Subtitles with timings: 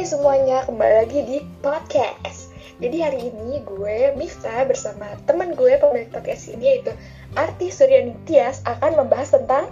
[0.00, 2.56] Hai semuanya, kembali lagi di podcast.
[2.80, 6.96] Jadi hari ini gue, Mifta, bersama teman gue pemilik podcast ini yaitu
[7.36, 9.68] Arti Suryani Tias akan membahas tentang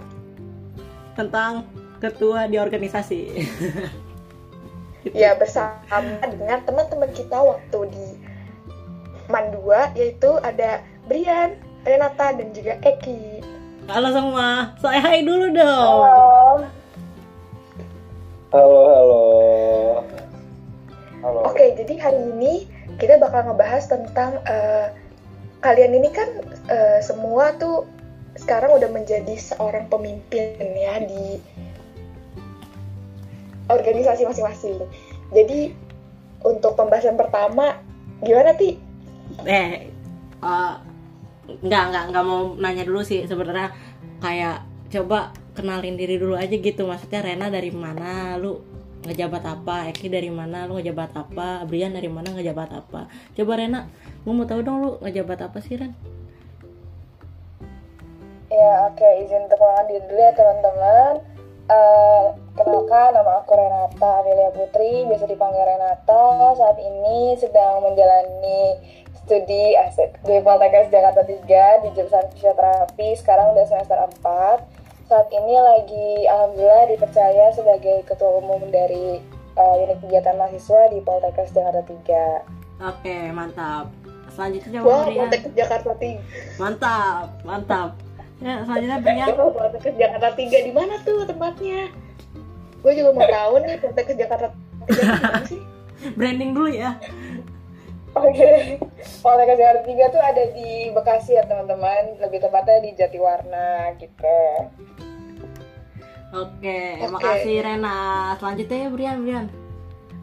[1.17, 1.65] tentang
[1.97, 3.41] ketua di organisasi.
[5.17, 5.89] ya bersama
[6.21, 8.07] dengan teman-teman kita waktu di
[9.33, 11.57] Mandua yaitu ada Brian,
[11.89, 13.41] Renata dan juga Eki.
[13.89, 15.65] Halo semua, saya hai dulu dong.
[15.89, 16.69] Halo.
[18.53, 19.48] Halo, halo.
[21.19, 21.51] Halo.
[21.51, 22.63] Oke, jadi hari ini
[22.95, 24.87] kita bakal ngebahas tentang eh,
[25.59, 26.29] kalian ini kan
[26.71, 27.83] eh, semua tuh
[28.39, 31.43] sekarang udah menjadi seorang pemimpin ya di
[33.67, 34.79] organisasi masing-masing.
[35.35, 35.75] Jadi
[36.47, 37.75] untuk pembahasan pertama
[38.23, 38.79] gimana ti?
[39.43, 39.91] Eh,
[40.39, 40.79] uh,
[41.59, 43.75] nggak nggak nggak mau nanya dulu sih sebenarnya
[44.23, 48.68] kayak coba kenalin diri dulu aja gitu maksudnya Rena dari mana lu
[49.07, 53.87] ngejabat apa Eki dari mana lu ngejabat apa Brian dari mana ngejabat apa coba Rena
[54.23, 55.95] gue mau tahu dong lu ngejabat apa sih Ren
[58.49, 61.21] Ya, oke, izin perkenalkan diri dulu ya teman-teman.
[61.69, 62.25] Eh,
[62.57, 66.57] kenalkan, nama aku Renata Amelia Putri, biasa dipanggil Renata.
[66.57, 68.81] Saat ini sedang menjalani
[69.21, 73.13] studi asik di Poltekkes Jakarta 3 di jurusan fisioterapi.
[73.13, 74.78] Sekarang udah semester 4.
[75.09, 79.17] Saat ini lagi alhamdulillah dipercaya sebagai ketua umum dari
[79.57, 82.85] eh, unit kegiatan mahasiswa di Poltekkes Jakarta 3.
[82.93, 83.89] oke mantap
[84.31, 86.21] selanjutnya Wah, mau ke Jakarta Tiga.
[86.55, 87.89] mantap mantap
[88.39, 89.27] ya selanjutnya Brian
[89.81, 91.91] ke Jakarta Tiga di mana tuh tempatnya?
[92.79, 94.47] Gue juga mau tahu nih ke Jakarta
[94.87, 95.61] Tiga di mana sih?
[96.15, 96.95] branding dulu ya
[98.19, 98.51] Oke,
[99.23, 104.41] Poltekkes Jakarta 3 tuh ada di Bekasi ya teman-teman, lebih tepatnya di Jatiwarna gitu.
[106.29, 107.09] Oke, Oke.
[107.09, 107.99] makasih Rena.
[108.37, 109.45] Selanjutnya ya Brian, Brian.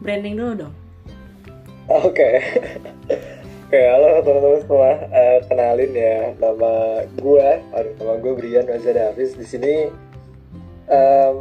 [0.05, 0.75] Branding dulu dong.
[1.91, 2.31] Oke.
[3.67, 4.91] Oke, halo teman-teman semua.
[5.11, 9.35] Eh, kenalin ya, nama gue, aduh, nama gue Brian Mazda Hafiz.
[9.35, 9.91] Di sini
[10.87, 11.39] em,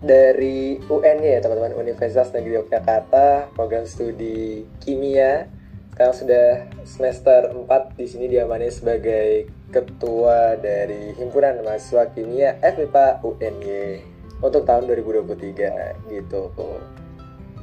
[0.00, 5.48] dari UN ya teman-teman, Universitas Negeri Yogyakarta, program studi kimia.
[5.96, 6.48] Sekarang sudah
[6.84, 14.04] semester 4 di sini diamani sebagai ketua dari himpunan mahasiswa kimia FMIPA UNY
[14.44, 16.52] untuk tahun 2023 gitu.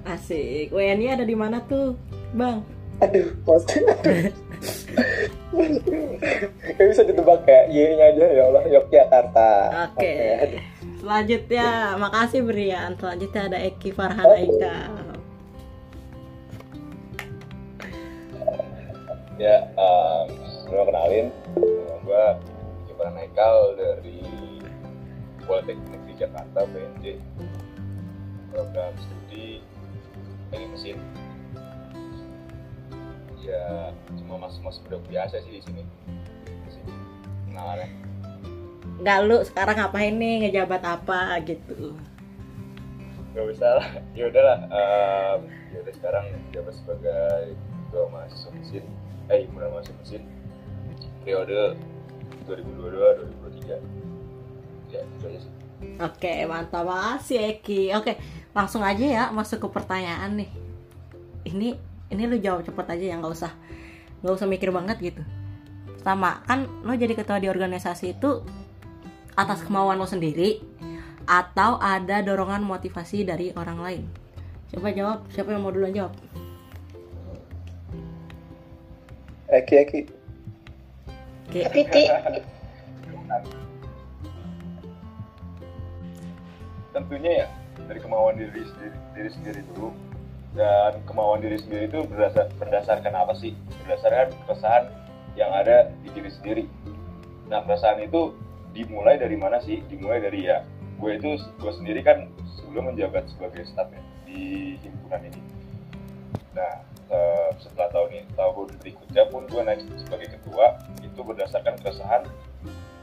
[0.03, 0.73] Asik.
[0.73, 1.93] WNI ada di mana tuh,
[2.33, 2.65] Bang?
[2.99, 4.33] Aduh, maksudnya aduh.
[6.73, 9.51] Gak bisa ditebak ya, Y-nya aja ya Allah, Yogyakarta.
[9.93, 10.13] Oke.
[10.41, 10.72] aduh.
[11.03, 12.95] Selanjutnya, makasih Brian.
[12.95, 14.75] Selanjutnya ada Eki Farhan Aika.
[19.35, 20.31] Ya, um,
[20.63, 21.27] gue kenalin,
[22.07, 22.23] gue
[22.87, 24.23] Gibran Haikal dari
[25.43, 27.19] Politeknik di Jakarta, PNJ,
[28.55, 29.59] program studi
[30.55, 30.97] teknik mesin.
[33.43, 33.91] Ya,
[34.23, 35.83] cuma mas-mas udah biasa sih di sini.
[36.47, 36.95] Di sini.
[37.51, 38.12] Kenalannya.
[39.03, 41.91] Enggak lu sekarang ngapain nih ngejabat apa gitu.
[43.35, 43.87] Gak bisa lah,
[44.17, 44.59] ya udahlah.
[44.71, 45.39] Um,
[45.75, 46.25] ya udah sekarang
[46.55, 48.87] jabat sebagai ketua mahasiswa mesin,
[49.27, 50.23] eh himpunan mahasiswa mesin
[51.19, 51.75] periode
[52.47, 54.95] 2022-2023.
[54.95, 55.53] Ya, itu aja sih.
[55.99, 57.91] Oke, mantap makasih Eki.
[57.99, 58.15] Oke,
[58.55, 60.49] langsung aja ya masuk ke pertanyaan nih.
[61.43, 61.75] Ini
[62.07, 63.51] ini lu jawab cepet aja ya nggak usah
[64.23, 65.21] nggak usah mikir banget gitu.
[65.99, 68.62] Sama kan lo jadi ketua di organisasi itu
[69.33, 70.61] atas kemauan lo sendiri
[71.23, 74.03] atau ada dorongan motivasi dari orang lain.
[74.73, 76.13] Coba jawab, siapa yang mau duluan jawab?
[79.53, 80.01] Eki, Eki.
[81.47, 82.03] Oke, Tapi ti,
[86.93, 87.47] tentunya ya
[87.89, 89.89] dari kemauan diri sendiri, diri sendiri dulu
[90.53, 94.83] dan kemauan diri sendiri itu berdasar, berdasarkan apa sih berdasarkan keresahan
[95.33, 96.63] yang ada di diri sendiri
[97.49, 98.37] nah keresahan itu
[98.73, 99.79] dimulai dari mana sih?
[99.87, 100.65] Dimulai dari ya
[100.97, 102.27] gue itu gue sendiri kan
[102.57, 105.41] sebelum menjabat sebagai staff ya, di himpunan ini.
[106.57, 112.23] Nah eh, setelah tahun ini tahun berikutnya pun gue naik sebagai ketua itu berdasarkan keresahan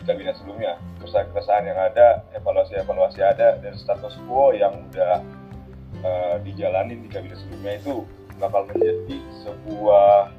[0.08, 0.80] kabinet sebelumnya.
[0.98, 5.22] Keresahan-keresahan yang ada evaluasi-evaluasi ada dan status quo yang udah
[6.02, 8.02] eh, dijalanin di kabinet sebelumnya itu
[8.40, 10.32] bakal menjadi sebuah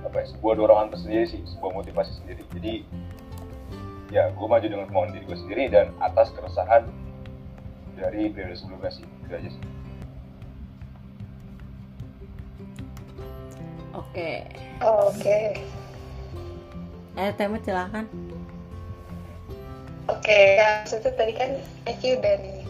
[0.00, 2.42] apa ya sebuah dorongan tersendiri sih sebuah motivasi sendiri.
[2.54, 2.72] Jadi
[4.10, 6.86] ya gue maju dengan kemauan diri gue sendiri dan atas keresahan
[7.94, 9.64] dari periode sebelumnya sih itu aja sih
[13.94, 14.30] oke.
[14.82, 15.40] oh, oke.
[17.18, 18.06] Eh, Temet silahkan.
[20.08, 21.50] Oke, ya maksudnya tadi kan
[21.86, 22.60] Eki udah nih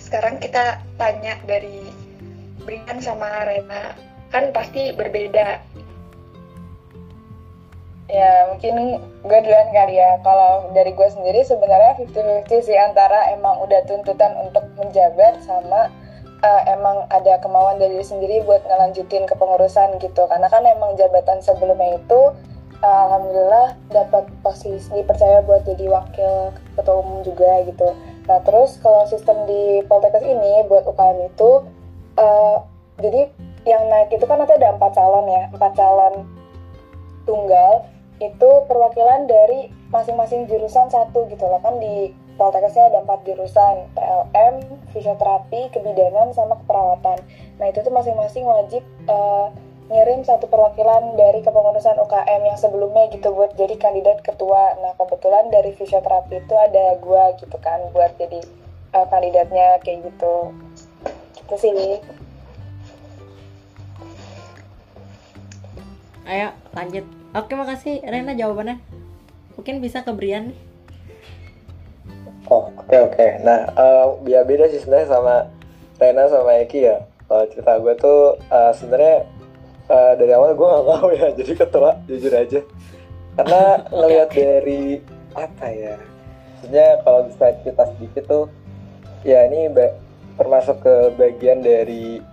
[0.00, 1.84] sekarang kita tanya dari
[2.64, 3.92] Brian sama Rena
[4.32, 5.60] kan pasti berbeda
[8.08, 10.16] Ya, mungkin gue duluan kali ya.
[10.24, 15.92] Kalau dari gue sendiri sebenarnya 50-50 sih antara emang udah tuntutan untuk menjabat sama
[16.40, 20.24] uh, emang ada kemauan dari diri sendiri buat ngelanjutin kepengurusan gitu.
[20.24, 22.20] Karena kan emang jabatan sebelumnya itu
[22.80, 27.92] alhamdulillah dapat posisi dipercaya buat jadi wakil ketua umum juga gitu.
[28.24, 31.50] Nah, terus kalau sistem di Poltekkes ini buat UKM itu
[32.16, 32.56] uh,
[33.04, 33.28] jadi
[33.68, 36.24] yang naik itu kan nanti ada empat calon ya, empat calon
[37.28, 37.84] tunggal
[38.18, 44.54] itu perwakilan dari masing-masing jurusan satu gitu loh kan di Poltekkesnya ada empat jurusan PLM,
[44.94, 47.18] fisioterapi, kebidanan, sama keperawatan.
[47.58, 49.50] Nah itu tuh masing-masing wajib uh,
[49.90, 54.78] ngirim satu perwakilan dari kepengurusan UKM yang sebelumnya gitu buat jadi kandidat ketua.
[54.78, 58.38] Nah kebetulan dari fisioterapi itu ada gua gitu kan buat jadi
[58.94, 60.54] uh, kandidatnya kayak gitu.
[61.42, 61.98] Itu sih.
[66.22, 67.17] Ayo lanjut.
[67.36, 68.80] Oke makasih Rena jawabannya.
[69.58, 70.58] Mungkin bisa ke Brian nih.
[72.48, 73.12] Oh oke okay, oke.
[73.12, 73.30] Okay.
[73.44, 75.34] Nah uh, biar beda sih sebenarnya sama
[76.00, 77.04] Rena sama Eki ya.
[77.28, 79.28] Kalau cerita gue tuh uh, sebenarnya
[79.92, 82.60] uh, dari awal gue gak mau ya jadi ketua jujur aja.
[83.36, 83.62] Karena
[83.96, 84.44] ngelihat okay.
[84.44, 84.82] dari
[85.36, 85.96] apa ya?
[86.64, 88.44] Sebenarnya kalau bisa kita sedikit tuh
[89.26, 89.68] ya ini
[90.40, 92.24] termasuk ke bagian dari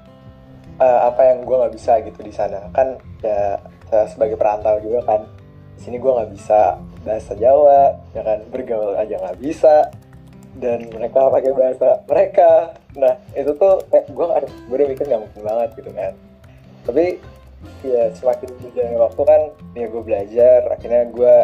[0.80, 2.96] uh, apa yang gue nggak bisa gitu di sana kan
[3.26, 3.58] ya
[3.90, 5.22] saya sebagai perantau juga kan.
[5.76, 8.40] Di sini gue nggak bisa bahasa Jawa ya kan?
[8.50, 9.92] Bergaul aja nggak bisa.
[10.56, 12.52] Dan mereka pakai bahasa mereka.
[12.96, 16.14] Nah itu tuh kayak gue ada gue udah mikir nggak mungkin banget gitu kan.
[16.86, 17.06] Tapi
[17.84, 19.42] ya semakin berjalannya waktu kan
[19.76, 20.60] ya gue belajar.
[20.72, 21.36] Akhirnya gue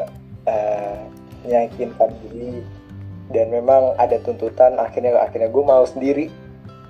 [0.47, 0.99] uh,
[1.43, 2.63] meyakinkan diri
[3.31, 6.31] dan memang ada tuntutan akhirnya akhirnya gue mau sendiri.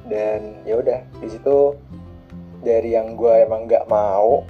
[0.06, 1.74] Dan ya udah di situ
[2.62, 4.46] dari yang gue emang nggak mau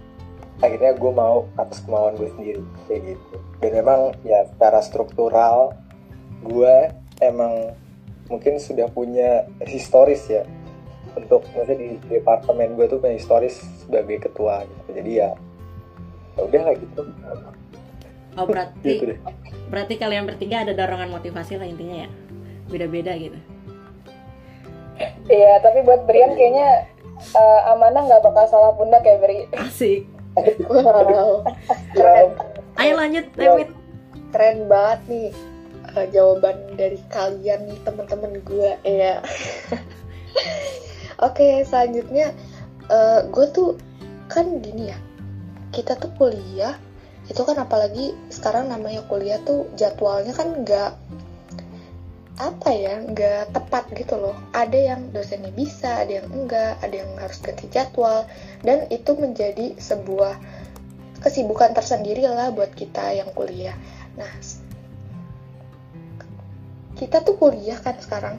[0.62, 3.36] akhirnya gue mau atas kemauan gue sendiri kayak gitu.
[3.60, 5.74] Dan memang ya secara struktural
[6.46, 6.76] gue
[7.22, 7.74] emang
[8.30, 10.46] mungkin sudah punya historis ya.
[11.18, 15.02] Untuk maksudnya di departemen gue tuh punya historis sebagai ketua gitu.
[15.02, 15.30] Jadi ya
[16.38, 17.02] ya udah lah gitu.
[18.38, 19.20] Oh berarti gitu deh.
[19.68, 22.10] berarti kalian bertiga ada dorongan motivasi lah intinya ya?
[22.70, 23.40] Beda-beda gitu.
[25.26, 26.86] Iya, tapi buat Brian kayaknya
[27.34, 29.50] uh, amanah nggak bakal salah pundak ya Bri.
[29.58, 30.11] Asik
[30.68, 31.44] wow.
[31.94, 32.28] Keren.
[32.80, 33.70] Ayo lanjut David
[34.32, 35.30] keren banget nih
[35.94, 39.20] uh, jawaban dari kalian nih teman-teman gue ya
[41.20, 42.32] oke okay, selanjutnya
[42.88, 43.76] uh, gue tuh
[44.32, 44.98] kan gini ya
[45.76, 46.80] kita tuh kuliah
[47.28, 50.92] itu kan apalagi sekarang namanya kuliah tuh jadwalnya kan nggak
[52.40, 54.38] apa ya nggak tepat gitu loh.
[54.56, 58.24] Ada yang dosennya bisa ada yang enggak ada yang harus ganti jadwal.
[58.64, 60.40] Dan itu menjadi sebuah
[61.22, 63.76] kesibukan tersendiri lah buat kita yang kuliah.
[64.16, 64.32] Nah
[66.96, 68.36] kita tuh kuliah kan sekarang.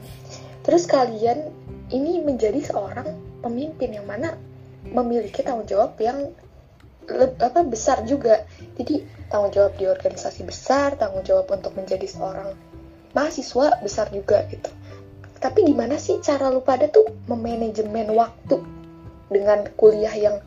[0.63, 1.51] Terus kalian
[1.91, 4.39] ini menjadi seorang pemimpin yang mana
[4.87, 6.31] memiliki tanggung jawab yang
[7.39, 8.47] apa besar juga.
[8.79, 12.55] Jadi tanggung jawab di organisasi besar tanggung jawab untuk menjadi seorang
[13.13, 14.69] mahasiswa besar juga gitu.
[15.37, 18.57] Tapi gimana sih cara lu pada tuh memanajemen waktu
[19.29, 20.37] dengan kuliah yang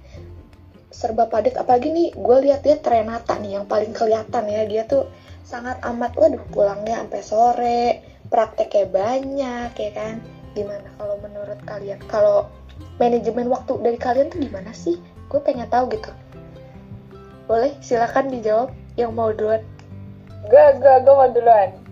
[0.91, 1.57] serba padat?
[1.57, 4.67] Apalagi nih gue lihat dia Renata nih yang paling kelihatan ya.
[4.67, 5.07] Dia tuh
[5.47, 7.83] sangat amat waduh pulangnya sampai sore
[8.33, 10.15] prakteknya banyak ya kan?
[10.57, 12.01] Gimana kalau menurut kalian?
[12.11, 12.51] Kalau
[12.97, 14.97] manajemen waktu dari kalian tuh gimana sih?
[15.29, 16.11] Gue pengen tahu gitu.
[17.47, 18.73] Boleh silakan dijawab.
[18.97, 19.61] Yang mau duluan.
[20.49, 21.86] Gue gue gue mau duluan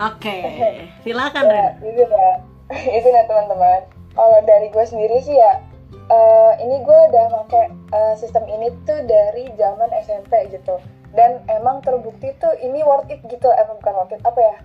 [0.00, 0.88] Oke, okay.
[1.04, 2.32] silakan ya, Itu ya,
[2.96, 3.84] itu ya teman-teman.
[4.16, 5.60] Kalau dari gue sendiri sih ya,
[6.08, 10.80] uh, ini gue udah pakai uh, sistem ini tuh dari zaman SMP gitu.
[11.12, 14.56] Dan emang terbukti tuh ini worth it gitu, emang bukan worth it apa ya?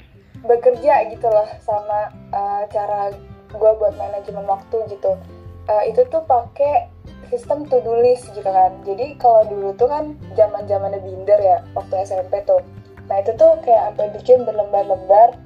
[0.48, 3.12] Bekerja gitu loh sama uh, cara
[3.52, 5.20] gue buat manajemen waktu gitu.
[5.68, 6.88] Uh, itu tuh pakai
[7.28, 8.72] sistem to do list gitu kan.
[8.88, 12.64] Jadi kalau dulu tuh kan zaman zamannya binder ya waktu SMP tuh
[13.10, 15.38] Nah itu tuh kayak sampai bikin berlembar-lembar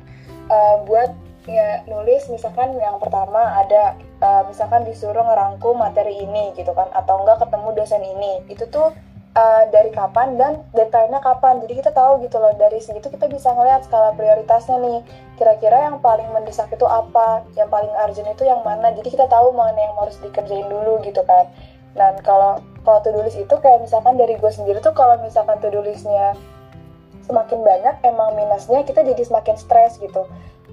[0.50, 1.12] uh, buat
[1.50, 7.24] ya nulis misalkan yang pertama ada uh, misalkan disuruh ngerangkum materi ini gitu kan atau
[7.24, 8.34] enggak ketemu dosen ini.
[8.52, 8.94] Itu tuh
[9.36, 11.64] uh, dari kapan dan detailnya kapan.
[11.64, 15.00] Jadi kita tahu gitu loh dari segitu kita bisa ngeliat skala prioritasnya nih.
[15.36, 18.92] Kira-kira yang paling mendesak itu apa yang paling urgent itu yang mana.
[18.94, 21.50] Jadi kita tahu mana yang harus dikerjain dulu gitu kan.
[21.98, 25.58] Dan kalau kalau to do list itu kayak misalkan dari gue sendiri tuh kalau misalkan
[25.58, 26.38] to do listnya
[27.30, 30.26] semakin banyak emang minusnya kita jadi semakin stres gitu.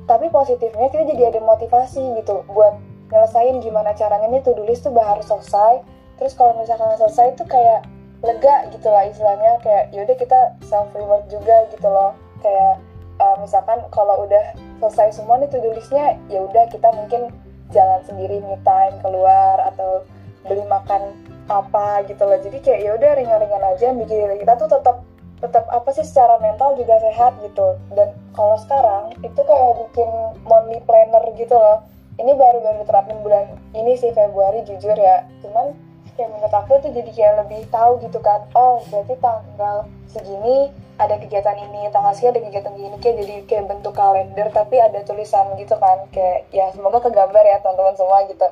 [0.08, 2.80] Tapi positifnya kita jadi ada motivasi gitu buat
[3.12, 5.84] nyelesain gimana caranya nih to-do list tuh harus selesai.
[6.16, 7.84] Terus kalau misalkan selesai tuh kayak
[8.24, 12.16] lega gitu lah istilahnya kayak yaudah kita self reward juga gitu loh.
[12.40, 12.80] Kayak
[13.20, 17.28] uh, misalkan kalau udah selesai semua nih to-do listnya ya udah kita mungkin
[17.74, 20.06] jalan sendiri me time keluar atau
[20.46, 21.12] beli makan
[21.52, 22.38] apa gitu loh.
[22.40, 25.04] Jadi kayak ya udah ringan-ringan aja bikin kita tuh tetap
[25.36, 27.76] tetap apa sih secara mental juga sehat gitu.
[27.92, 30.10] Dan kalau sekarang itu kayak bikin
[30.48, 31.84] monthly planner gitu loh.
[32.16, 33.44] Ini baru-baru terapin bulan
[33.76, 35.28] ini sih Februari jujur ya.
[35.44, 35.76] Cuman
[36.16, 38.48] kayak menurut aku tuh jadi kayak lebih tahu gitu kan.
[38.56, 43.64] Oh berarti tanggal segini ada kegiatan ini tanggal segini ada kegiatan gini kayak jadi kayak
[43.68, 46.08] bentuk kalender tapi ada tulisan gitu kan.
[46.16, 48.48] Kayak ya semoga kegambar ya teman-teman semua gitu.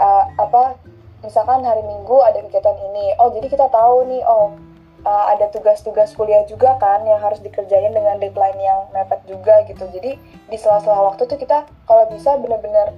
[0.00, 0.80] Uh, apa
[1.20, 3.12] misalkan hari minggu ada kegiatan ini.
[3.20, 4.56] Oh jadi kita tahu nih oh
[5.02, 9.84] uh, ada tugas-tugas kuliah juga kan yang harus dikerjain dengan deadline yang mepet juga gitu.
[9.90, 10.18] Jadi
[10.48, 12.94] di sela-sela waktu tuh kita kalau bisa bener-bener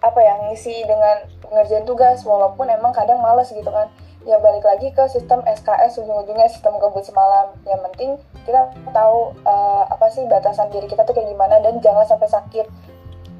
[0.00, 3.88] apa ya ngisi dengan ngerjain tugas walaupun emang kadang males gitu kan.
[4.28, 7.56] Ya balik lagi ke sistem SKS ujung-ujungnya sistem kebut semalam.
[7.64, 8.10] Yang penting
[8.44, 12.68] kita tahu uh, apa sih batasan diri kita tuh kayak gimana dan jangan sampai sakit.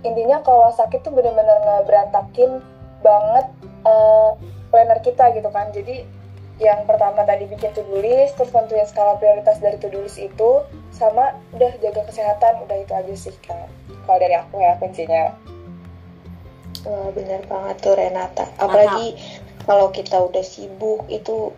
[0.00, 2.64] Intinya kalau sakit tuh bener-bener ngeberantakin
[3.04, 3.46] banget
[3.84, 4.32] uh,
[4.72, 5.68] planner kita gitu kan.
[5.72, 6.19] Jadi
[6.60, 10.60] yang pertama tadi bikin to-do list, terus tentuin skala prioritas dari to-do list itu,
[10.92, 13.64] sama udah jaga kesehatan, udah itu aja sih kan.
[14.04, 15.32] Kalau dari aku ya kuncinya.
[16.84, 18.44] Wah bener banget tuh Renata.
[18.60, 19.16] Apalagi
[19.64, 21.52] kalau kita udah sibuk itu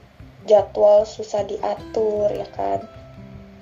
[0.47, 2.87] jadwal susah diatur ya kan.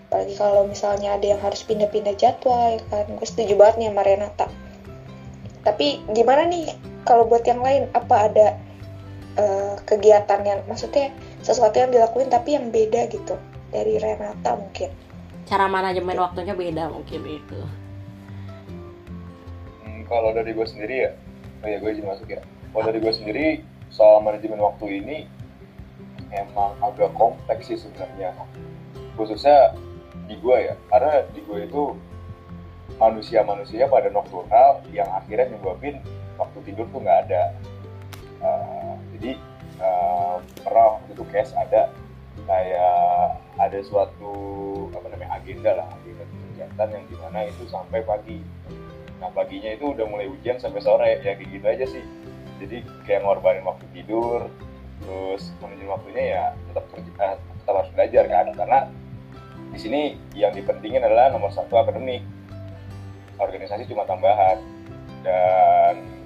[0.09, 3.09] Apalagi kalau misalnya ada yang harus pindah-pindah jadwal ya kan.
[3.17, 4.47] Gue setuju banget nih sama Renata.
[5.65, 6.73] Tapi gimana nih
[7.05, 7.89] kalau buat yang lain?
[7.93, 8.57] Apa ada
[9.41, 11.09] uh, kegiatan yang maksudnya
[11.41, 13.41] sesuatu yang dilakuin tapi yang beda gitu.
[13.73, 14.93] Dari Renata mungkin.
[15.49, 17.61] Cara manajemen waktunya beda mungkin itu.
[19.83, 21.11] Hmm, kalau dari gue sendiri ya
[21.65, 22.41] oh ya gue izin masuk ya.
[22.71, 23.47] Kalau dari gue sendiri
[23.91, 25.19] soal manajemen waktu ini
[26.31, 28.35] emang agak kompleks sih sebenarnya.
[29.19, 29.75] Khususnya
[30.31, 31.99] di gue ya karena di gue itu
[33.01, 35.99] manusia-manusia pada nokturnal yang akhirnya nyebabin
[36.37, 37.43] waktu tidur tuh nggak ada.
[38.41, 38.90] Uh,
[39.21, 39.37] jadi
[39.85, 41.93] uh, pernah waktu itu case ada
[42.49, 44.33] kayak ada suatu
[44.97, 48.41] apa namanya agenda lah agenda kegiatan yang di mana itu sampai pagi.
[49.21, 52.05] Nah paginya itu udah mulai hujan sampai sore ya kayak gitu aja sih.
[52.65, 54.49] Jadi kayak ngorbanin waktu tidur
[55.01, 58.47] terus manajemen waktunya ya tetap kerja eh, tetap harus belajar kan.
[58.57, 58.79] Karena
[59.71, 60.01] di sini
[60.33, 62.25] yang dipentingin adalah nomor satu akademik.
[63.37, 64.61] Organisasi cuma tambahan.
[65.21, 66.20] Dan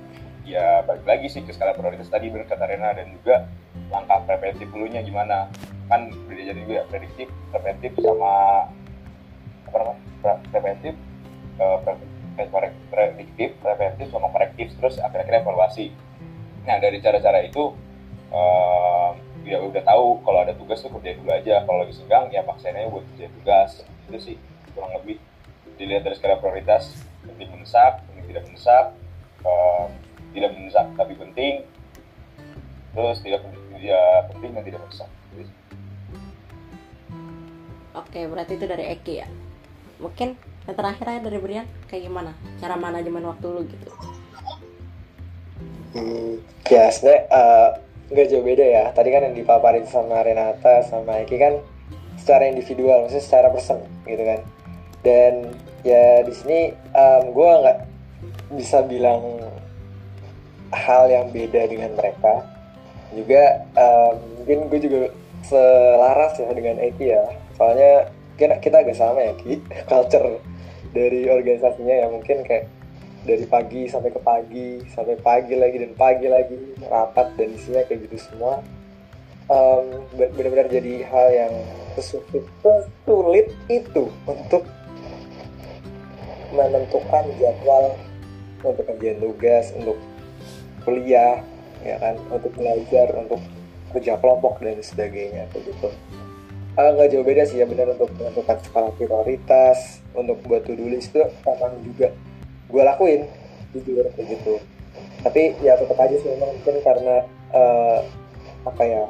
[0.44, 3.48] ya balik lagi sih ke skala prioritas tadi benar kata Rena dan juga
[3.88, 5.48] langkah preventif dulunya gimana.
[5.88, 8.68] Kan beda jadi juga prediktif preventif sama
[9.68, 10.94] apa namanya preventif
[11.58, 11.78] uh,
[12.92, 15.90] prediktif preventif sama korektif terus akhirnya evaluasi.
[16.64, 17.72] Nah dari cara-cara itu
[18.32, 21.64] uh, ya udah tahu kalau ada tugas tuh kerja dulu aja.
[21.64, 23.70] Kalau lagi senggang ya paksainnya buat kerja tugas.
[24.08, 24.36] Itu sih
[24.76, 25.20] kurang lebih.
[25.74, 26.92] Dilihat dari skala prioritas
[27.24, 28.86] penting mendesak penting tidak mendesak
[30.34, 31.62] tidak mendesak tapi penting.
[32.94, 33.40] Terus tidak
[33.78, 35.10] ya penting dan tidak mendesak
[38.14, 39.28] oke berarti itu dari Eki ya.
[39.98, 40.38] Mungkin
[40.70, 42.30] yang terakhir aja dari Brian kayak gimana?
[42.62, 43.90] Cara manajemen waktu lu gitu.
[45.94, 47.68] Hmm, ya sebenarnya uh,
[48.14, 48.84] nggak jauh beda ya.
[48.94, 51.54] Tadi kan yang dipaparin sama Renata sama Eki kan
[52.14, 54.40] secara individual maksudnya secara person gitu kan.
[55.02, 55.34] Dan
[55.82, 56.60] ya di sini
[56.94, 57.78] um, gue nggak
[58.54, 59.42] bisa bilang
[60.74, 62.44] hal yang beda dengan mereka.
[63.14, 65.00] Juga um, mungkin gue juga
[65.46, 67.24] selaras ya dengan Eki ya.
[67.54, 69.62] Soalnya kita, kita agak sama ya Ki.
[69.90, 70.42] Culture
[70.94, 72.70] dari organisasinya ya mungkin kayak
[73.24, 78.06] dari pagi sampai ke pagi sampai pagi lagi dan pagi lagi rapat dan isinya kayak
[78.10, 78.62] gitu semua.
[79.44, 81.54] Um, benar-benar jadi hal yang
[82.00, 84.64] sulit itu untuk
[86.54, 87.92] menentukan jadwal
[88.64, 89.98] untuk kerjaan tugas untuk
[90.84, 91.40] kuliah
[91.84, 93.40] ya kan untuk belajar untuk
[93.92, 95.92] kerja kelompok dan sebagainya begitu.
[96.74, 100.90] Uh, nggak jauh beda sih ya benar untuk menentukan skala prioritas untuk buat to do
[100.90, 102.10] list itu memang juga.
[102.66, 103.30] Gue lakuin
[103.70, 104.58] jujur begitu.
[105.22, 107.16] Tapi ya tetap aja sih memang mungkin karena
[107.54, 107.98] uh,
[108.66, 109.04] apa ya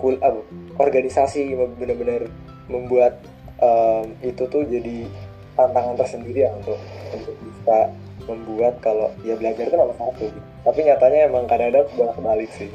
[0.00, 0.40] cool uh,
[0.80, 2.24] organisasi benar-benar
[2.72, 3.20] membuat
[3.60, 5.04] um, itu tuh jadi
[5.52, 6.80] tantangan tersendiri ya untuk
[7.12, 7.92] untuk bisa
[8.26, 10.30] membuat kalau ya belajar itu nomor satu.
[10.30, 10.40] Gitu.
[10.62, 12.70] tapi nyatanya emang kadang-kadang bolak balik sih.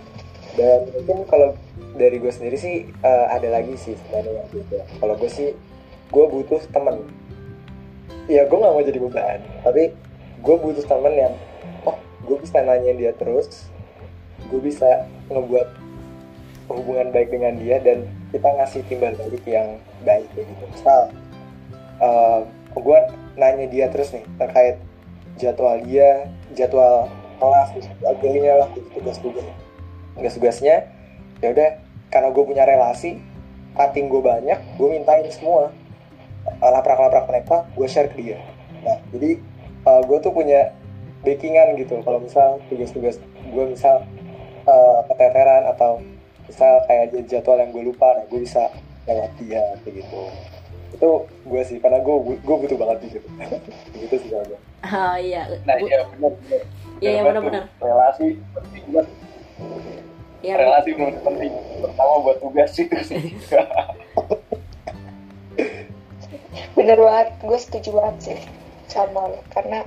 [0.58, 1.54] Dan mungkin kalau
[1.98, 4.80] dari gue sendiri sih uh, ada lagi sih sebenarnya yang beda.
[5.00, 5.50] Kalau gue sih
[6.12, 7.06] gue butuh temen.
[8.28, 9.40] Ya gue nggak mau jadi beban.
[9.64, 9.84] Tapi
[10.42, 11.34] gue butuh temen yang
[11.86, 13.70] oh gue bisa nanya dia terus.
[14.50, 15.68] Gue bisa ngebuat
[16.68, 18.04] hubungan baik dengan dia dan
[18.36, 20.52] kita ngasih timbal balik yang baik gitu.
[20.74, 21.14] Misal
[22.04, 22.44] uh,
[22.76, 23.00] gue
[23.38, 24.82] nanya dia terus nih terkait
[25.38, 26.28] jadwal dia
[26.58, 29.46] jadwal kelas sebagainya lah gitu tugas-tugas
[30.18, 30.90] tugas-tugasnya.
[31.40, 31.70] Ya udah
[32.10, 33.22] karena gue punya relasi
[33.78, 35.70] cutting gue banyak gue mintain semua.
[36.64, 38.40] Laprak-laprak mereka gue share ke dia.
[38.82, 39.38] Nah jadi
[39.86, 40.74] uh, gue tuh punya
[41.22, 42.02] backingan gitu.
[42.02, 43.22] Kalau misal tugas-tugas
[43.54, 44.04] gue misal
[44.68, 46.02] uh, keteteran atau
[46.48, 48.72] misal kayak jadwal yang gue lupa nah gue bisa
[49.04, 50.22] lewat dia kayak gitu
[50.90, 51.10] itu
[51.44, 53.28] gue sih karena gue gue butuh banget gitu
[54.02, 55.42] gitu sih kalau gue oh iya.
[55.66, 56.62] Nah Bu- iya benar benar.
[56.98, 57.86] Iya iya Benar, benar-benar tuh.
[57.86, 59.08] relasi penting banget.
[60.38, 61.52] Iya, relasi menurut penting.
[61.78, 63.22] Pertama buat tugas itu sih.
[66.78, 68.40] Bener banget gue setuju banget sih
[68.88, 69.40] sama lo.
[69.50, 69.82] Karena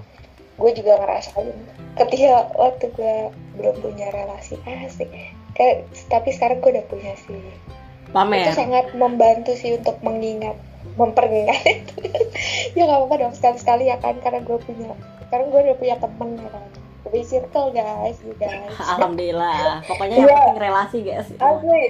[0.58, 1.54] gue juga ngerasain
[1.96, 3.16] ketika waktu gue
[3.56, 5.08] belum punya relasi asik
[5.56, 7.40] kayak tapi sekarang gue udah punya sih.
[7.40, 10.58] Itu pamer sangat membantu sih untuk mengingat
[10.94, 11.94] memperingat itu
[12.76, 14.92] ya gak apa-apa dong sekali-sekali ya kan karena gue punya
[15.26, 16.64] sekarang gue udah punya temen ya kan
[17.00, 20.36] lebih circle guys you guys alhamdulillah pokoknya yang Iya.
[20.36, 21.82] penting relasi guys Asli.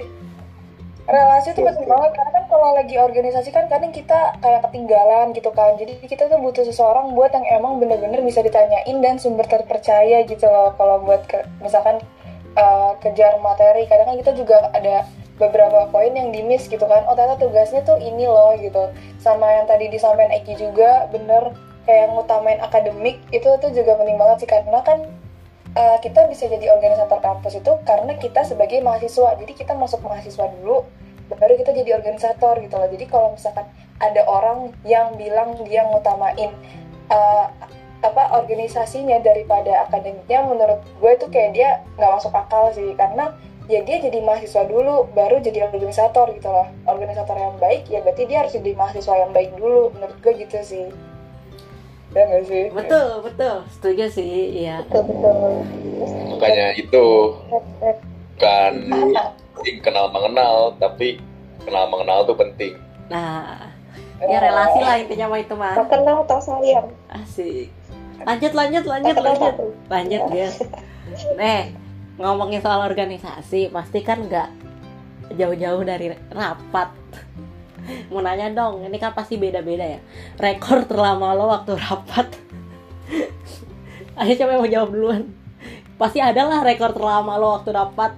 [1.01, 5.49] Relasi itu penting banget karena kan kalau lagi organisasi kan kadang kita kayak ketinggalan gitu
[5.49, 5.73] kan.
[5.75, 10.45] Jadi kita tuh butuh seseorang buat yang emang bener-bener bisa ditanyain dan sumber terpercaya gitu
[10.45, 10.71] loh.
[10.77, 11.99] Kalau buat ke, misalkan
[12.53, 15.09] uh, kejar materi, kadang kan kita juga ada
[15.41, 17.01] beberapa poin yang di miss gitu kan.
[17.09, 18.93] Oh ternyata tugasnya tuh ini loh gitu.
[19.17, 21.57] Sama yang tadi disampaikan Eki juga bener
[21.89, 25.09] kayak ngutamain akademik itu tuh juga penting banget sih karena kan
[25.73, 30.45] uh, kita bisa jadi organisator kampus itu karena kita sebagai mahasiswa jadi kita masuk mahasiswa
[30.61, 30.85] dulu
[31.31, 33.65] baru kita jadi organisator gitu loh jadi kalau misalkan
[34.03, 36.51] ada orang yang bilang dia ngutamain
[37.07, 37.47] uh,
[38.01, 43.31] apa organisasinya daripada akademiknya menurut gue itu kayak dia nggak masuk akal sih karena
[43.71, 46.67] ya dia jadi mahasiswa dulu baru jadi organisator gitu loh.
[46.83, 50.59] Organisator yang baik ya berarti dia harus jadi mahasiswa yang baik dulu menurut gue gitu
[50.59, 50.87] sih.
[52.11, 52.63] Ya nggak sih?
[52.75, 53.55] Betul betul.
[53.71, 54.83] Setuju sih iya.
[54.83, 55.51] Betul betul.
[56.35, 57.05] Makanya itu
[58.35, 58.73] bukan
[59.55, 61.23] penting kenal mengenal tapi
[61.63, 62.75] kenal mengenal tuh penting.
[63.07, 63.71] Nah
[64.19, 66.91] ya relasi lah intinya mah itu mah tak kenal tak sayang?
[67.07, 67.71] Asik.
[68.21, 69.53] Lanjut lanjut lanjut lanjut.
[69.89, 70.61] lanjut guys
[71.39, 71.73] nih
[72.15, 74.49] ngomongin soal organisasi pasti kan nggak
[75.33, 76.91] jauh-jauh dari rapat.
[78.11, 79.99] Mau nanya dong ini kan pasti beda-beda ya.
[80.35, 82.27] Rekor terlama lo waktu rapat.
[84.19, 85.23] Ayo coba yang mau jawab duluan.
[85.95, 88.11] Pasti ada lah rekor terlama lo waktu rapat.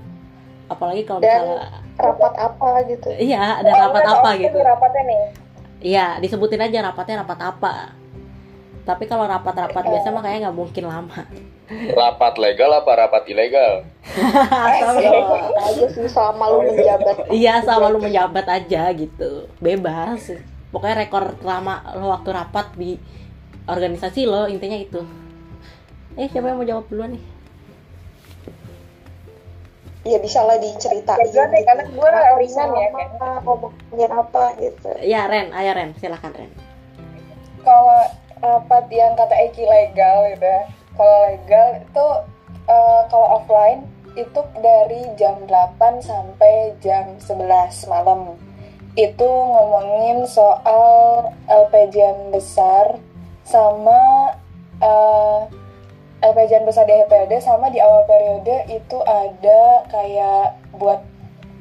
[0.68, 1.58] Apalagi kalau Dan- misalnya
[1.94, 3.08] rapat apa gitu?
[3.14, 4.58] Iya ada Oh, rapat apa gitu.
[4.58, 5.22] rapatnya nih.
[5.84, 7.74] Iya, disebutin aja rapatnya rapat apa.
[8.84, 11.20] Tapi kalau rapat-rapat biasa mah kayaknya nggak mungkin lama.
[11.90, 13.88] rapat legal apa rapat ilegal
[14.94, 15.40] lo.
[15.58, 19.48] aja sih sama lu menjabat Iya, sama lu menjabat aja gitu.
[19.58, 20.36] Bebas.
[20.70, 23.00] Pokoknya rekor lama lo waktu rapat di
[23.64, 25.02] organisasi lo intinya itu.
[26.14, 27.24] Eh, siapa yang mau jawab duluan nih?
[30.04, 33.40] ya bisa lah diceritain Ya, deh, karena gue ringan ya, kayaknya.
[33.40, 36.52] ngomongin apa gitu Ya, Ren, ayo Ren, silakan Ren.
[37.64, 38.04] kalau
[38.44, 40.62] rapat yang kata Eki legal gitu ya.
[40.94, 42.08] Kalau legal itu
[42.68, 48.36] eh, kalau offline itu dari jam 8 sampai jam 11 malam.
[48.94, 53.00] Itu ngomongin soal LPJN besar
[53.48, 54.36] sama
[54.84, 55.40] eh,
[56.24, 61.02] LPJN besar di HPD sama di awal periode itu ada kayak buat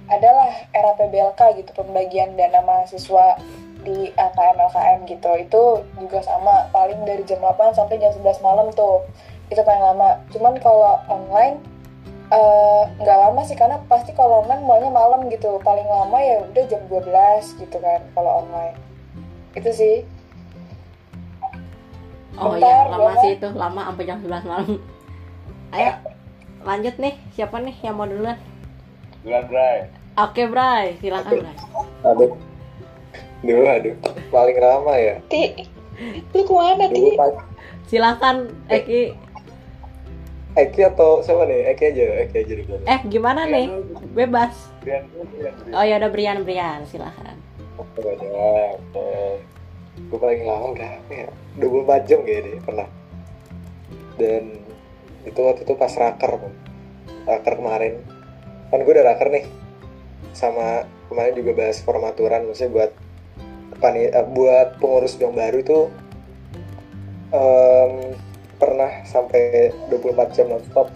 [0.07, 3.41] adalah RAPBLK gitu pembagian dana mahasiswa
[3.83, 5.31] di LKM LKM gitu.
[5.39, 5.63] Itu
[5.99, 9.05] juga sama paling dari jam 8 sampai jam 11 malam tuh.
[9.51, 10.19] Itu paling lama.
[10.31, 11.61] Cuman kalau online
[12.33, 15.61] eh, nggak lama sih karena pasti kalau online mulainya malam gitu.
[15.61, 18.77] Paling lama ya udah jam 12 gitu kan kalau online.
[19.55, 19.97] Itu sih.
[22.41, 24.71] Oh Bentar, iya, lama sih itu, lama sampai jam 11 malam.
[25.77, 25.93] Ayo,
[26.65, 27.15] lanjut nih.
[27.37, 28.41] Siapa nih yang mau duluan?
[29.23, 29.79] bulan Bray.
[30.19, 31.57] Oke, Bray, silakan Bray.
[32.03, 32.35] aduh
[33.43, 33.95] dulu aduh
[34.31, 35.67] paling lama ya ti
[36.33, 37.19] lu ke mana ti
[37.93, 39.13] Silakan Eki.
[40.57, 43.69] Eki atau siapa nih Eki aja Eki aja dulu Eh, gimana nih?
[44.17, 44.73] Bebas.
[44.81, 45.29] Brian Brian
[45.61, 45.77] Brian.
[45.77, 47.37] Oh ya udah Brian Brian, silakan.
[47.77, 48.81] Oke, banyak.
[48.97, 49.35] Eh,
[50.09, 51.29] gue paling lama berapa ya?
[51.61, 52.89] 24 jam kayaknya deh, pernah.
[54.17, 54.45] Dan
[55.29, 56.33] itu waktu itu pas raker,
[57.29, 58.01] raker kemarin.
[58.73, 59.45] Kan gue udah raker nih.
[60.33, 62.93] Sama kemarin juga bahas formaturan, maksudnya buat
[63.83, 65.79] pani eh, buat pengurus yang baru itu
[67.35, 68.15] em,
[68.63, 70.87] pernah sampai 24 jam nonstop.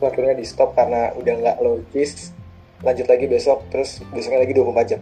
[0.00, 2.36] Akhirnya di stop karena udah nggak logis.
[2.84, 5.00] Lanjut lagi besok terus besoknya lagi 24 jam.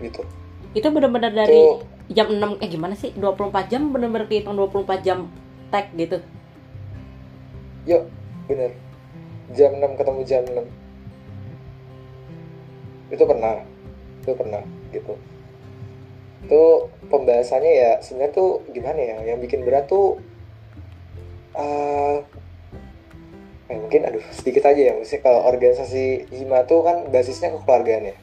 [0.00, 0.24] Gitu.
[0.72, 3.12] Itu bener-bener dari Itu- jam 6 eh gimana sih?
[3.12, 5.28] 24 jam bener-bener kehitung 24 jam
[5.68, 6.24] tag gitu?
[7.84, 8.08] Yuk
[8.48, 8.72] bener.
[9.56, 10.64] Jam 6 ketemu jam 6
[13.08, 13.64] itu pernah.
[14.20, 14.60] Itu pernah
[14.94, 15.14] gitu.
[16.44, 20.20] Itu pembahasannya ya sebenarnya tuh gimana ya yang bikin berat tuh
[21.58, 22.22] eh
[23.68, 28.16] eh, mungkin aduh sedikit aja ya maksudnya kalau organisasi hima tuh kan basisnya kekeluargaan ya.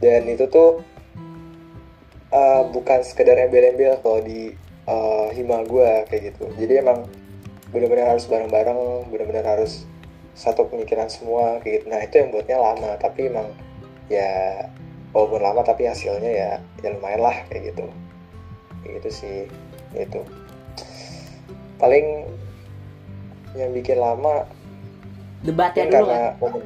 [0.00, 0.80] Dan itu tuh
[2.32, 4.54] eh, bukan sekedar embel-embel kalau di
[4.88, 6.48] eh, hima gua kayak gitu.
[6.56, 7.04] Jadi emang
[7.70, 9.86] benar-benar harus bareng-bareng benar-benar harus
[10.34, 11.86] satu pemikiran semua kayak gitu.
[11.90, 13.52] Nah itu yang buatnya lama tapi emang
[14.08, 14.66] ya
[15.10, 16.50] walaupun lama tapi hasilnya ya
[16.82, 17.86] ya lumayan lah kayak gitu.
[18.82, 19.38] Kayak gitu sih
[19.94, 20.20] itu
[21.82, 22.28] paling
[23.58, 24.46] yang bikin lama
[25.42, 26.14] debatnya mungkin dulu kan?
[26.14, 26.62] karena momen,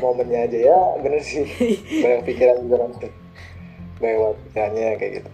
[0.00, 1.44] momennya aja ya bener sih.
[2.02, 3.08] Banyak pikiran juga nanti
[4.02, 5.30] banyak pikirannya kayak gitu.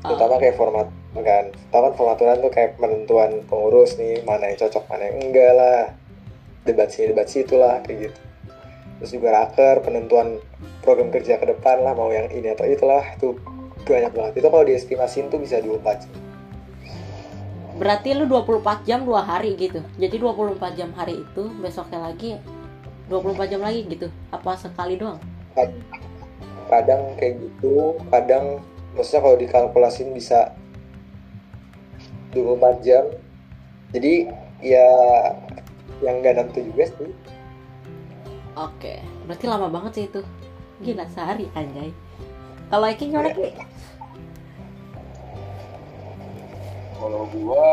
[0.00, 1.44] Terutama kayak format kan.
[1.68, 5.80] Kan formaturan tuh kayak penentuan pengurus nih mana yang cocok mana yang enggak lah.
[6.64, 8.23] Debat sini debat situ lah kayak gitu
[9.04, 10.40] terus juga raker penentuan
[10.80, 13.04] program kerja ke depan lah mau yang ini atau itulah.
[13.20, 13.36] Itu
[13.84, 14.32] banyak banget.
[14.40, 16.12] Itu kalau diestimasiin tuh bisa 24 jam.
[17.76, 19.84] Berarti lu 24 jam dua hari gitu.
[20.00, 22.40] Jadi 24 jam hari itu besoknya lagi
[23.12, 24.08] 24 jam lagi gitu.
[24.32, 25.20] Apa sekali doang?
[26.72, 28.64] Kadang kayak gitu kadang
[28.96, 30.56] maksudnya kalau dikalkulasin bisa
[32.32, 33.04] 24 jam.
[33.92, 34.32] Jadi
[34.64, 34.88] ya
[36.00, 37.12] yang nggak nentu juga sih
[38.54, 38.94] oke
[39.28, 40.20] berarti lama banget sih itu.
[40.82, 41.90] Gila sehari anjay.
[42.70, 43.50] Kalau Eki gimana Ki?
[46.94, 47.68] kalau gua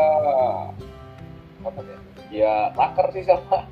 [1.64, 1.98] apa ya?
[2.28, 3.64] Ya taker sih sama.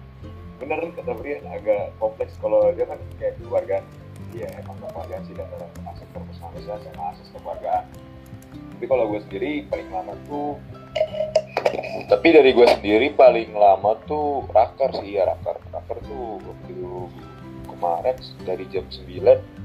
[0.56, 2.34] Bener kata Brian agak kompleks.
[2.40, 3.78] Kalau dia kan kayak keluarga.
[4.30, 5.50] Ya emang keluargaan sih dan
[5.90, 7.84] aset profesionalisme sama asas keluargaan
[8.80, 10.56] tapi kalau gue sendiri paling lama tuh
[12.10, 16.78] tapi dari gue sendiri paling lama tuh raker sih ya raker raker tuh waktu
[17.70, 19.60] kemarin dari jam 9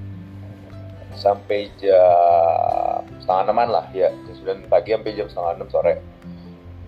[1.16, 4.14] sampai jam setengah enaman lah ya.
[4.30, 5.94] Jam 9 pagi sampai jam setengah enam sore.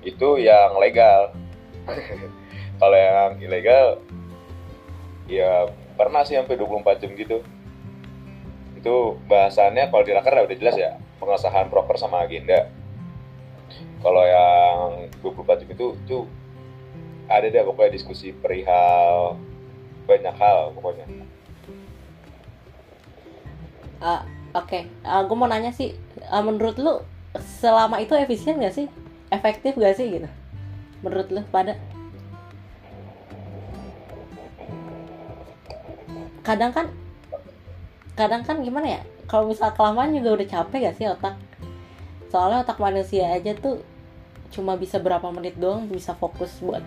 [0.04, 1.34] Itu yang legal.
[2.80, 3.98] Kalau yang ilegal
[5.26, 5.66] ya
[5.98, 7.42] pernah sih sampai 24 jam gitu.
[8.78, 12.70] Itu bahasannya kalau di raker udah jelas ya pengesahan proker sama agenda
[14.02, 16.20] kalau yang 24 jam itu itu
[17.28, 19.36] ada deh pokoknya diskusi perihal
[20.08, 21.06] banyak hal pokoknya.
[24.00, 24.24] Ah,
[24.56, 24.80] oke.
[25.04, 25.98] Gue mau nanya sih
[26.30, 26.94] ah, menurut lu
[27.60, 28.88] selama itu efisien gak sih?
[29.34, 30.30] Efektif gak sih gitu?
[31.04, 31.76] Menurut lu pada?
[36.46, 36.88] Kadang kan
[38.16, 39.02] kadang kan gimana ya?
[39.28, 41.36] Kalau misal kelamaan juga udah capek gak sih otak
[42.28, 43.80] soalnya otak manusia aja tuh
[44.52, 46.84] cuma bisa berapa menit doang bisa fokus buat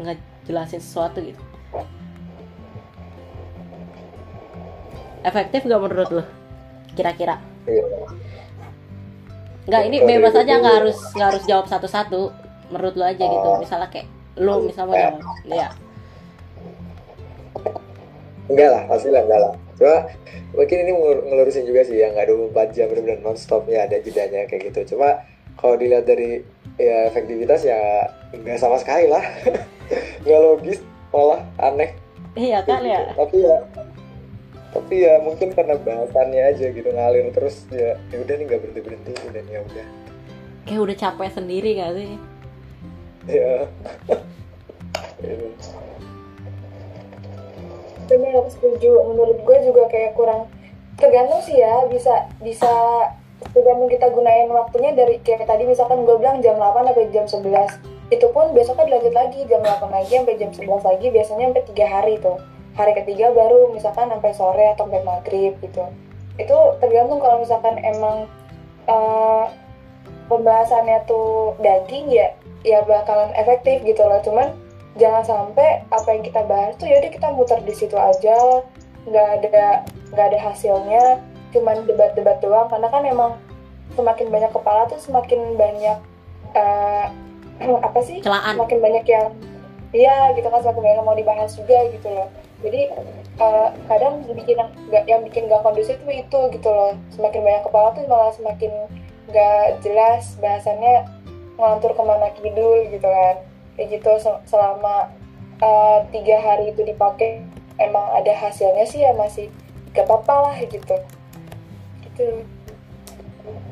[0.00, 1.40] ngejelasin sesuatu gitu.
[5.24, 6.24] Efektif gak menurut lu?
[6.94, 7.40] Kira-kira.
[7.66, 7.84] Iya.
[9.66, 12.30] nggak ini bebas aja nggak harus nggak harus jawab satu-satu.
[12.70, 13.48] Menurut lu aja gitu.
[13.50, 13.58] Oh.
[13.58, 14.06] misalnya kayak
[14.38, 15.02] lu misalnya mau Eh.
[15.02, 15.22] jawab.
[15.50, 15.68] Ya
[18.46, 19.52] enggak lah pasti lah enggak lah.
[19.76, 19.96] Cuma
[20.56, 23.98] mungkin ini ngelur- ngelurusin juga sih ya nggak 24 jam benar-benar non stop ya ada
[24.00, 24.96] jedanya kayak gitu.
[24.96, 25.20] Cuma
[25.58, 26.44] kalau dilihat dari
[26.76, 29.22] ya efektivitas ya nggak sama sekali lah.
[30.26, 30.78] Nggak logis
[31.14, 31.94] malah aneh.
[32.34, 33.14] Iya kan ya?
[33.14, 33.56] tapi ya
[34.74, 38.80] tapi ya mungkin karena bahasannya aja gitu ngalir terus ya ya udah nih nggak berhenti
[38.82, 39.86] berhenti dan ya udah.
[40.66, 42.10] Kayak udah capek sendiri gak sih?
[43.30, 43.70] Ya
[45.22, 45.46] Gitu.
[48.06, 49.02] Benar, setuju.
[49.10, 50.46] Menurut gue juga kayak kurang
[50.96, 52.72] tergantung sih ya bisa bisa
[53.52, 57.96] tergantung kita gunain waktunya dari kayak tadi misalkan gue bilang jam 8 sampai jam 11
[58.08, 61.86] itu pun besoknya dilanjut lagi jam 8 lagi sampai jam 11 lagi biasanya sampai tiga
[61.90, 62.38] hari tuh.
[62.76, 65.84] Hari ketiga baru misalkan sampai sore atau sampai maghrib gitu.
[66.36, 68.30] Itu tergantung kalau misalkan emang
[68.86, 69.44] eh,
[70.30, 72.30] pembahasannya tuh daging ya
[72.62, 74.20] ya bakalan efektif gitu loh.
[74.22, 74.54] Cuman
[74.96, 78.64] jangan sampai apa yang kita bahas tuh yaudah kita muter di situ aja.
[79.06, 79.66] Nggak ada
[80.12, 81.04] nggak ada hasilnya.
[81.52, 83.32] Cuman debat-debat doang karena kan emang
[83.94, 85.98] semakin banyak kepala tuh semakin banyak
[86.56, 87.06] eh,
[87.86, 88.20] apa sih?
[88.24, 88.56] Celaan.
[88.56, 89.26] Semakin banyak yang
[89.94, 92.28] iya gitu kan semakin banyak yang mau dibahas juga gitu loh.
[92.64, 92.88] Jadi
[93.36, 94.56] uh, kadang bikin
[94.88, 96.96] nggak yang bikin gak kondusif itu itu gitu loh.
[97.12, 98.72] Semakin banyak kepala tuh malah semakin
[99.28, 101.04] nggak jelas bahasannya
[101.56, 103.36] ngelantur ke mana kidul gitu kan
[103.76, 104.10] kayak gitu
[104.48, 105.12] selama
[105.60, 107.44] uh, tiga hari itu dipakai
[107.76, 109.52] emang ada hasilnya sih ya masih
[109.92, 110.96] gak apa-apa lah gitu.
[112.04, 112.26] Gitu.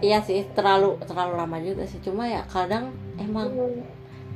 [0.04, 1.98] Iya sih terlalu terlalu lama juga sih.
[2.04, 3.82] Cuma ya kadang emang hmm.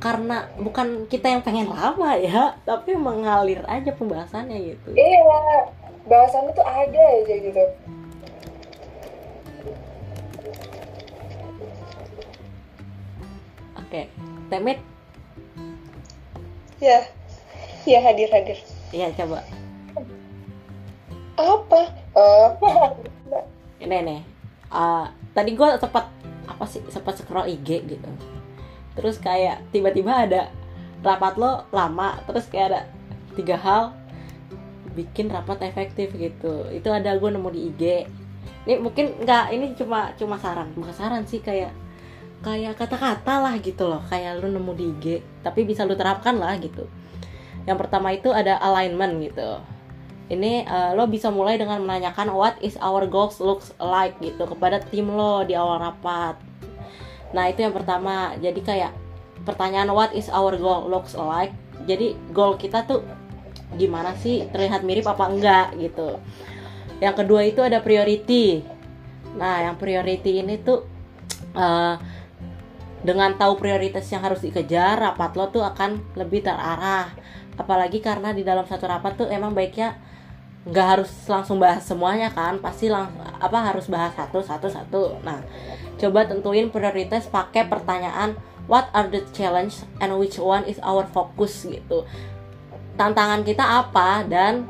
[0.01, 4.89] karena bukan kita yang pengen lama ya tapi mengalir aja pembahasannya gitu.
[4.97, 5.69] Iya
[6.09, 7.63] bahasannya tuh ada aja gitu.
[13.77, 14.01] Oke
[14.49, 14.81] temit
[16.79, 16.99] ya.
[17.87, 18.59] Ya hadir hadir.
[18.91, 19.45] Iya coba.
[21.39, 21.81] Apa?
[22.11, 22.49] Uh,
[23.79, 24.21] ini nih
[24.73, 26.11] uh, tadi gue sempat
[26.49, 28.11] apa sih sempat scroll IG gitu.
[28.97, 30.41] Terus kayak tiba-tiba ada
[30.99, 32.81] rapat lo lama terus kayak ada
[33.39, 33.95] tiga hal
[34.97, 36.67] bikin rapat efektif gitu.
[36.73, 37.83] Itu ada gue nemu di IG
[38.67, 40.69] ini mungkin nggak ini cuma cuma saran.
[40.75, 41.71] Bukan saran sih kayak
[42.39, 45.05] kayak kata-kata lah gitu loh kayak lu nemu di IG
[45.43, 46.87] tapi bisa lu terapkan lah gitu
[47.67, 49.59] yang pertama itu ada alignment gitu
[50.29, 54.77] ini uh, lo bisa mulai dengan menanyakan what is our goals looks like gitu kepada
[54.77, 56.37] tim lo di awal rapat.
[57.33, 58.37] Nah itu yang pertama.
[58.37, 58.93] Jadi kayak
[59.41, 61.49] pertanyaan what is our goal looks like.
[61.89, 63.01] Jadi goal kita tuh
[63.73, 66.21] gimana sih terlihat mirip apa enggak gitu.
[67.01, 68.61] Yang kedua itu ada priority.
[69.33, 70.85] Nah yang priority ini tuh
[71.57, 71.97] uh,
[72.99, 77.11] dengan tahu prioritas yang harus dikejar rapat lo tuh akan lebih terarah.
[77.55, 79.95] Apalagi karena di dalam satu rapat tuh emang baiknya
[80.67, 85.03] nggak harus langsung bahas semuanya kan pasti lang apa harus bahas satu satu satu.
[85.23, 85.39] Nah
[85.95, 88.35] coba tentuin prioritas pakai pertanyaan
[88.67, 91.63] what are the challenge and which one is our focus?
[91.63, 92.03] gitu.
[92.99, 94.67] Tantangan kita apa dan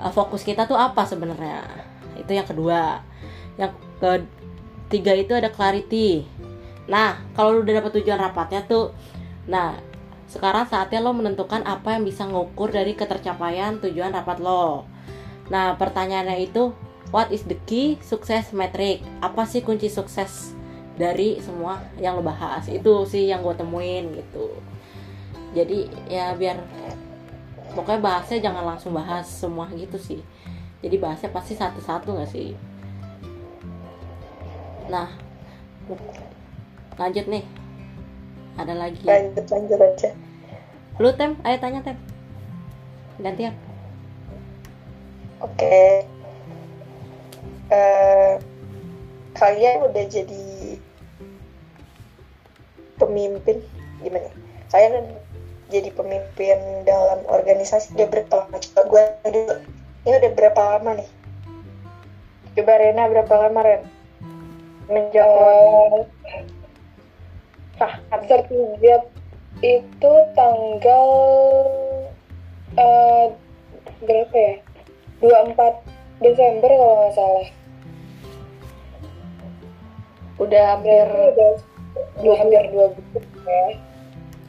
[0.00, 1.60] uh, fokus kita tuh apa sebenarnya?
[2.16, 3.04] Itu yang kedua.
[3.60, 6.24] Yang ketiga itu ada clarity
[6.86, 8.94] nah kalau lu udah dapat tujuan rapatnya tuh
[9.46, 9.78] nah
[10.26, 14.86] sekarang saatnya lo menentukan apa yang bisa ngukur dari ketercapaian tujuan rapat lo
[15.46, 16.74] Nah, pertanyaannya itu
[17.14, 19.02] what is the key success metric?
[19.22, 20.54] Apa sih kunci sukses
[20.98, 22.66] dari semua yang lo bahas?
[22.66, 24.50] Itu sih yang gue temuin gitu.
[25.54, 26.58] Jadi ya biar
[27.72, 30.20] pokoknya bahasnya jangan langsung bahas semua gitu sih.
[30.82, 32.52] Jadi bahasnya pasti satu-satu gak sih?
[34.86, 35.08] Nah,
[36.96, 37.44] lanjut nih.
[38.56, 39.00] Ada lagi.
[39.04, 40.10] Lanjut, lanjut aja.
[40.96, 41.96] Lu tem, ayo tanya tem.
[43.20, 43.56] Gantian
[45.40, 46.08] oke okay.
[47.68, 48.34] uh, eh,
[49.36, 50.44] kalian udah jadi
[52.96, 53.60] pemimpin
[54.00, 54.32] gimana
[54.72, 55.12] kalian
[55.68, 59.54] jadi pemimpin dalam organisasi udah berapa lama coba gue dulu
[60.08, 61.10] ini udah berapa lama nih
[62.56, 63.82] coba Rena berapa lama Ren
[64.88, 66.08] menjawab
[67.80, 67.94] uh,
[68.28, 69.02] sertifikat
[69.64, 71.08] itu tanggal
[72.76, 73.26] uh,
[74.04, 74.54] berapa ya?
[75.24, 77.48] 24 Desember kalau nggak salah.
[80.36, 81.52] Udah hampir udah,
[82.20, 83.66] udah hampir dua bulan ya?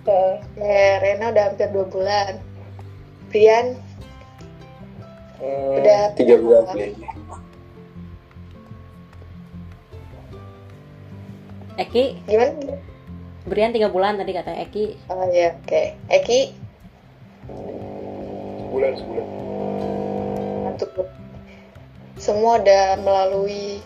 [0.07, 0.35] Uh.
[0.59, 2.33] ya Rena udah hampir dua bulan.
[3.27, 3.75] Brian?
[5.37, 6.65] Hmm, udah tiga bulan
[11.77, 12.17] Eki?
[12.25, 12.86] Gimana
[13.47, 15.95] Brian tiga bulan tadi kata Eki oh ya oke okay.
[16.11, 16.39] Eki
[18.67, 19.27] sebulan sebulan
[20.67, 20.91] untuk
[22.17, 23.79] semua udah melalui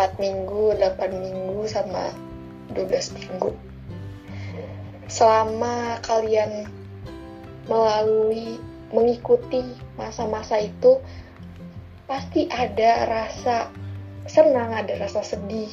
[0.00, 2.08] 4 minggu, 8 minggu sama
[2.72, 3.52] 12 minggu.
[5.12, 6.64] Selama kalian
[7.68, 8.56] melalui
[8.96, 10.98] mengikuti masa-masa itu
[12.08, 13.68] pasti ada rasa
[14.24, 15.68] senang, ada rasa sedih.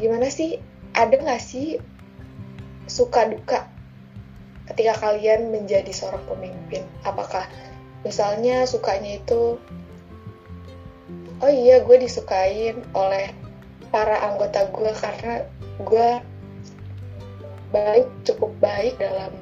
[0.00, 0.58] Gimana sih?
[0.94, 1.78] Ada nggak sih
[2.90, 3.66] suka duka
[4.70, 6.82] ketika kalian menjadi seorang pemimpin?
[7.06, 7.46] Apakah
[8.02, 9.60] misalnya sukanya itu
[11.40, 13.32] oh iya gue disukain oleh
[13.88, 15.34] para anggota gue karena
[15.82, 16.08] gue
[17.70, 19.32] baik cukup baik dalam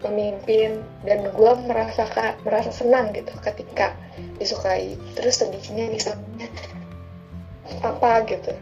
[0.00, 2.04] pemimpin dan gue merasa
[2.44, 3.96] merasa senang gitu ketika
[4.38, 6.46] disukai terus sedihnya misalnya
[7.82, 8.52] apa gitu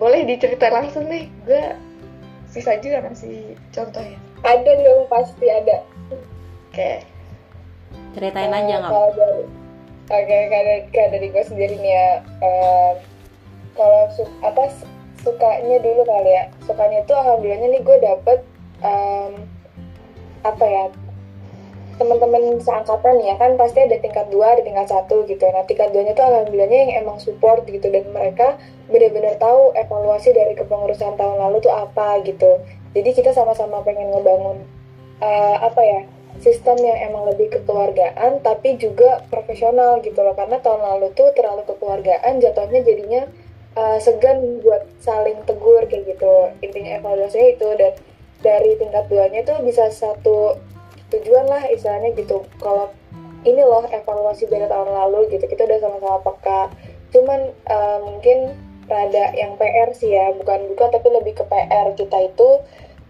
[0.00, 1.76] boleh diceritain langsung nih gue
[2.50, 5.84] bisa juga ngasih contohnya ada dong pasti ada.
[6.08, 6.24] Oke.
[6.72, 6.98] Okay
[8.14, 9.42] ceritain uh, aja nggak kalau dari
[10.10, 12.08] oke okay, dari, dari gue sendiri nih ya
[12.42, 12.92] uh,
[13.78, 14.66] kalau su apa
[15.20, 16.44] sukanya dulu kali ya.
[16.64, 18.38] Sukanya itu alhamdulillahnya nih gue dapet
[18.80, 19.32] um,
[20.42, 20.84] apa ya
[22.00, 25.44] teman-teman seangkatan ya kan pasti ada tingkat dua ada tingkat satu gitu.
[25.44, 28.56] Nah tingkat duanya tuh alhamdulillahnya yang emang support gitu dan mereka
[28.88, 32.64] benar-benar tahu evaluasi dari kepengurusan tahun lalu tuh apa gitu.
[32.96, 34.64] Jadi kita sama-sama pengen ngebangun
[35.20, 36.00] uh, apa ya
[36.40, 40.32] sistem yang emang lebih kekeluargaan tapi juga profesional gitu loh.
[40.32, 43.22] Karena tahun lalu tuh terlalu kekeluargaan jatuhnya jadinya
[43.76, 46.48] uh, segan buat saling tegur kayak gitu.
[46.64, 47.92] Intinya evaluasinya itu dan
[48.40, 50.56] dari tingkat duanya tuh bisa satu
[51.10, 52.46] tujuan lah istilahnya gitu.
[52.62, 52.90] Kalau
[53.44, 55.44] ini loh evaluasi dari tahun lalu gitu.
[55.48, 56.60] Kita udah sama-sama peka.
[57.10, 58.54] Cuman uh, mungkin
[58.86, 60.32] rada yang PR sih ya.
[60.36, 62.48] Bukan bukan tapi lebih ke PR kita itu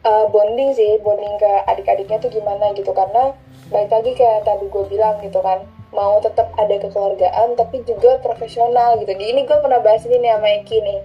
[0.07, 0.99] uh, bonding sih.
[1.03, 2.95] Bonding ke adik-adiknya tuh gimana gitu.
[2.95, 3.35] Karena
[3.71, 5.67] baik lagi kayak tadi gue bilang gitu kan.
[5.91, 9.11] Mau tetap ada kekeluargaan tapi juga profesional gitu.
[9.11, 11.01] Di ini gue pernah bahas ini nih sama Eki nih.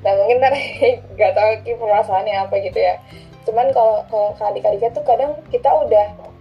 [0.00, 0.54] Nah mungkin ntar
[1.20, 2.96] gak tau Eki perasaannya apa gitu ya.
[3.44, 6.31] Cuman kalau kalau adik-adiknya tuh kadang kita udah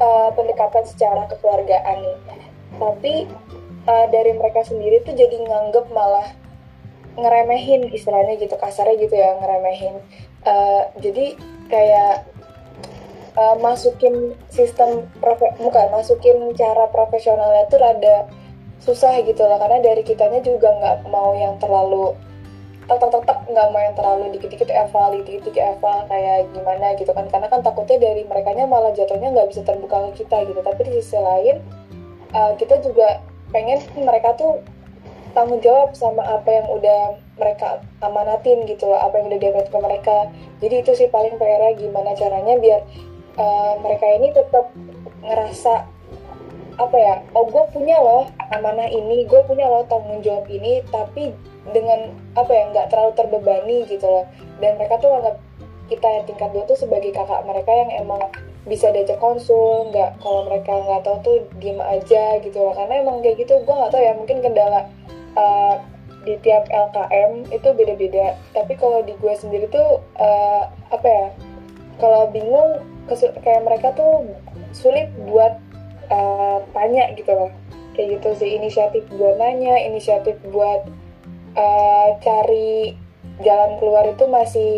[0.00, 1.96] uh, pendekatan secara kekeluargaan.
[2.02, 2.18] Nih
[2.80, 3.28] tapi
[3.84, 6.32] uh, dari mereka sendiri tuh jadi nganggep malah
[7.20, 10.00] ngeremehin istilahnya gitu kasarnya gitu ya ngeremehin.
[10.40, 11.36] Uh, jadi
[11.68, 12.24] kayak
[13.36, 18.26] uh, masukin sistem profe bukan masukin cara profesionalnya tuh rada
[18.80, 22.16] susah gitu lah karena dari kitanya juga nggak mau yang terlalu
[22.90, 27.26] tetap tetap nggak yang terlalu dikit-dikit eval dikit-dikit eval kayak gimana gitu kan.
[27.30, 30.60] Karena kan takutnya dari mereka malah jatuhnya nggak bisa terbuka ke kita gitu.
[30.60, 31.56] Tapi di sisi lain
[32.34, 33.22] uh, kita juga
[33.54, 34.62] pengen mereka tuh
[35.30, 37.00] tanggung jawab sama apa yang udah
[37.38, 40.16] mereka amanatin gitu loh apa yang udah diamanat ke mereka.
[40.58, 42.80] Jadi itu sih paling PR gimana caranya biar
[43.38, 44.66] uh, mereka ini tetap
[45.22, 45.86] ngerasa
[46.80, 48.24] apa ya oh gue punya loh
[48.56, 51.36] amanah ini gue punya loh tanggung jawab ini tapi
[51.68, 54.24] dengan apa ya nggak terlalu terbebani gitu loh.
[54.60, 55.36] Dan mereka tuh anggap
[55.90, 58.22] kita yang tingkat dua tuh sebagai kakak mereka yang emang
[58.68, 62.72] bisa diajak konsul nggak kalau mereka nggak tahu tuh diem aja gitu loh.
[62.76, 64.80] Karena emang kayak gitu gue nggak tahu ya mungkin kendala
[65.34, 65.74] uh,
[66.24, 68.36] di tiap LKM itu beda-beda.
[68.52, 71.26] Tapi kalau di gue sendiri tuh uh, apa ya
[72.00, 72.80] kalau bingung
[73.42, 74.24] kayak mereka tuh
[74.70, 75.58] sulit buat
[76.12, 77.50] uh, tanya gitu loh.
[77.96, 80.86] Kayak gitu sih inisiatif buat nanya inisiatif buat
[81.56, 82.94] uh, cari
[83.40, 84.72] jalan keluar itu masih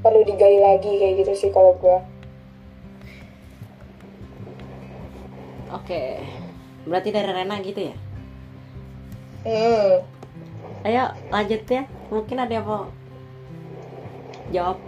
[0.00, 1.98] perlu digali lagi kayak gitu sih kalau gue.
[5.74, 6.22] Oke,
[6.86, 7.96] berarti dari Rena gitu ya?
[9.46, 9.92] Hmm.
[10.86, 12.86] Ayo lanjut ya, mungkin ada yang mau
[14.54, 14.78] jawab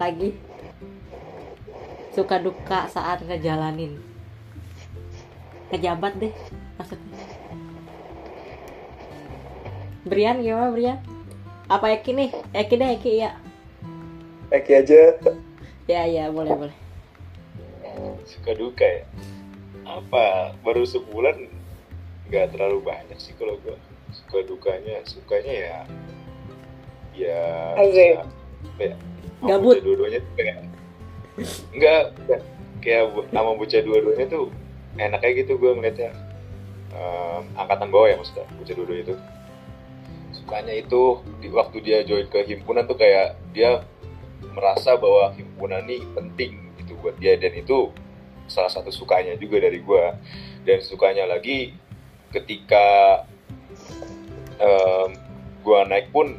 [0.00, 0.34] lagi
[2.14, 3.98] suka duka saat ngejalanin
[5.74, 6.34] ngejabat deh
[6.78, 7.18] maksudnya
[10.04, 10.98] Brian gimana Brian?
[11.66, 12.30] Apa Eki nih?
[12.52, 13.30] Eki deh Eki ya.
[14.52, 15.00] Eki aja.
[15.88, 16.76] Ya ya boleh boleh.
[18.24, 19.04] Suka duka ya.
[19.84, 21.48] Apa baru sebulan
[22.28, 23.76] nggak terlalu banyak sih kalau gue
[24.10, 25.76] suka dukanya sukanya ya
[27.12, 27.42] ya
[27.76, 28.16] Asik.
[28.80, 28.96] ya
[29.44, 29.84] Gabut.
[29.84, 30.56] dua-duanya tuh kayak
[31.76, 32.40] enggak enggak.
[32.80, 34.48] kayak sama bocah dua-duanya tuh
[34.96, 36.10] enaknya gitu gue ngeliatnya
[36.94, 39.14] Em, angkatan bawah ya maksudnya bocah dua-duanya itu
[40.44, 43.80] sukanya itu di waktu dia join ke himpunan tuh kayak dia
[44.52, 47.40] merasa bahwa himpunan ini penting gitu buat dia.
[47.40, 47.88] Dan itu
[48.44, 50.12] salah satu sukanya juga dari gua.
[50.68, 51.72] Dan sukanya lagi
[52.28, 52.84] ketika
[54.60, 55.16] em,
[55.64, 56.36] gua naik pun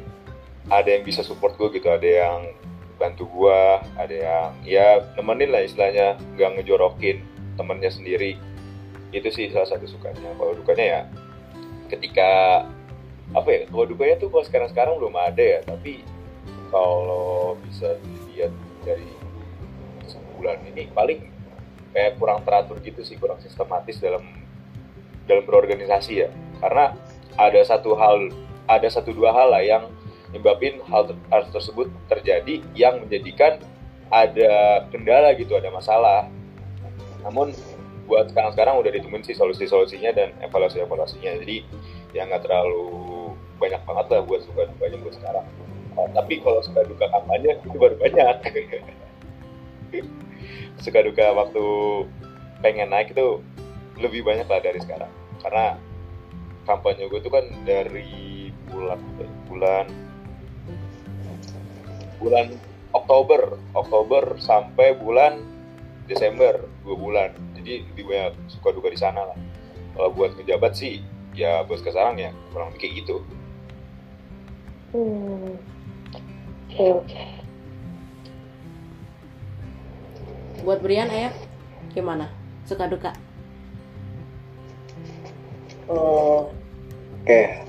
[0.70, 1.90] ada yang bisa support gue gitu.
[1.90, 2.38] Ada yang
[3.02, 7.26] bantu gua ada yang ya nemenin lah istilahnya nggak ngejorokin
[7.58, 8.38] temennya sendiri.
[9.10, 10.30] Itu sih salah satu sukanya.
[10.38, 11.00] Kalau dukanya ya
[11.90, 12.62] ketika
[13.36, 16.00] apa ya kalau dukanya tuh kalau sekarang sekarang belum ada ya tapi
[16.72, 19.06] kalau bisa dilihat dari
[20.08, 21.20] sebulan ini paling
[21.96, 24.20] kayak kurang teratur gitu sih kurang sistematis dalam
[25.24, 26.28] dalam berorganisasi ya.
[26.60, 26.92] Karena
[27.40, 28.28] ada satu hal
[28.68, 29.88] ada satu dua hal lah yang
[30.34, 33.62] nyebabin hal, hal tersebut terjadi yang menjadikan
[34.12, 36.28] ada kendala gitu ada masalah.
[37.24, 37.56] Namun
[38.06, 41.42] buat sekarang-sekarang udah ditemuin sih solusi-solusinya dan evaluasi-evaluasinya.
[41.42, 41.64] Jadi
[42.12, 43.15] ya nggak terlalu
[43.56, 45.46] banyak banget lah buat suka dukanya buat sekarang.
[45.96, 48.36] Oh, tapi kalau suka duka kampanye itu baru banyak.
[50.84, 51.64] Suka duka waktu
[52.60, 53.40] pengen naik itu
[53.96, 55.08] lebih banyak lah dari sekarang.
[55.40, 55.80] Karena
[56.68, 59.00] kampanye gue tuh kan dari bulan
[59.48, 59.88] bulan
[62.20, 62.46] bulan
[62.92, 63.56] Oktober.
[63.72, 65.40] Oktober sampai bulan
[66.04, 67.30] Desember dua bulan.
[67.56, 69.38] Jadi lebih banyak suka duka di sana lah.
[69.96, 71.00] Kalau buat ngejabat sih
[71.36, 73.16] ya buat sekarang ya kurang lebih kayak gitu
[74.96, 75.52] Hmm.
[76.72, 77.22] Oke oke.
[80.64, 81.36] buat Brian ayah
[81.92, 82.32] gimana
[82.64, 83.12] suka duka
[85.86, 86.50] Oh,
[87.22, 87.62] Oke,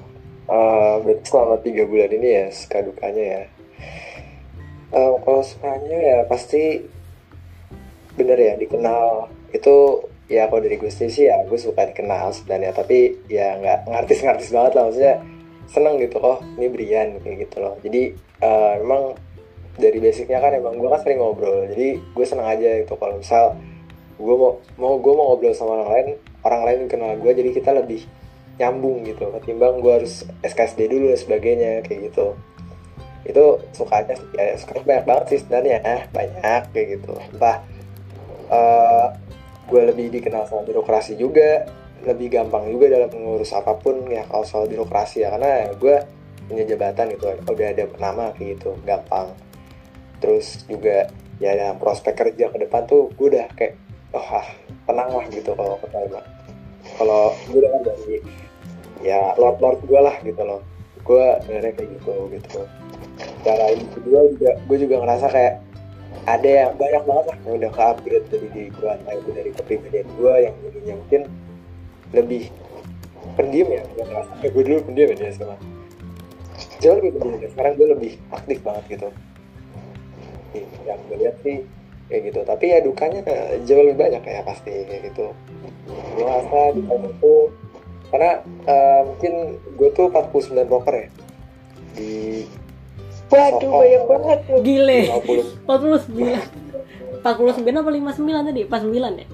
[0.48, 3.44] Eh, berarti selama tiga bulan ini ya suka dukanya ya.
[4.96, 6.88] Eh, kalau sukanya ya pasti
[8.16, 12.72] bener ya dikenal itu ya kalau dari gue sendiri sih ya gue suka dikenal sebenarnya
[12.74, 15.16] tapi ya nggak ngartis-ngartis banget lah maksudnya
[15.68, 17.76] seneng gitu oh ini Brian kayak gitu loh.
[17.84, 19.16] Jadi eh, memang
[19.78, 22.94] dari basicnya kan emang gue kan sering ngobrol jadi gue seneng aja gitu.
[22.98, 23.56] Kalau misal
[24.18, 26.08] gue mau mau gue mau ngobrol sama orang lain
[26.42, 28.02] orang lain kenal gue jadi kita lebih
[28.58, 29.30] nyambung gitu.
[29.38, 32.34] Ketimbang gue harus SKSD dulu dan sebagainya kayak gitu.
[33.28, 35.78] Itu sukanya ya sukanya banyak banget sih sebenarnya
[36.10, 37.14] banyak kayak gitu.
[37.38, 37.58] Entah
[38.50, 39.08] eh,
[39.68, 41.68] gue lebih dikenal sama birokrasi juga
[42.06, 45.34] lebih gampang juga dalam mengurus apa pun ya kalau soal birokrasi ya.
[45.34, 45.96] Karena gue
[46.48, 49.34] punya jabatan gitu udah ada nama kayak gitu gampang.
[50.22, 53.78] Terus juga ya dalam prospek kerja ke depan tuh gue udah kayak
[54.16, 54.48] oh ah,
[54.90, 56.22] tenang lah gitu kalau keterima
[56.98, 58.18] kalau gue udah dari
[59.06, 60.62] ya lord lord gue lah gitu loh.
[61.06, 62.60] Gue sebenarnya kayak gitu gitu.
[63.46, 65.56] Cara ini kedua juga gue juga ngerasa kayak
[66.28, 70.08] ada yang banyak banget lah yang udah ke-upgrade dari diri gue entah itu dari kepribadian
[70.20, 71.22] gue yang dulunya mungkin
[72.16, 72.52] lebih
[73.36, 73.84] pendiam ya?
[73.96, 75.60] Gue ngerasa kayak gue dulu pendiam ya dia sekarang
[76.78, 77.50] jauh lebih pendiam ya.
[77.54, 79.08] sekarang gue lebih aktif banget gitu.
[80.86, 81.58] Yang gue lihat sih
[82.08, 82.40] kayak gitu.
[82.48, 85.26] Tapi ya dukanya eh, jauh lebih banyak ya pasti kayak gitu.
[86.16, 87.42] Gue ngerasa dukanya tuh
[88.08, 88.32] karena
[88.66, 89.34] eh, mungkin
[89.76, 91.08] gue tuh 49 broker ya.
[91.98, 92.12] Di
[93.28, 95.02] Waduh, banyak banget gile.
[95.12, 96.58] 50 49
[97.28, 98.62] 49 apa 59 tadi?
[98.64, 99.28] 49 ya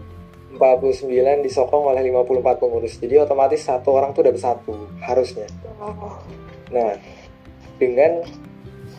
[0.56, 2.98] 49 disokong oleh 54 pengurus.
[3.02, 5.50] Jadi otomatis satu orang tuh udah bersatu harusnya.
[6.70, 6.98] Nah
[7.82, 8.24] dengan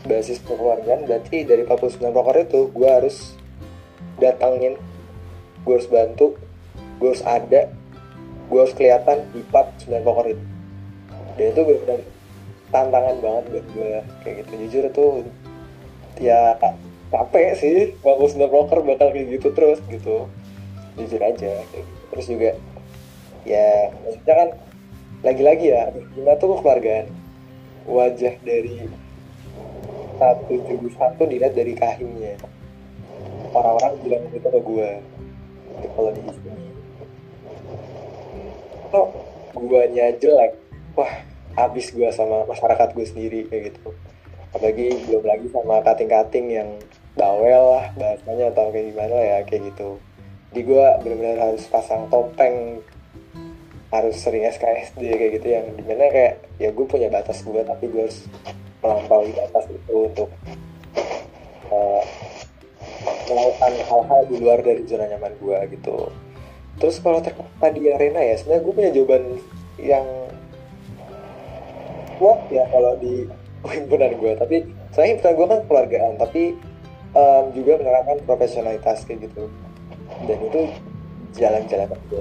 [0.05, 3.39] basis kekeluargaan berarti dari 49 broker itu gue harus
[4.21, 4.77] datangin
[5.65, 6.37] gue harus bantu
[7.01, 7.73] gue harus ada
[8.45, 10.45] gue harus kelihatan di 49 broker itu.
[11.35, 12.01] Dan itu benar
[12.71, 13.93] tantangan banget buat gue
[14.27, 14.53] kayak gitu.
[14.67, 15.05] Jujur itu
[16.21, 16.59] ya
[17.11, 20.27] capek sih 49 broker bakal kayak gitu terus gitu
[20.99, 21.53] jujur aja.
[22.13, 22.51] Terus juga
[23.45, 24.49] ya maksudnya kan
[25.25, 27.07] lagi-lagi ya gimana tuh kekeluargaan
[27.85, 28.89] wajah dari
[30.17, 32.39] satu tujuh satu dilihat dari kahimnya.
[33.55, 34.91] Orang-orang bilang gitu ke gue
[35.75, 36.67] Gitu, kalau di sini
[38.95, 39.09] kok
[39.59, 40.53] guanya jelek?
[40.95, 41.13] Wah
[41.59, 43.91] habis gue sama masyarakat gue sendiri kayak gitu.
[44.55, 46.71] Apalagi belum lagi sama kating-kating yang
[47.19, 49.99] bawel lah bahasanya atau kayak gimana ya kayak gitu
[50.55, 52.79] jadi gue benar-benar harus pasang topeng
[53.91, 57.91] harus sering SKSD kayak gitu yang di mana kayak ya gue punya batas gue tapi
[57.91, 58.31] gue harus
[58.79, 60.31] melampaui batas itu untuk
[61.75, 62.03] uh,
[63.27, 66.07] melakukan hal-hal di luar dari zona nyaman gue gitu.
[66.79, 69.25] Terus kalau terkait di arena ya sebenarnya gue punya jawaban
[69.83, 70.07] yang
[72.23, 73.27] kuat ya kalau di
[73.75, 74.57] himpunan gue tapi
[74.95, 76.55] saya himpunan gue kan keluargaan tapi
[77.11, 79.51] em, juga menerapkan profesionalitas kayak gitu
[80.25, 80.61] dan itu
[81.35, 82.21] jalan-jalan aja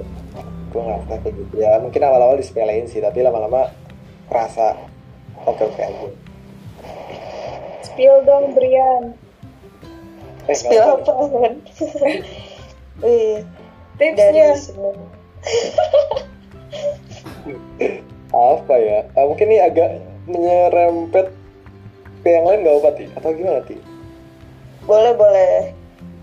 [0.70, 3.70] gue ngerasa kayak gitu ya mungkin awal-awal disepelein sih tapi lama-lama
[4.26, 4.74] kerasa
[5.44, 6.08] oke oke aja
[7.84, 9.14] Spill dong Brian.
[10.50, 11.14] eh, spill apa.
[11.14, 11.54] kan?
[13.94, 14.50] Tipsnya.
[18.34, 19.88] apa ya Ah, mungkin ini agak
[20.26, 21.30] menyerempet
[22.24, 23.76] ke yang lain nggak apa ti atau gimana ti
[24.84, 25.72] Boleh, boleh.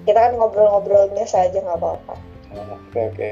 [0.01, 2.15] Kita kan ngobrol-ngobrol biasa aja nggak apa-apa.
[2.51, 3.31] Ah, oke oke.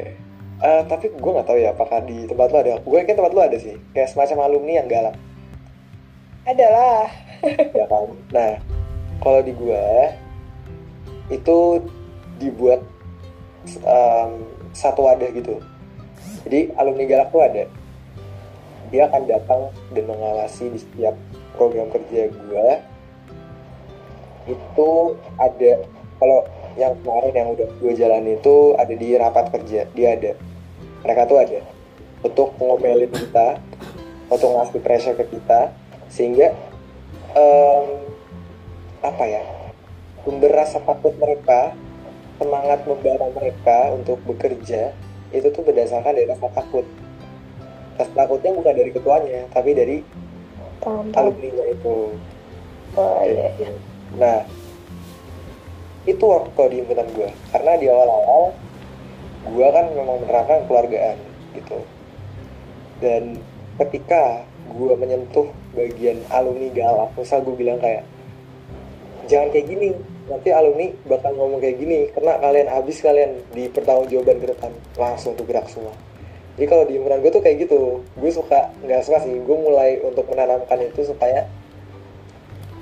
[0.59, 2.75] Eh, tapi gue nggak tahu ya apakah di tempat lo ada?
[2.83, 3.79] Gue yakin tempat lo ada sih.
[3.95, 5.15] Kayak semacam alumni yang galak.
[6.43, 7.07] Adalah.
[7.79, 8.07] ya kan?
[8.35, 8.51] Nah
[9.19, 10.15] kalau di gua
[11.29, 11.83] itu
[12.39, 12.81] dibuat
[13.83, 14.31] um,
[14.71, 15.59] satu wadah gitu.
[16.47, 17.63] Jadi alumni galak tuh ada.
[18.89, 19.61] Dia akan datang
[19.93, 21.15] dan mengawasi di setiap
[21.53, 22.81] program kerja gua.
[24.49, 25.85] Itu ada
[26.17, 30.31] kalau yang kemarin yang udah gue jalan itu ada di rapat kerja dia ada.
[31.05, 31.61] Mereka tuh ada
[32.21, 33.57] untuk ngomelin kita
[34.29, 35.73] untuk ngasih pressure ke kita
[36.11, 36.53] sehingga
[37.33, 37.85] em,
[38.99, 39.43] apa ya
[40.21, 41.73] sumber rasa takut mereka
[42.37, 44.91] semangat membara mereka untuk bekerja
[45.29, 46.85] itu tuh berdasarkan dari rasa takut.
[47.95, 49.97] Rasa takutnya bukan dari ketuanya tapi dari
[51.15, 52.15] alumni itu.
[52.97, 53.69] Oh, iya, iya.
[54.17, 54.41] nah
[56.09, 58.53] itu waktu kalau di himpunan gue karena di awal-awal
[59.49, 61.17] gue kan memang menerapkan keluargaan
[61.55, 61.79] gitu.
[62.99, 63.39] Dan
[63.79, 68.03] ketika gue menyentuh bagian alumni galak misal gue bilang kayak
[69.31, 69.87] jangan kayak gini
[70.29, 74.71] nanti alumni bakal ngomong kayak gini karena kalian habis kalian di pertanggungjawaban ke depan.
[74.97, 75.95] Langsung tuh gerak semua.
[76.59, 78.03] Jadi kalau di himpunan gue tuh kayak gitu.
[78.19, 79.39] Gue suka nggak suka sih.
[79.41, 81.47] Gue mulai untuk menanamkan itu supaya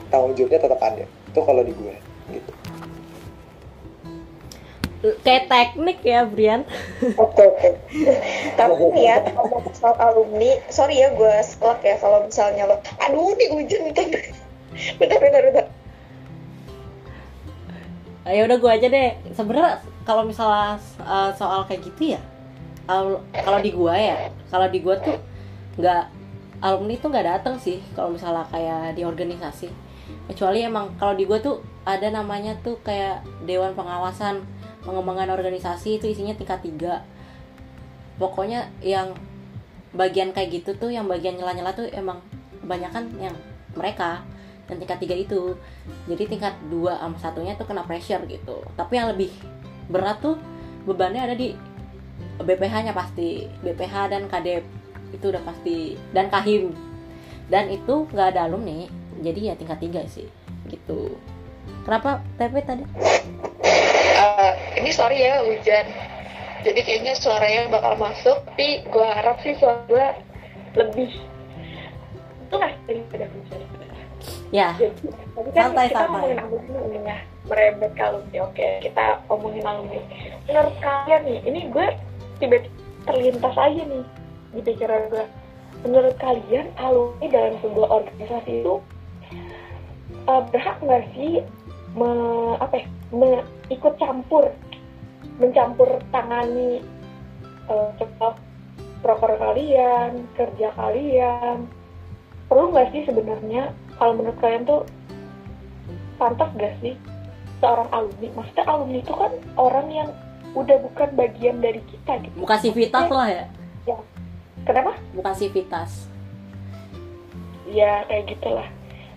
[0.09, 1.05] tanggung jawabnya tetap ada.
[1.05, 1.95] Itu kalau di gue
[2.33, 2.56] gitu
[5.21, 6.65] kayak teknik ya Brian.
[7.17, 7.69] Oke oke.
[8.57, 13.33] Tapi nih ya ngomong soal alumni, sorry ya gue sklep ya kalau misalnya lo, aduh
[13.37, 14.05] nih hujan bentar,
[14.97, 15.65] bentar bentar bentar.
[18.27, 19.09] ayo udah gue aja deh.
[19.31, 22.21] Sebenarnya kalau misalnya uh, soal kayak gitu ya
[22.87, 25.19] al- kalau di gua ya kalau di gua tuh
[25.75, 26.03] nggak
[26.63, 29.69] alumni tuh nggak datang sih kalau misalnya kayak di organisasi.
[30.31, 34.47] Kecuali emang kalau di gua tuh ada namanya tuh kayak dewan pengawasan
[34.87, 37.03] pengembangan organisasi itu isinya tingkat tiga.
[38.15, 39.13] Pokoknya yang
[39.91, 42.23] bagian kayak gitu tuh yang bagian nyela-nyela tuh emang
[42.63, 43.35] kebanyakan yang
[43.75, 44.23] mereka
[44.71, 45.59] yang tingkat tiga itu.
[46.07, 48.63] Jadi tingkat dua sama satunya tuh kena pressure gitu.
[48.79, 49.29] Tapi yang lebih
[49.91, 50.39] berat tuh
[50.87, 51.51] bebannya ada di
[52.39, 53.45] BPH nya pasti.
[53.59, 54.63] BPH dan KDEP
[55.11, 55.99] itu udah pasti.
[56.15, 56.87] Dan Kahim
[57.47, 58.87] dan itu nggak ada alumni
[59.23, 60.27] jadi ya tingkat tiga sih
[60.67, 61.15] gitu.
[61.87, 62.83] Kenapa TP tadi
[64.37, 65.85] Eh, ini sorry ya hujan.
[66.61, 70.07] Jadi kayaknya suaranya bakal masuk, tapi gue harap sih suara gue
[70.77, 71.09] lebih
[72.53, 73.61] jelas daripada hujan.
[74.53, 76.37] ya Jadi, tadi kan Santai, kita santai.
[76.37, 76.37] ngomongin
[76.77, 77.17] alumni ya,
[77.49, 78.37] merembet ke alumni.
[78.45, 79.99] Oke, kita ngomongin alumni.
[80.45, 81.87] Menurut kalian nih, ini gue
[82.37, 82.77] tiba-tiba
[83.09, 84.05] terlintas aja nih
[84.53, 85.25] di pikiran gue.
[85.81, 88.73] Menurut kalian alumni dalam sebuah organisasi itu
[90.29, 91.41] eh, berhak nggak sih
[91.97, 92.11] me,
[92.61, 94.53] apa ya, me- ikut campur,
[95.41, 96.85] mencampur tangani
[97.67, 98.37] contoh
[99.03, 101.67] proker kalian, kerja kalian,
[102.47, 104.81] perlu nggak sih sebenarnya kalau menurut kalian tuh
[106.17, 106.93] pantas gak sih
[107.61, 108.27] seorang alumni?
[108.41, 110.09] Maksudnya alumni itu kan orang yang
[110.57, 112.35] udah bukan bagian dari kita gitu.
[112.41, 113.45] Bukan sivitas lah ya.
[114.65, 114.97] Kenapa?
[115.13, 116.09] Bukan sivitas.
[117.69, 118.67] Ya kayak gitulah.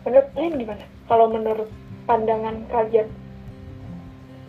[0.05, 0.85] Menurut kalian gimana?
[1.09, 1.71] Kalau menurut
[2.11, 3.07] pandangan kalian.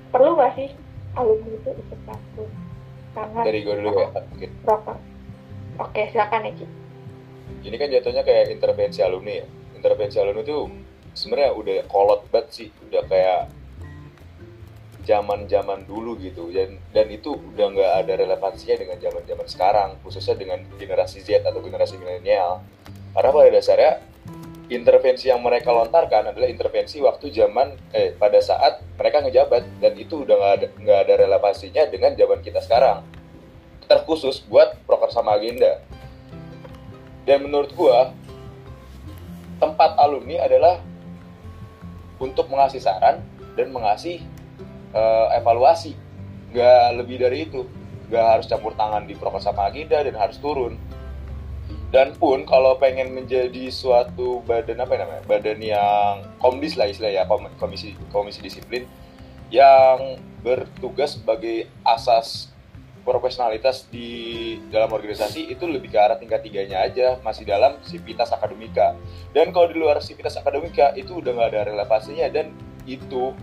[0.09, 0.74] Perlu gak sih
[1.14, 2.49] alumni itu ikut campur?
[3.14, 4.47] Tangan dari gue dulu ya oke.
[4.66, 4.97] Proker
[5.78, 6.66] oke silakan Eki.
[7.62, 9.47] Ini kan jatuhnya kayak intervensi alumni ya.
[9.78, 10.57] Intervensi alumni itu
[11.14, 12.68] sebenarnya udah kolot banget sih.
[12.89, 13.53] Udah kayak
[15.05, 16.49] zaman zaman dulu gitu.
[16.49, 19.89] Dan dan itu udah nggak ada relevansinya dengan zaman zaman sekarang.
[20.01, 22.66] Khususnya dengan generasi Z atau generasi milenial.
[23.14, 23.91] Karena pada dasarnya
[24.72, 30.24] intervensi yang mereka lontarkan adalah intervensi waktu zaman eh pada saat mereka ngejabat dan itu
[30.24, 33.03] udah nggak ada nggak ada relevansinya dengan zaman kita sekarang.
[33.91, 35.84] Terkhusus buat proker sama agenda
[37.28, 38.15] dan menurut gua
[39.59, 40.80] tempat alumni adalah
[42.24, 43.19] untuk mengasih saran
[43.59, 44.24] dan mengasih
[44.95, 45.99] eh, evaluasi.
[46.55, 47.67] Nggak lebih dari itu.
[48.07, 50.80] Nggak harus campur tangan di proker sama agenda dan harus turun
[51.91, 55.23] dan pun kalau pengen menjadi suatu badan apa namanya?
[55.27, 58.87] Badan yang komdis lah istilahnya ya kom- komisi komisi disiplin
[59.51, 62.47] yang bertugas sebagai asas
[63.03, 68.95] profesionalitas di dalam organisasi itu lebih ke arah tingkat tiganya aja masih dalam sivitas akademika.
[69.35, 72.55] Dan kalau di luar sivitas akademika itu udah nggak ada relevansinya dan
[72.87, 73.35] itu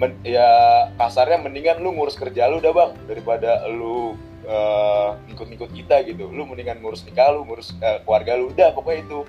[0.00, 0.48] men- ya
[0.96, 4.16] kasarnya mendingan lu ngurus kerja lu udah bang daripada lu
[4.46, 6.30] eh, ngikut-ngikut kita gitu.
[6.30, 8.50] Lu mendingan ngurus nikah lu ngurus eh, keluarga lu.
[8.50, 9.20] Udah pokoknya itu.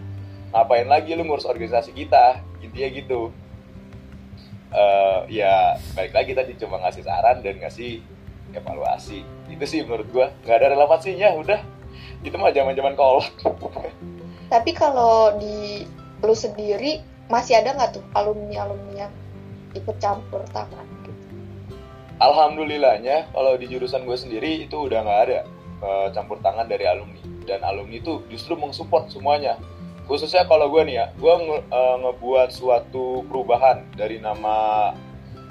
[0.53, 2.41] Ngapain lagi lu ngurus organisasi kita?
[2.61, 3.21] Intinya gitu.
[4.73, 8.01] Eh, ya balik lagi tadi cuma ngasih saran dan ngasih
[8.53, 9.25] evaluasi.
[9.49, 10.27] Itu sih menurut gua.
[10.45, 11.61] Nggak ada relevansinya udah.
[12.25, 13.29] Itu mah zaman zaman kolot.
[14.53, 15.85] Tapi kalau di
[16.23, 19.13] lu sendiri masih ada nggak tuh alumni alumni yang
[19.73, 20.92] ikut campur tangan
[22.23, 25.39] alhamdulillahnya kalau di jurusan gue sendiri itu udah nggak ada
[25.83, 27.19] eh, campur tangan dari alumni.
[27.43, 29.59] Dan alumni itu justru mensupport semuanya.
[30.07, 34.91] Khususnya kalau gue nih ya gue nge- eh, ngebuat suatu perubahan dari nama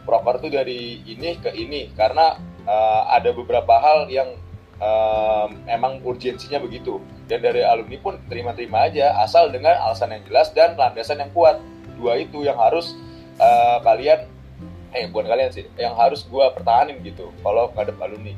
[0.08, 1.92] proker tuh dari ini ke ini.
[1.92, 4.32] Karena eh, ada beberapa hal yang
[4.80, 6.96] eh, emang urgensinya begitu.
[7.28, 11.60] Dan dari alumni pun terima-terima aja asal dengan alasan yang jelas dan landasan yang kuat.
[12.00, 12.96] Dua itu yang harus
[13.36, 14.31] eh, kalian
[14.92, 17.32] eh bukan kalian sih yang harus gua pertahanin gitu.
[17.40, 18.34] Kalau ngadep alumni.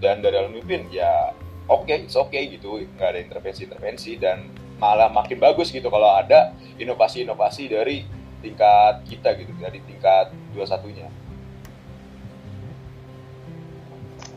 [0.00, 1.32] Dan dari alumni pin ya
[1.68, 2.84] oke it's okay gitu.
[2.96, 4.48] Nggak ada intervensi-intervensi dan
[4.80, 8.08] malah makin bagus gitu kalau ada inovasi-inovasi dari
[8.40, 11.08] tingkat kita gitu dari tingkat dua satunya.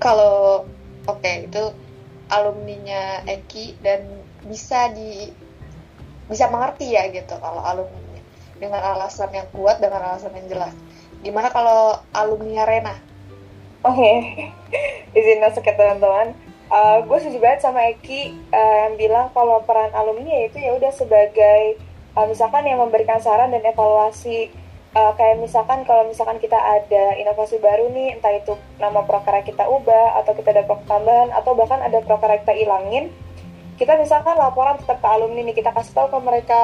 [0.04, 0.68] Kalau
[1.08, 1.64] oke itu
[2.28, 4.04] alumninya Eki dan
[4.44, 5.32] bisa di
[6.28, 8.24] bisa mengerti ya gitu kalau alumninya
[8.60, 10.76] dengan alasan yang kuat dengan alasan yang jelas
[11.24, 12.96] Gimana kalau alumni Rena?
[13.88, 14.12] Oke,
[15.18, 16.36] izin masuk ya teman-teman.
[16.68, 20.92] Uh, gue setuju banget sama Eki uh, yang bilang kalau peran alumni itu ya udah
[20.92, 21.80] sebagai
[22.18, 24.50] uh, misalkan yang memberikan saran dan evaluasi
[24.98, 29.70] uh, kayak misalkan kalau misalkan kita ada inovasi baru nih entah itu nama proker kita
[29.70, 33.14] ubah atau kita ada proker tambahan atau bahkan ada proker kita ilangin
[33.78, 36.62] kita misalkan laporan tetap ke alumni nih kita kasih tahu ke mereka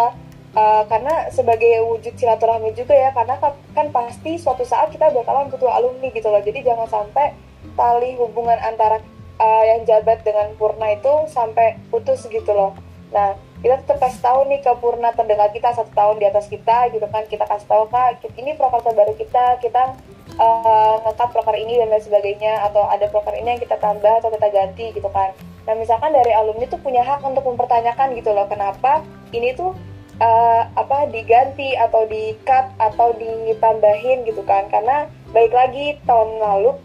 [0.55, 5.51] uh, karena sebagai wujud silaturahmi juga ya karena kan, kan pasti suatu saat kita bakalan
[5.51, 6.41] butuh alumni gitu loh.
[6.41, 7.35] Jadi jangan sampai
[7.75, 9.03] tali hubungan antara
[9.37, 12.73] uh, yang jabat dengan purna itu sampai putus gitu loh.
[13.09, 16.89] Nah kita tetap kasih tahu nih ke purna terdekat kita satu tahun di atas kita
[16.95, 17.23] gitu kan.
[17.27, 19.99] Kita kasih tahu kak ini proker terbaru kita kita
[20.39, 24.29] uh, ngekat proker ini dan lain sebagainya atau ada proker ini yang kita tambah atau
[24.31, 25.35] kita ganti gitu kan.
[25.67, 29.03] Nah misalkan dari alumni tuh punya hak untuk mempertanyakan gitu loh kenapa
[29.35, 29.75] ini tuh
[30.19, 34.67] uh, apa diganti atau di cut atau ditambahin gitu kan.
[34.69, 36.75] Karena baik lagi tahun lalu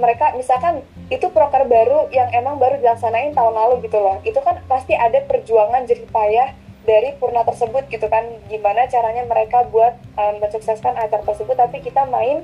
[0.00, 0.80] mereka misalkan
[1.12, 4.18] itu proker baru yang emang baru dilaksanain tahun lalu gitu loh.
[4.24, 8.24] Itu kan pasti ada perjuangan jerih payah dari purna tersebut gitu kan.
[8.48, 12.42] Gimana caranya mereka buat um, mensukseskan acara tersebut tapi kita main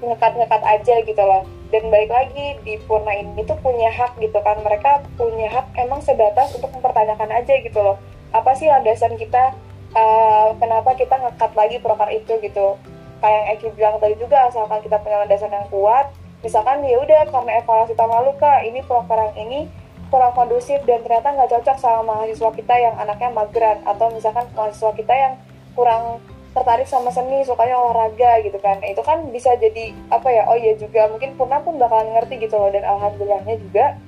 [0.00, 1.44] ngekat-ngekat aja gitu loh.
[1.68, 4.56] Dan balik lagi di purna ini tuh punya hak gitu kan.
[4.64, 8.00] Mereka punya hak emang sebatas untuk mempertanyakan aja gitu loh
[8.32, 9.54] apa sih landasan kita
[9.94, 12.78] uh, kenapa kita ngekat lagi proker itu gitu.
[13.16, 16.12] Kayak yang Eki bilang tadi juga asalkan kita punya landasan yang kuat
[16.44, 19.66] misalkan ya udah karena evaluasi tahun lalu kak ini program ini
[20.12, 24.94] kurang kondusif dan ternyata nggak cocok sama mahasiswa kita yang anaknya mageran atau misalkan mahasiswa
[24.94, 25.34] kita yang
[25.74, 26.22] kurang
[26.54, 28.78] tertarik sama seni sukanya olahraga gitu kan.
[28.86, 32.54] Itu kan bisa jadi apa ya oh iya juga mungkin Purna pun bakalan ngerti gitu
[32.56, 33.98] loh dan alhamdulillahnya juga.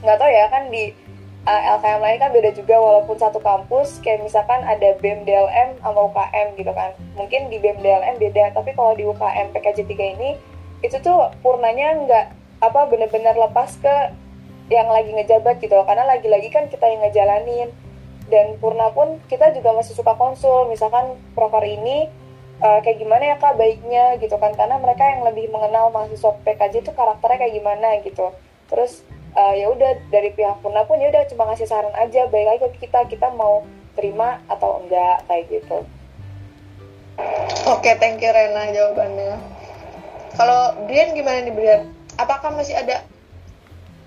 [0.00, 0.96] Nggak tahu ya kan di
[1.46, 5.78] uh, eh, LKM lain kan beda juga walaupun satu kampus kayak misalkan ada BEM DLM
[5.80, 6.90] sama UKM gitu kan.
[7.14, 10.30] Mungkin di BEM DLM beda tapi kalau di UKM PKJ 3 ini
[10.82, 12.26] itu tuh purnanya nggak
[12.60, 13.94] apa bener-bener lepas ke
[14.66, 17.70] yang lagi ngejabat gitu karena lagi-lagi kan kita yang ngejalanin.
[18.26, 20.66] Dan purna pun kita juga masih suka konsul.
[20.66, 22.10] Misalkan proker ini
[22.58, 24.50] uh, kayak gimana ya kak baiknya gitu kan.
[24.58, 28.34] Karena mereka yang lebih mengenal mahasiswa PKJ itu karakternya kayak gimana gitu.
[28.66, 29.06] Terus
[29.36, 32.66] uh, ya udah dari pihak purna pun ya udah cuma ngasih saran aja baik lagi
[32.72, 33.62] ke kita kita mau
[33.94, 35.78] terima atau enggak kayak gitu
[37.68, 39.56] oke okay, thank you Rena jawabannya
[40.36, 41.82] kalau Brian gimana nih Brian?
[42.20, 43.08] Apakah masih ada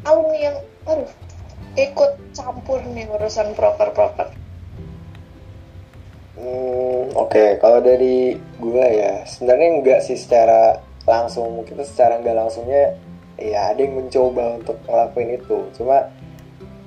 [0.05, 1.09] alumni yang aduh
[1.73, 4.29] ikut campur nih urusan proper-proper?
[6.37, 7.49] Hmm, Oke, okay.
[7.57, 12.93] kalau dari gue ya sebenarnya enggak sih secara langsung mungkin secara enggak langsungnya
[13.39, 15.57] ya ada yang mencoba untuk ngelakuin itu.
[15.79, 15.97] Cuma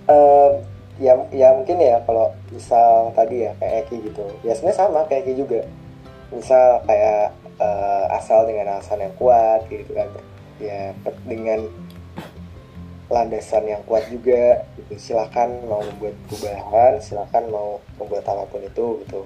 [0.09, 0.51] uh,
[1.01, 4.25] ya ya mungkin ya kalau misal tadi ya kayak Eki gitu.
[4.47, 5.61] Ya sebenarnya sama kayak Eki juga.
[6.33, 10.09] Misal kayak uh, asal dengan alasan yang kuat gitu kan.
[10.63, 10.95] Ya
[11.27, 11.67] dengan
[13.13, 14.95] landasan yang kuat juga gitu.
[14.97, 17.69] Silakan mau membuat perubahan silakan mau
[18.01, 19.21] membuat apa pun itu gitu.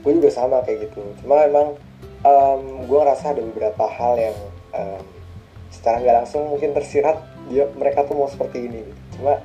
[0.00, 1.04] Gue juga sama kayak gitu.
[1.22, 1.76] Cuma emang
[2.24, 4.38] um, gue ngerasa ada beberapa hal yang
[4.74, 5.04] um,
[5.80, 8.84] secara nggak langsung mungkin tersirat dia mereka tuh mau seperti ini.
[9.16, 9.40] Cuma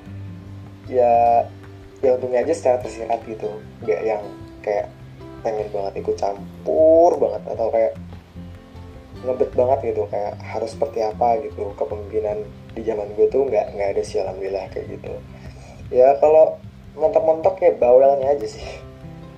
[0.91, 1.47] ya
[2.03, 3.47] ya untungnya aja secara tersirat gitu.
[3.87, 4.23] Nggak yang
[4.59, 4.91] kayak
[5.47, 7.95] pengen banget ikut campur banget atau kayak
[9.25, 11.71] ngebet banget gitu kayak harus seperti apa gitu.
[11.79, 12.43] Kepemimpinan
[12.75, 15.13] di zaman gue tuh nggak nggak ada sih alhamdulillah kayak gitu.
[15.87, 16.59] Ya kalau
[16.99, 18.67] mentok-mentok ya bawelnya aja sih.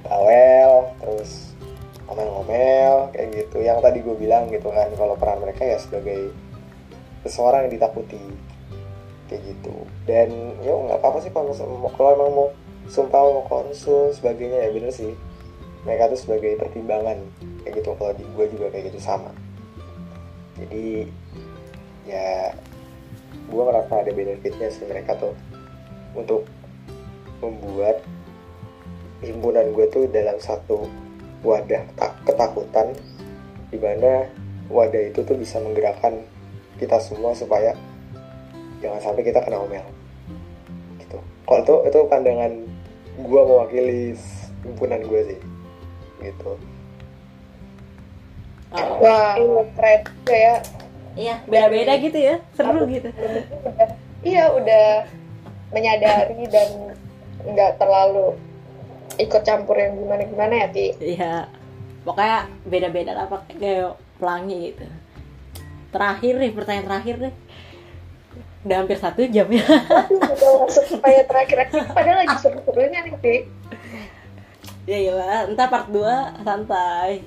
[0.01, 1.53] Bawel terus
[2.09, 3.61] ngomel-ngomel kayak gitu.
[3.61, 6.33] Yang tadi gue bilang gitu kan kalau peran mereka ya sebagai
[7.25, 8.21] seseorang yang ditakuti.
[9.27, 9.75] Kayak gitu.
[10.05, 11.51] Dan ya nggak apa-apa sih kalau
[11.95, 12.47] kalau emang mau
[12.87, 15.13] sumpah mau konsul sebagainya ya bener sih.
[15.83, 17.17] Mereka tuh sebagai pertimbangan.
[17.63, 17.89] Kayak gitu.
[17.95, 19.31] Kalau di gue juga kayak gitu sama.
[20.57, 21.07] Jadi
[22.07, 22.55] ya
[23.47, 25.35] gue merasa ada benefitnya sih mereka tuh
[26.15, 26.47] untuk
[27.43, 28.01] membuat
[29.21, 30.89] himpunan gue tuh dalam satu
[31.45, 32.93] wadah tak ketakutan
[33.69, 34.25] di mana
[34.71, 36.23] wadah itu tuh bisa menggerakkan
[36.77, 37.73] kita semua supaya
[38.79, 39.85] jangan sampai kita kena omel
[41.01, 41.17] gitu
[41.49, 42.53] kalau itu itu pandangan
[43.17, 44.13] gue mewakili
[44.63, 45.39] himpunan gue sih
[46.21, 46.57] gitu
[48.67, 49.39] Wah,
[49.79, 50.55] keren juga ya.
[51.17, 53.09] Iya, beda-beda gitu ya, seru gitu.
[54.21, 55.07] Iya, udah
[55.71, 56.93] menyadari dan
[57.47, 58.35] nggak terlalu
[59.17, 60.87] ikut campur yang gimana-gimana ya, Ti.
[60.99, 61.47] Iya,
[62.03, 63.87] pokoknya beda-beda lah pakai
[64.19, 64.85] pelangi gitu.
[65.93, 67.33] Terakhir nih, pertanyaan terakhir deh.
[68.67, 69.63] Udah hampir satu jam ya.
[69.63, 73.35] udah masuk supaya terakhir padahal lagi seru-serunya nih, Ti.
[74.87, 77.23] Ya iya, entar part 2 santai.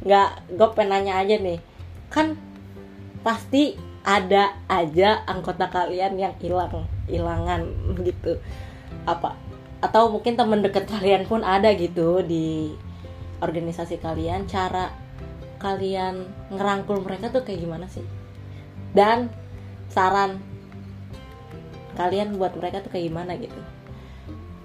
[0.00, 1.60] nggak gue pengen nanya aja nih
[2.08, 2.32] kan
[3.20, 7.68] pasti ada aja anggota kalian yang hilang hilangan
[8.00, 8.40] gitu
[9.04, 9.36] apa
[9.84, 12.72] atau mungkin temen deket kalian pun ada gitu di
[13.44, 14.92] organisasi kalian cara
[15.60, 18.02] kalian ngerangkul mereka tuh kayak gimana sih?
[18.96, 19.30] Dan
[19.92, 20.40] saran
[21.94, 23.60] kalian buat mereka tuh kayak gimana gitu?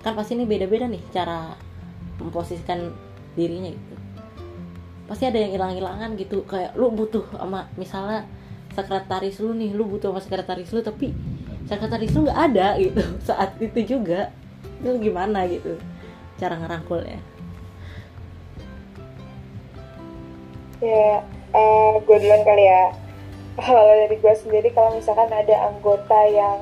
[0.01, 1.53] Kan pasti ini beda-beda nih cara
[2.17, 2.95] memposisikan
[3.35, 3.95] dirinya gitu.
[5.05, 8.25] Pasti ada yang hilang-hilangan gitu kayak lu butuh sama misalnya
[8.73, 11.13] sekretaris lu nih lu butuh sama sekretaris lu tapi
[11.67, 14.31] sekretaris lu nggak ada gitu saat itu juga.
[14.79, 15.75] Itu gimana gitu
[16.39, 17.34] cara ngerangkulnya
[20.85, 22.93] Ya, eh gue duluan kali ya.
[23.57, 26.61] Kalau dari gue sendiri, kalau misalkan ada anggota yang,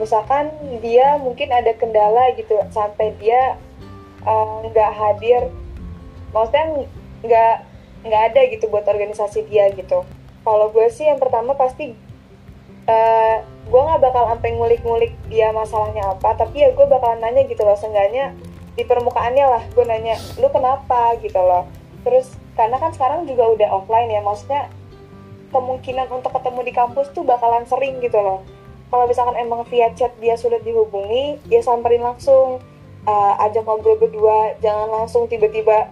[0.00, 0.48] misalkan
[0.80, 3.60] dia mungkin ada kendala gitu, sampai dia
[4.24, 5.52] eh, nggak hadir,
[6.32, 6.88] maksudnya
[7.20, 7.54] nggak
[8.04, 10.08] nggak ada gitu buat organisasi dia gitu.
[10.40, 11.92] Kalau gue sih yang pertama pasti
[12.84, 17.60] eh gue nggak bakal sampai ngulik-ngulik dia masalahnya apa, tapi ya gue bakalan nanya gitu
[17.64, 18.32] loh, seenggaknya
[18.76, 21.68] di permukaannya lah, gue nanya, lu kenapa gitu loh.
[22.04, 24.68] Terus karena kan sekarang juga udah offline ya maksudnya
[25.50, 28.44] kemungkinan untuk ketemu di kampus tuh bakalan sering gitu loh.
[28.92, 32.62] Kalau misalkan emang via chat dia sulit dihubungi ya samperin langsung
[33.08, 35.90] uh, ajak ngobrol berdua jangan langsung tiba-tiba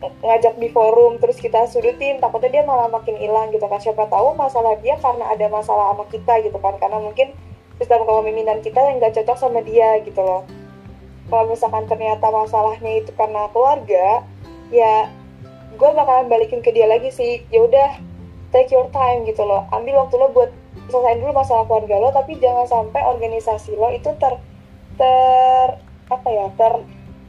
[0.00, 3.80] ngajak di forum terus kita sudutin takutnya dia malah makin hilang gitu kan.
[3.80, 6.76] Siapa tahu masalah dia karena ada masalah sama kita gitu kan.
[6.80, 7.32] Karena mungkin
[7.80, 10.44] sistem kepemimpinan kita yang gak cocok sama dia gitu loh.
[11.30, 14.24] Kalau misalkan ternyata masalahnya itu karena keluarga
[14.72, 15.08] ya
[15.80, 17.40] gue bakalan balikin ke dia lagi sih.
[17.48, 17.96] Ya udah
[18.52, 19.64] take your time gitu loh.
[19.72, 20.52] Ambil waktu lo buat
[20.92, 24.36] selesaiin dulu masalah keluarga lo tapi jangan sampai organisasi lo itu ter
[25.00, 25.80] ter
[26.12, 26.72] apa ya ter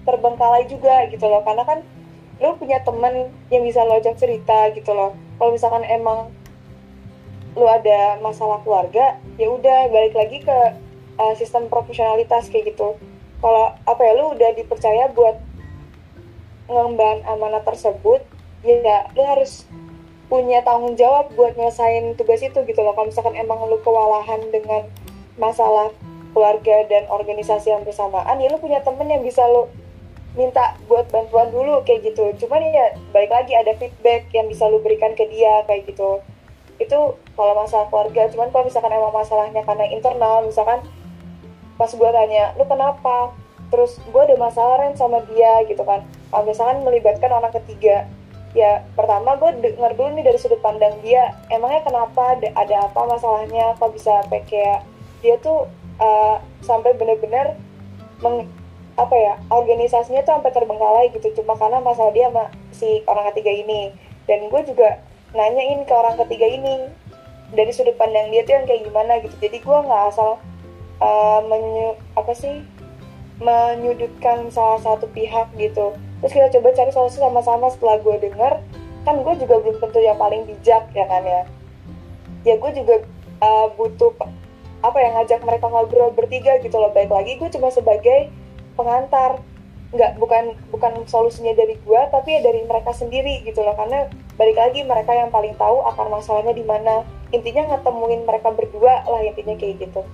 [0.03, 1.39] terbengkalai juga gitu loh.
[1.47, 1.79] Karena kan
[2.43, 5.15] lo punya temen yang bisa lo ajak cerita gitu loh.
[5.39, 6.35] Kalau misalkan emang
[7.55, 10.57] lo ada masalah keluarga ya udah balik lagi ke
[11.19, 12.99] uh, sistem profesionalitas kayak gitu.
[13.39, 15.39] Kalau apa ya lo udah dipercaya buat
[16.71, 18.23] ngemban amanah tersebut
[18.61, 19.65] ya lu harus
[20.31, 22.95] punya tanggung jawab buat nyelesain tugas itu gitu loh.
[22.95, 24.87] Kalau misalkan emang lu kewalahan dengan
[25.35, 25.91] masalah
[26.31, 29.67] keluarga dan organisasi yang bersamaan ya lu punya temen yang bisa lu
[30.31, 32.47] minta buat bantuan dulu kayak gitu.
[32.47, 36.23] Cuman ya balik lagi ada feedback yang bisa lu berikan ke dia kayak gitu.
[36.79, 40.79] Itu kalau masalah keluarga cuman kalau misalkan emang masalahnya karena internal misalkan
[41.75, 43.35] pas gue tanya lu kenapa?
[43.67, 46.07] Terus gue ada masalah Ren sama dia gitu kan.
[46.31, 48.07] Kalau misalkan melibatkan orang ketiga
[48.51, 53.75] ya pertama gue denger dulu nih dari sudut pandang dia emangnya kenapa ada, apa masalahnya?
[53.79, 54.83] Kok bisa sampai kayak
[55.23, 55.67] dia tuh
[56.03, 57.55] uh, sampai bener-bener
[58.19, 58.47] meng,
[58.99, 61.31] apa ya organisasinya tuh sampai terbengkalai gitu.
[61.41, 63.95] Cuma karena masalah dia sama si orang ketiga ini.
[64.27, 64.99] Dan gue juga
[65.31, 66.91] nanyain ke orang ketiga ini
[67.55, 69.35] dari sudut pandang dia tuh yang kayak gimana gitu.
[69.39, 70.39] Jadi gue nggak asal
[70.99, 72.63] uh, menyu apa sih
[73.41, 78.53] menyudutkan salah satu pihak gitu terus kita coba cari solusi sama-sama setelah gue denger.
[79.01, 81.41] Kan gue juga belum tentu yang paling bijak ya kan ya?
[82.45, 83.01] Ya gue juga
[83.41, 84.13] uh, butuh
[84.81, 86.93] apa yang ngajak mereka ngobrol bertiga gitu loh.
[86.93, 88.29] Baik lagi gue cuma sebagai
[88.77, 89.41] pengantar.
[89.91, 93.73] Nggak bukan bukan solusinya dari gue tapi ya dari mereka sendiri gitu loh.
[93.73, 94.05] Karena
[94.37, 97.01] balik lagi mereka yang paling tahu akar masalahnya di mana.
[97.33, 100.05] Intinya ngetemuin mereka berdua lah intinya kayak gitu.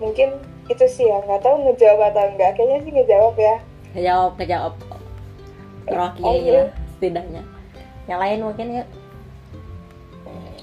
[0.00, 0.40] Mungkin
[0.72, 1.20] itu sih ya.
[1.28, 3.54] Nggak tahu ngejawab atau enggak kayaknya sih ngejawab ya.
[3.92, 4.74] Ngejawab ngejawab
[5.88, 6.62] Rocky Oh, ya iya.
[6.96, 7.42] setidaknya.
[8.08, 8.84] Yang lain mungkin ya.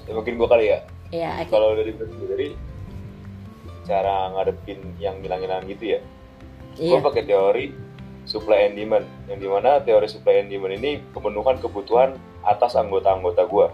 [0.02, 0.78] Ya mungkin gue kali ya.
[1.12, 1.50] Ya Aki.
[1.52, 2.48] kalau dari gue sendiri
[3.82, 6.00] cara ngadepin yang hilang-hilangan gitu ya.
[6.80, 6.98] Iya.
[6.98, 7.66] gue pakai teori
[8.24, 13.44] supply and demand yang di mana teori supply and demand ini pemenuhan kebutuhan atas anggota-anggota
[13.46, 13.66] gue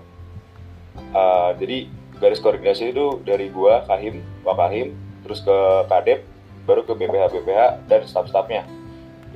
[1.15, 1.87] Uh, jadi
[2.19, 6.27] garis koordinasi itu dari gue Kahim Pak Kahim terus ke Kadep
[6.67, 8.67] baru ke BPH BPH dan staff-staffnya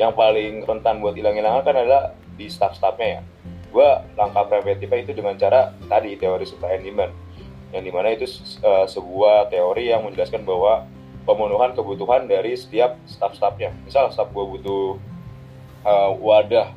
[0.00, 2.02] yang paling rentan buat hilang-hilangan kan adalah
[2.36, 3.20] di staff-staffnya ya.
[3.72, 7.12] Gue langkah preventifnya itu dengan cara tadi teori supply and demand.
[7.72, 8.26] Yang di mana itu
[8.64, 10.84] uh, sebuah teori yang menjelaskan bahwa
[11.24, 13.72] pemenuhan kebutuhan dari setiap staff-staffnya.
[13.88, 15.00] Misal staff gue butuh
[15.84, 16.72] uh, wadah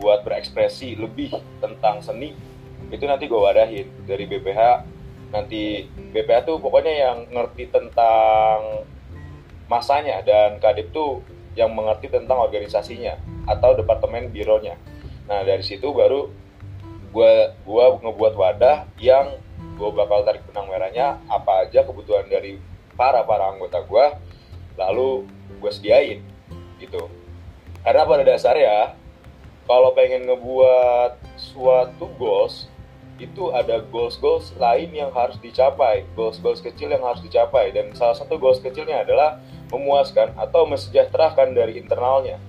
[0.00, 2.32] buat berekspresi lebih tentang seni
[2.90, 4.82] itu nanti gue wadahin dari BPH
[5.30, 8.82] nanti BPH tuh pokoknya yang ngerti tentang
[9.70, 11.22] masanya dan Kadip tuh
[11.58, 14.78] yang mengerti tentang organisasinya atau departemen bironya.
[15.26, 16.30] Nah dari situ baru
[17.10, 17.32] gue
[17.66, 19.34] gua ngebuat wadah yang
[19.74, 22.60] gue bakal tarik benang merahnya apa aja kebutuhan dari
[22.94, 24.06] para para anggota gue
[24.78, 25.26] lalu
[25.58, 26.20] gue sediain
[26.78, 27.10] gitu.
[27.82, 28.94] Karena pada dasarnya
[29.66, 32.70] kalau pengen ngebuat suatu goals
[33.20, 38.40] itu ada goals-goals lain yang harus dicapai, goals-goals kecil yang harus dicapai dan salah satu
[38.40, 42.40] goals kecilnya adalah memuaskan atau mesejahterakan dari internalnya.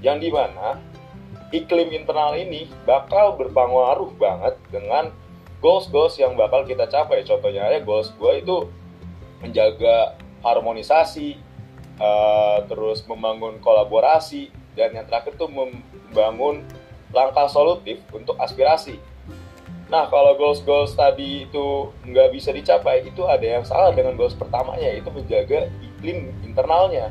[0.00, 0.80] Yang di mana
[1.52, 5.12] iklim internal ini bakal berpengaruh banget dengan
[5.60, 7.22] goals-goals yang bakal kita capai.
[7.22, 8.56] Contohnya aja goals gue itu
[9.44, 11.38] menjaga harmonisasi,
[11.98, 16.62] uh, terus membangun kolaborasi, dan yang terakhir tuh membangun
[17.10, 19.00] langkah solutif untuk aspirasi.
[19.88, 24.84] Nah, kalau goals-goals tadi itu nggak bisa dicapai, itu ada yang salah dengan goals pertamanya,
[24.84, 27.08] yaitu menjaga iklim internalnya.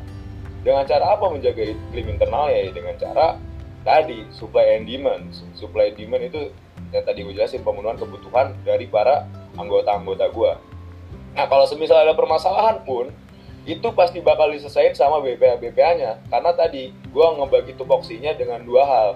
[0.62, 2.70] Dengan cara apa menjaga iklim internalnya?
[2.70, 3.42] Ya, dengan cara
[3.82, 5.34] tadi, supply and demand.
[5.58, 6.54] Supply and demand itu
[6.94, 9.26] yang tadi gue jelasin, pemenuhan kebutuhan dari para
[9.58, 10.52] anggota-anggota gue.
[11.34, 13.10] Nah, kalau semisal ada permasalahan pun,
[13.68, 19.10] itu pasti bakal diselesaikan sama BPH BPH-nya karena tadi gue ngebagi tupoksinya dengan dua hal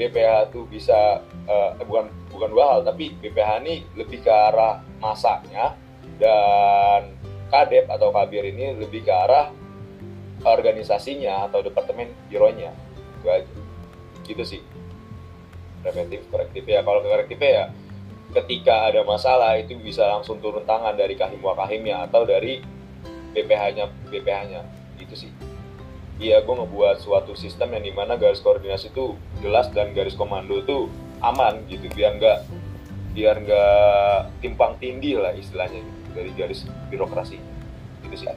[0.00, 1.20] BPH tuh bisa
[1.50, 5.74] uh, bukan bukan dua hal tapi BPH ini lebih ke arah masaknya
[6.22, 7.18] dan
[7.50, 9.50] kadep atau kabir ini lebih ke arah
[10.46, 12.72] organisasinya atau departemen bironya.
[13.20, 13.52] Itu aja.
[14.24, 14.62] Gitu sih.
[15.82, 16.64] Preventif korektif.
[16.64, 17.74] Ya kalau korektif ya
[18.30, 22.62] ketika ada masalah itu bisa langsung turun tangan dari kahim wakahimnya atau dari
[23.34, 24.60] BPH-nya BPH-nya
[25.02, 25.32] itu sih.
[26.20, 30.60] Iya gue ngebuat suatu sistem yang di mana garis koordinasi itu jelas dan garis komando
[30.60, 32.38] itu aman gitu biar nggak
[33.12, 37.36] biar nggak timpang tindih lah istilahnya gitu, dari garis birokrasi
[38.04, 38.30] itu sih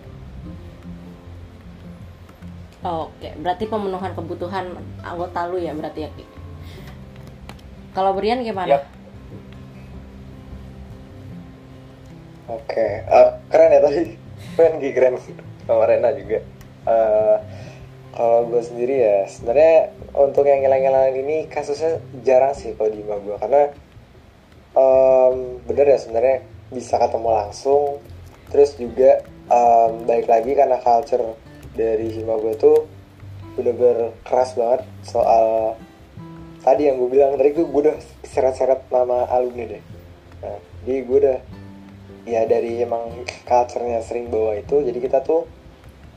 [2.84, 4.75] Oke, berarti pemenuhan kebutuhan
[5.07, 6.11] anggota lu ya berarti ya.
[7.95, 8.67] Kalau Brian gimana?
[8.67, 8.84] Yep.
[12.51, 14.19] Oke, uh, keren ya tadi
[14.59, 15.15] keren Gi keren
[15.63, 16.43] sama Rena juga
[16.88, 17.38] uh,
[18.13, 23.20] kalau gue sendiri ya sebenarnya untuk yang ngilang-ngilangan ini kasusnya jarang sih kalau di rumah
[23.22, 23.64] gue karena
[24.78, 26.38] um, bener ya sebenarnya
[26.70, 28.01] bisa ketemu langsung.
[28.53, 31.34] Terus juga um, baik lagi karena culture
[31.74, 32.86] dari hima gue tuh
[33.57, 35.78] bener-bener keras banget soal
[36.61, 37.34] tadi yang gue bilang.
[37.38, 39.84] Tadi gue udah seret-seret nama alumni deh.
[40.45, 41.38] Nah, jadi gue udah
[42.24, 45.43] ya dari emang culture-nya sering bawa itu jadi kita tuh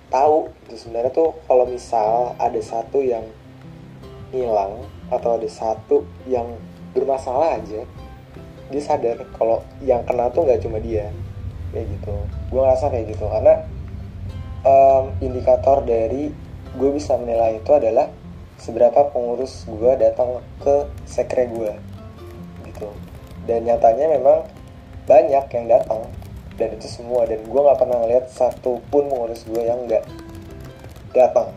[0.06, 3.26] tahu itu sebenarnya tuh kalau misal ada satu yang
[4.34, 6.58] hilang atau ada satu yang
[6.96, 7.86] bermasalah aja
[8.66, 11.10] dia sadar kalau yang kena tuh nggak cuma dia.
[11.70, 12.14] Kayak gitu.
[12.50, 13.24] Gue ngerasa kayak gitu.
[13.30, 13.54] Karena
[14.66, 16.34] um, indikator dari
[16.76, 18.10] gue bisa menilai itu adalah
[18.58, 21.72] seberapa pengurus gue datang ke sekre gue
[22.66, 22.90] gitu.
[23.46, 24.38] Dan nyatanya memang
[25.06, 26.02] banyak yang datang.
[26.58, 27.22] Dan itu semua.
[27.28, 30.02] Dan gue nggak pernah ngeliat satu pun pengurus gue yang nggak
[31.14, 31.54] datang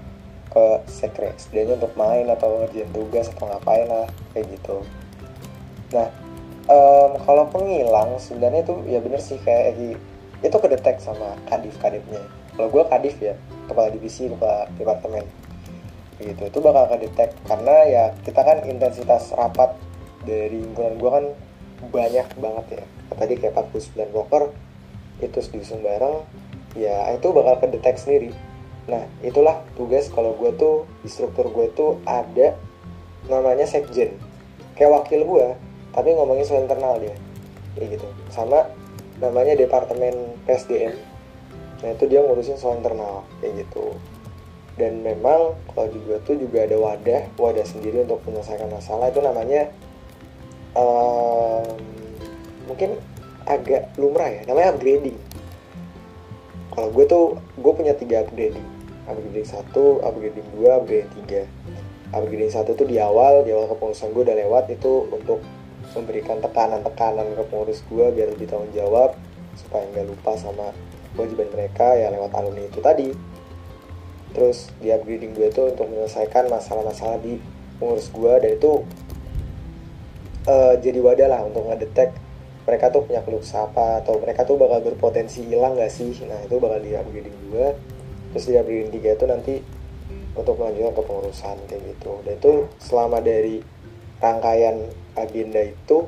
[0.50, 4.82] ke sekre setidaknya untuk main atau ngerjain tugas atau ngapain lah kayak gitu.
[5.94, 6.10] Nah
[6.66, 9.92] um, kalau penghilang sebenarnya itu ya bener sih kayak Egi
[10.40, 12.24] itu kedetek sama kadif kadifnya
[12.60, 13.40] kalau gue kadif ya
[13.72, 15.24] kepala divisi kepala departemen.
[16.20, 17.32] Gitu itu bakal kedetek.
[17.48, 19.78] Karena ya kita kan intensitas rapat
[20.28, 21.26] dari lingkungan gue kan
[21.88, 22.84] banyak banget ya.
[23.16, 24.52] Tadi kayak 49 broker
[25.24, 26.24] itu diusung bareng
[26.76, 28.32] ya itu bakal kedetek sendiri
[28.90, 32.58] nah itulah tugas kalau gue tuh di struktur gue tuh ada
[33.30, 34.18] namanya sekjen.
[34.74, 35.48] Kayak wakil gue
[35.94, 37.14] tapi ngomongin soal internal dia.
[37.78, 38.08] Kayak gitu.
[38.34, 38.66] Sama
[39.22, 40.96] namanya departemen PSDM
[41.80, 43.96] nah itu dia ngurusin soal internal kayak gitu.
[44.76, 49.08] Dan memang kalau di gue tuh juga ada wadah wadah sendiri untuk menyelesaikan masalah.
[49.12, 49.72] Itu namanya
[50.76, 51.68] um,
[52.68, 53.00] mungkin
[53.48, 54.42] agak lumrah ya.
[54.44, 55.16] Namanya upgrading.
[56.76, 57.26] Kalau gue tuh
[57.60, 58.79] gue punya tiga upgrading
[59.10, 61.44] upgrading satu upgrading dua upgrading tiga.
[62.14, 65.42] Upgrading satu tuh di awal di awal kepengurusan gue udah lewat itu untuk
[65.94, 69.18] memberikan tekanan-tekanan ke pengurus gue biar lebih tanggung jawab
[69.58, 70.70] supaya nggak lupa sama
[71.18, 73.10] kewajiban mereka ya lewat alumni itu tadi.
[74.30, 77.42] Terus di upgrading gue itu untuk menyelesaikan masalah-masalah di
[77.82, 78.72] pengurus gue dan itu
[80.46, 82.14] uh, jadi wadah lah untuk ngedetek
[82.70, 86.14] mereka tuh punya keluh apa atau mereka tuh bakal berpotensi hilang gak sih?
[86.30, 87.74] Nah itu bakal di upgrading dua
[88.34, 89.56] terus di upgrading tiga itu nanti
[90.38, 92.12] untuk melanjutkan ke pengurusan kayak gitu.
[92.24, 93.60] Dan itu selama dari
[94.20, 94.78] rangkaian
[95.16, 96.08] agenda itu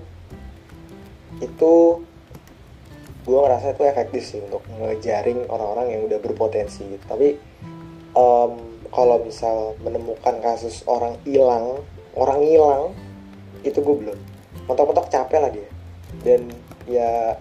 [1.40, 1.74] itu
[3.22, 6.98] gue ngerasa itu efektif sih untuk ngejaring orang-orang yang udah berpotensi.
[6.98, 7.06] Gitu.
[7.06, 7.38] tapi
[8.18, 8.58] um,
[8.92, 11.80] kalau misal menemukan kasus orang hilang
[12.16, 12.84] orang hilang
[13.62, 14.20] itu gue belum.
[14.68, 15.70] Mentok-mentok capek lah dia.
[16.26, 16.52] Dan
[16.90, 17.40] ya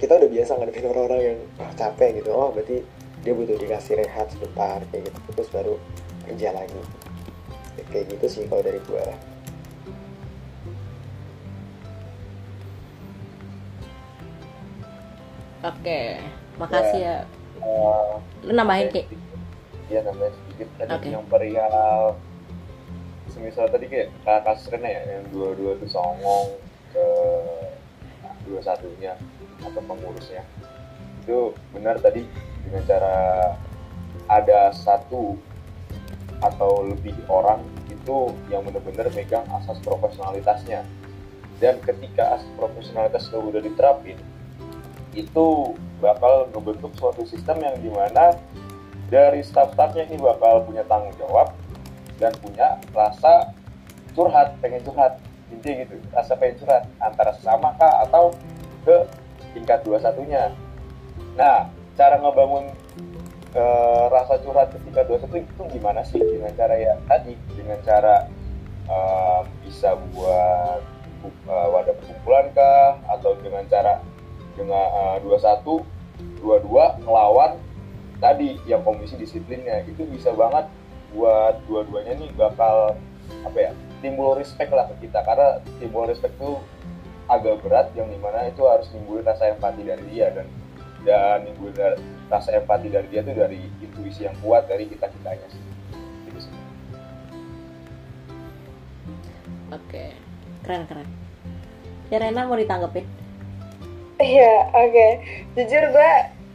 [0.00, 2.30] kita udah biasa ngadepin orang-orang yang oh, capek gitu.
[2.32, 2.82] Oh berarti
[3.22, 5.18] dia butuh dikasih rehat sebentar kayak gitu.
[5.34, 5.74] Terus baru
[6.26, 6.80] kerja lagi.
[7.78, 9.02] Ya, kayak gitu sih kalau dari gua.
[15.62, 16.18] Oke
[16.58, 17.18] makasih ya,
[17.62, 19.02] Eh, lu nambahin ki.
[19.86, 20.68] Iya namanya sedikit.
[20.82, 21.08] Tadi Oke.
[21.14, 22.18] yang perihal
[23.30, 26.58] semisal tadi kayak kakak kasus Rena ya yang dua-dua tuh songong
[26.90, 27.06] ke
[28.50, 29.14] dua satunya
[29.62, 30.42] atau pengurusnya.
[31.22, 32.26] Itu benar tadi
[32.64, 33.16] dengan cara
[34.30, 35.36] ada satu
[36.42, 40.82] atau lebih orang itu yang benar-benar megang asas profesionalitasnya
[41.62, 44.18] dan ketika asas profesionalitas itu udah diterapin
[45.14, 48.34] itu bakal ngebentuk suatu sistem yang di mana
[49.12, 51.52] dari staff-staffnya ini bakal punya tanggung jawab
[52.16, 53.52] dan punya rasa
[54.16, 55.20] curhat, pengen curhat
[55.52, 58.32] intinya gitu, rasa pengen curhat antara sesama kah atau
[58.88, 59.04] ke
[59.52, 60.50] tingkat dua satunya.
[61.36, 61.68] Nah,
[62.02, 62.66] cara ngebangun
[63.54, 66.18] eh, rasa curhat ke tingkat dua satu itu gimana sih?
[66.18, 68.26] Dengan cara ya tadi dengan cara
[68.90, 70.82] eh, bisa buat
[71.22, 72.98] eh, wadah perkumpulan kah?
[73.06, 74.02] Atau dengan cara
[74.58, 75.86] dengan dua satu
[76.42, 77.56] dua dua ngelawan
[78.18, 79.86] tadi yang komisi disiplinnya.
[79.86, 80.66] Itu bisa banget
[81.14, 82.98] buat dua-duanya nih bakal
[83.46, 83.70] apa ya
[84.02, 85.22] timbul respect lah ke kita.
[85.22, 86.58] Karena timbul respect itu
[87.30, 90.34] agak berat yang di mana itu harus nimbulin rasa empati dari dia.
[90.34, 90.50] Dan
[91.02, 92.00] dan nimbulin ra-
[92.30, 95.62] rasa empati dari dia itu dari intuisi yang kuat dari kita kitanya sih.
[96.26, 96.54] Gitu sih.
[99.72, 100.04] Oke.
[100.62, 101.08] Keren keren.
[102.12, 103.08] Ya Rena mau ditanggepin?
[104.20, 105.08] Iya, oke.
[105.58, 106.12] Jujur gue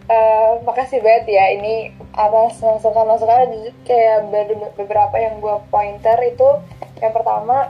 [0.08, 1.46] eh, makasih banget ya.
[1.60, 3.52] Ini atas masukan-masukan.
[3.52, 6.50] Jujur kayak ber- beberapa yang gue pointer itu
[7.02, 7.70] yang pertama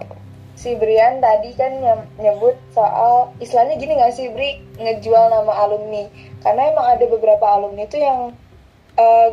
[0.57, 1.69] si Brian tadi kan
[2.17, 4.61] nyebut soal istilahnya gini gak sih Bri?
[4.81, 6.09] Ngejual nama alumni
[6.45, 8.33] karena emang ada beberapa alumni itu yang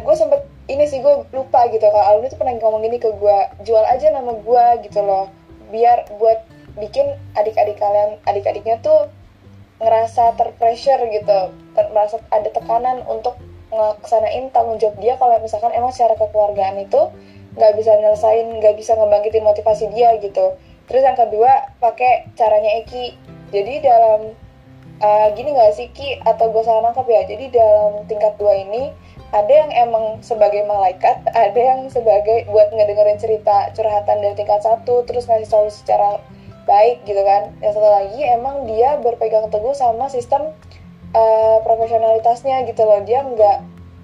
[0.01, 1.85] gue sempet ini sih gue lupa gitu.
[1.85, 5.29] Kalau alumni itu pernah ngomong gini ke gue jual aja nama gue gitu loh.
[5.73, 6.45] Biar buat
[6.77, 9.09] bikin adik-adik kalian adik-adiknya tuh
[9.81, 11.53] ngerasa terpressure gitu.
[11.77, 13.41] Ter- merasa ada tekanan untuk
[13.73, 15.17] ngelaksanain tanggung jawab dia.
[15.17, 17.01] Kalau misalkan emang secara kekeluargaan itu
[17.55, 20.57] nggak bisa nyelesain nggak bisa ngebangkitin motivasi dia gitu.
[20.85, 23.17] Terus yang kedua pakai caranya Eki.
[23.49, 24.37] Jadi dalam
[25.01, 26.21] uh, gini nggak sih Ki?
[26.23, 27.27] Atau gue salah nangkap ya?
[27.27, 28.93] Jadi dalam tingkat dua ini
[29.35, 35.03] ada yang emang sebagai malaikat ada yang sebagai buat ngedengerin cerita curhatan dari tingkat satu
[35.11, 36.23] terus ngasih solusi secara
[36.71, 37.51] baik gitu kan.
[37.59, 40.55] Yang satu lagi emang dia berpegang teguh sama sistem
[41.17, 43.03] uh, profesionalitasnya gitu loh.
[43.03, 43.59] Dia nggak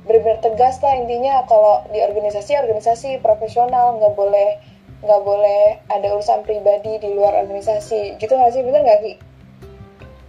[0.09, 4.59] benar-benar tegas lah intinya kalau di organisasi organisasi profesional nggak boleh
[5.01, 8.19] nggak boleh ada urusan pribadi di luar organisasi.
[8.19, 8.67] Gitu nggak sih?
[8.67, 9.30] Bener nggak ki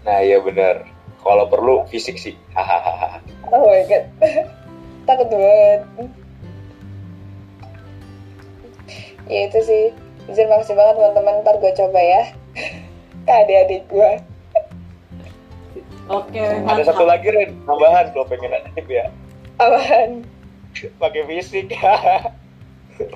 [0.06, 0.86] nah iya benar.
[1.22, 2.34] Kalau perlu fisik sih.
[2.58, 3.22] Hahaha.
[3.54, 4.06] Oh my god.
[5.08, 5.82] Takut banget.
[9.30, 9.86] Ya itu sih.
[10.26, 11.46] Jujur makasih banget teman-teman.
[11.46, 12.24] Ntar gue coba ya.
[13.30, 14.12] Ke adik-adik gue
[16.12, 16.88] oke ada mantap.
[16.92, 17.52] satu lagi Ren.
[17.64, 19.06] Tambahan kalau pengen aktif ya.
[19.58, 20.28] Apaan?
[21.02, 21.72] Pakai fisik.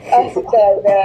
[0.09, 1.03] Astaga.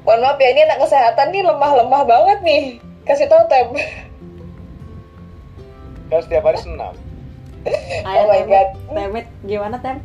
[0.00, 2.64] Mohon maaf ya ini anak kesehatan nih lemah-lemah banget nih
[3.08, 3.66] kasih tau tem
[6.10, 6.94] kan setiap hari senam.
[8.02, 8.42] Ayo, Oh my.
[8.50, 8.68] God.
[8.90, 10.02] Temet, gimana tem?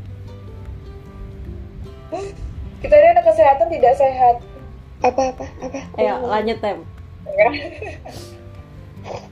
[2.85, 4.35] Kita ini anak kesehatan tidak sehat.
[5.01, 5.79] Apa apa apa?
[5.97, 6.77] Ayo lanjut tem.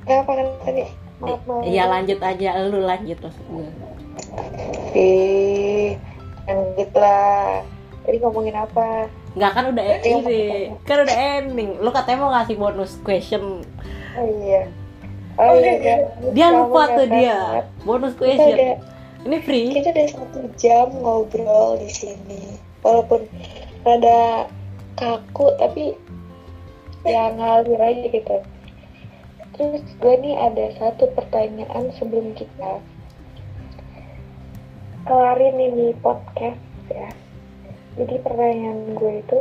[0.09, 0.89] Apa kan tadi?
[1.69, 2.49] Iya lanjut aja.
[2.65, 3.69] Lu lanjut maksud gue
[4.93, 5.97] eh
[6.45, 7.61] lanjut lah
[8.05, 9.97] tadi ngomongin apa Nggak kan udah Iya.
[10.05, 10.41] ini
[10.85, 11.69] kan udah ending.
[11.81, 13.65] Lu katanya mau ngasih bonus question.
[14.13, 14.69] Oh iya.
[15.41, 15.95] Oh iya iya.
[16.33, 17.39] dia Kamu lupa tuh dia.
[17.81, 18.53] Bonus question.
[18.53, 18.75] udah
[19.23, 19.71] ini free.
[19.73, 22.59] kita udah satu jam ngobrol di sini.
[22.85, 23.25] Walaupun
[23.81, 24.45] rada
[24.99, 25.97] kaku tapi
[27.07, 28.37] ya ngalir aja gitu.
[29.53, 32.81] Terus gue nih ada satu pertanyaan sebelum kita
[35.03, 37.09] kelarin ini podcast ya
[37.93, 39.37] jadi pertanyaan gue itu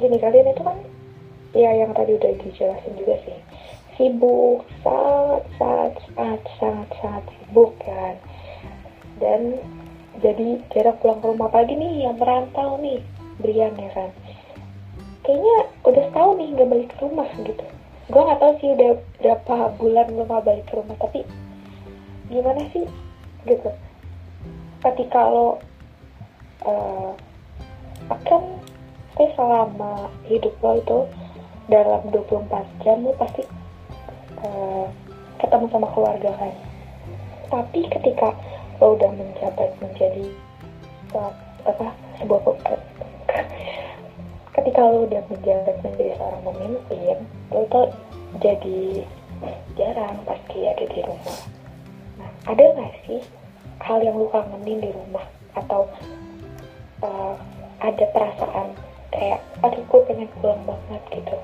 [0.00, 0.78] gini kalian itu kan
[1.52, 3.38] ya yang tadi udah dijelasin juga sih.
[3.98, 8.16] Sibuk sangat sangat sangat sangat sangat sibuk kan.
[9.20, 9.60] Dan
[10.24, 13.04] jadi jarang pulang ke rumah pagi nih yang merantau nih
[13.44, 14.10] Brian ya kan.
[15.20, 17.64] Kayaknya udah setahun nih nggak balik ke rumah gitu.
[18.08, 18.90] Gue nggak tahu sih udah
[19.20, 21.20] berapa bulan belum balik ke rumah tapi
[22.32, 22.88] gimana sih
[23.44, 23.70] gitu.
[24.80, 25.60] Ketika lo
[26.66, 27.10] eh,
[28.10, 28.42] akan
[29.20, 30.98] eh selama hidup lo itu
[31.68, 33.42] dalam 24 jam lo pasti
[34.42, 34.86] eh,
[35.40, 36.54] ketemu sama keluarga kan.
[37.50, 38.32] Tapi ketika
[38.80, 40.24] lo udah menjabat menjadi
[41.66, 41.92] apa
[42.22, 42.88] sebuah pe-
[44.56, 47.16] ketika lo udah menjabat menjadi seorang pemimpin
[47.50, 47.86] lo tuh
[48.40, 49.04] jadi
[49.76, 51.38] jarang pasti ada di rumah.
[52.20, 53.20] Nah ada nggak sih
[53.80, 55.24] hal yang lo kangenin di rumah?
[55.56, 55.88] Atau
[57.04, 57.34] uh,
[57.80, 58.76] ada perasaan
[59.10, 61.36] kayak aduh gue pengen pulang banget gitu.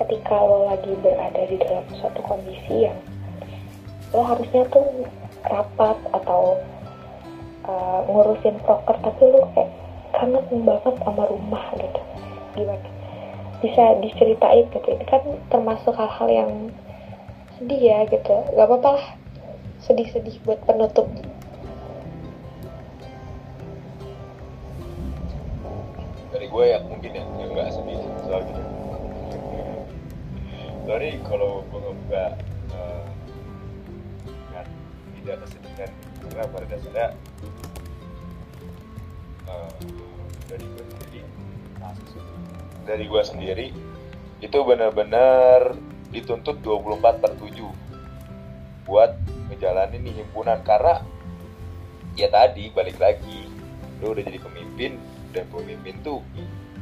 [0.00, 2.96] Ketika lo lagi berada di dalam suatu kondisi yang
[4.16, 5.06] lo harusnya tuh
[5.44, 6.56] rapat atau
[7.68, 9.70] uh, ngurusin proker tapi lo kayak
[10.16, 12.00] kangen banget sama rumah gitu.
[12.56, 12.88] Gimana?
[13.60, 14.88] Bisa diceritain gitu.
[14.88, 16.52] Ini kan termasuk hal-hal yang
[17.60, 18.34] sedih ya gitu.
[18.56, 19.06] Gak apa-apa lah.
[19.84, 21.08] Sedih-sedih buat penutup
[26.50, 28.62] gue ya mungkin ya nggak sedih soal gitu
[30.90, 32.24] sorry kalau gue ngebuka
[32.74, 33.06] uh,
[34.50, 34.66] kan
[35.22, 35.90] tidak kesedihan.
[36.20, 37.06] Karena pada dasarnya
[39.46, 39.70] uh,
[40.50, 41.20] dari gue sendiri
[42.90, 43.66] dari gue sendiri
[44.42, 45.78] itu benar-benar
[46.10, 49.14] dituntut 24 per 7 buat
[49.46, 50.58] ngejalanin nih himpunan.
[50.66, 51.06] Karena
[52.18, 53.46] ya tadi balik lagi
[54.02, 54.98] lu udah jadi pemimpin
[55.30, 56.22] dan pemimpin tuh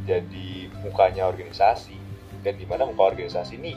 [0.08, 1.96] jadi mukanya organisasi.
[2.40, 3.74] Dan di mana muka organisasi ini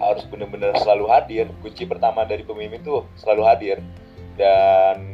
[0.00, 1.46] harus benar-benar selalu hadir.
[1.60, 3.78] Kunci pertama dari pemimpin tuh selalu hadir.
[4.34, 5.12] Dan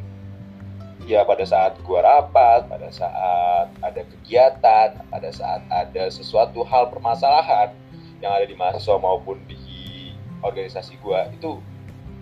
[1.08, 7.72] ya pada saat gua rapat pada saat ada kegiatan pada saat ada sesuatu hal permasalahan
[8.20, 10.12] yang ada di mahasiswa maupun di
[10.44, 11.64] organisasi gua itu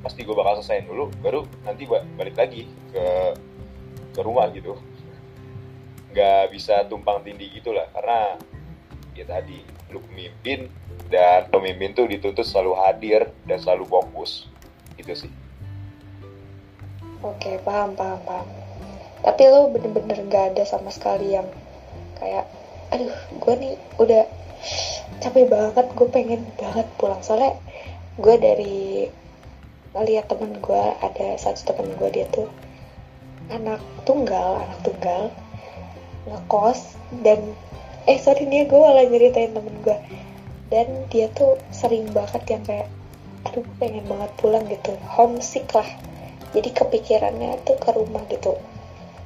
[0.07, 1.83] pasti gua bakal selesaiin dulu baru nanti
[2.14, 3.35] balik lagi ke
[4.14, 4.79] ke rumah gitu
[6.17, 8.41] nggak bisa tumpang tindih gitu lah karena
[9.12, 9.61] ya tadi
[9.93, 10.73] lu pemimpin
[11.12, 14.49] dan pemimpin tuh dituntut selalu hadir dan selalu fokus.
[14.97, 15.33] Gitu sih.
[17.21, 18.49] Oke paham paham paham.
[19.21, 21.49] Tapi lo bener-bener gak ada sama sekali yang
[22.17, 22.49] kayak
[22.89, 24.25] aduh gue nih udah
[25.21, 27.21] capek banget gue pengen banget pulang.
[27.21, 27.61] Soalnya
[28.17, 29.05] gue dari
[29.97, 32.49] lihat temen gue ada satu temen gue dia tuh
[33.49, 35.33] anak tunggal anak tunggal
[36.27, 37.39] ngekos dan
[38.07, 39.99] eh sorry nih gue malah nyeritain temen gue
[40.70, 42.89] dan dia tuh sering banget yang kayak
[43.47, 44.99] aduh pengen banget pulang gitu.
[45.07, 45.87] Homesick lah.
[46.51, 48.59] Jadi kepikirannya tuh ke rumah gitu.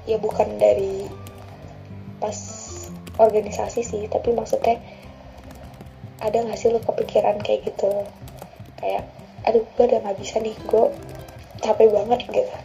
[0.04, 1.08] Ya bukan dari
[2.20, 2.36] pas
[3.16, 4.76] organisasi sih tapi maksudnya
[6.20, 8.04] ada gak sih lo kepikiran kayak gitu?
[8.76, 9.08] Kayak
[9.48, 10.84] aduh gue udah gak bisa nih gue
[11.64, 12.56] capek banget gitu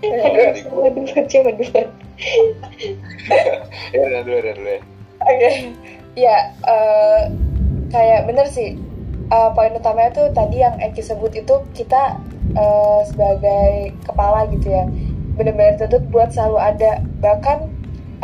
[0.00, 1.88] Duluan, coba duluan.
[3.92, 4.80] ya, dulu, dulu ya.
[5.20, 5.50] Oke,
[6.16, 6.36] ya
[7.92, 8.80] kayak bener sih.
[9.30, 12.18] Uh, poin utamanya tuh tadi yang Eki sebut itu kita
[12.58, 14.82] uh, sebagai kepala gitu ya,
[15.38, 16.98] bener-bener tuntut buat selalu ada.
[17.22, 17.58] Bahkan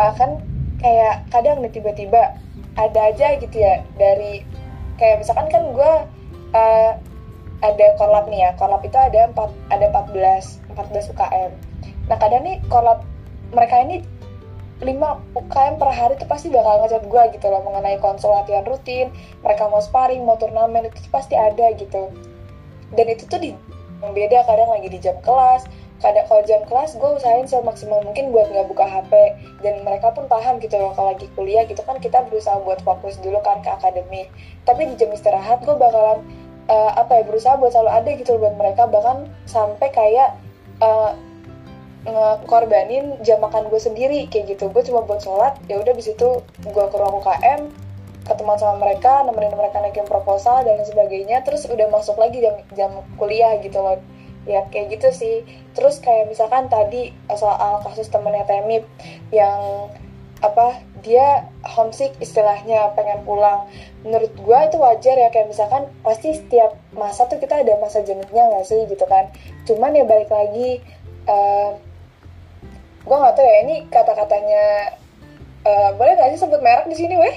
[0.02, 0.42] uh, kan
[0.82, 2.34] kayak kadang nih tiba-tiba
[2.76, 4.44] ada aja gitu ya dari
[5.00, 5.92] kayak misalkan kan gue
[6.52, 6.90] uh,
[7.64, 11.50] ada korlap nih ya korlap itu ada empat ada 14 14 UKM
[12.06, 13.02] nah kadang nih korlap
[13.50, 14.04] mereka ini
[14.76, 14.92] 5
[15.32, 19.08] UKM per hari itu pasti bakal ngechat gue gitu loh mengenai konsul latihan rutin.
[19.40, 22.12] Mereka mau sparring mau turnamen itu pasti ada gitu.
[22.92, 23.56] Dan itu tuh di
[24.04, 25.64] beda kadang lagi di jam kelas.
[26.04, 29.12] Kadang kalau jam kelas gue usahain semaksimal mungkin buat nggak buka HP
[29.64, 33.16] dan mereka pun paham gitu loh kalau lagi kuliah gitu kan kita berusaha buat fokus
[33.24, 34.28] dulu kan ke akademik
[34.68, 36.20] tapi di jam istirahat gue bakalan
[36.68, 38.84] uh, apa ya berusaha buat selalu ada gitu buat mereka.
[38.84, 40.36] Bahkan sampai kayak
[40.80, 41.12] uh,
[42.07, 44.70] ngekorbanin jam makan gue sendiri kayak gitu.
[44.70, 47.61] Gue cuma buat sholat ya udah bis itu gue ke ruang UKM
[48.26, 51.42] ketemu sama mereka nemenin mereka naikin proposal dan sebagainya.
[51.42, 53.98] Terus udah masuk lagi jam jam kuliah gitu loh.
[54.46, 55.36] Ya kayak gitu sih.
[55.74, 58.86] Terus kayak misalkan tadi soal kasus temennya Temip
[59.34, 59.90] yang
[60.44, 63.68] apa dia homesick istilahnya pengen pulang.
[64.06, 68.48] Menurut gue itu wajar ya kayak misalkan pasti setiap masa tuh kita ada masa jenuhnya
[68.48, 69.28] nggak sih gitu kan?
[69.68, 70.80] Cuman ya balik lagi
[71.28, 71.76] uh,
[73.06, 74.64] gue nggak tahu ya ini kata-katanya
[75.68, 77.36] uh, boleh nggak sih sebut merek di sini weh?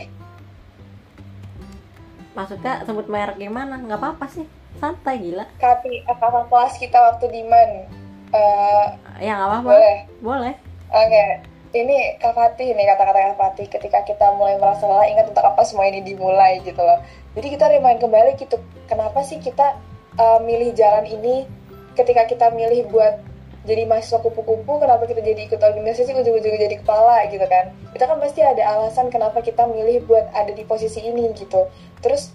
[2.37, 4.47] Maksudnya sebut merek gimana nggak apa-apa sih.
[4.79, 5.43] Santai gila.
[5.59, 7.89] Kapi kakak kelas kita waktu di man?
[8.29, 8.85] Uh,
[9.19, 9.67] ya nggak apa-apa.
[9.67, 9.97] boleh?
[10.23, 10.55] Boleh.
[10.89, 11.09] Oke.
[11.09, 11.58] okay.
[11.69, 15.61] Ini Kak Fatih nih kata-kata Kak Fatih ketika kita mulai merasa lelah ingat untuk apa
[15.61, 16.97] semua ini dimulai gitu loh.
[17.37, 18.57] Jadi kita remind kembali gitu
[18.89, 19.77] kenapa sih kita
[20.17, 21.45] uh, milih jalan ini
[21.93, 23.21] ketika kita milih buat
[23.67, 27.69] jadi mahasiswa kupu-kupu kenapa kita jadi ikut organisasi ujung-ujungnya jadi kepala gitu kan?
[27.93, 31.69] Kita kan pasti ada alasan kenapa kita milih buat ada di posisi ini gitu.
[32.01, 32.33] Terus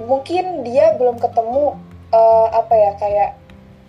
[0.00, 1.76] mungkin dia belum ketemu
[2.14, 3.30] uh, apa ya kayak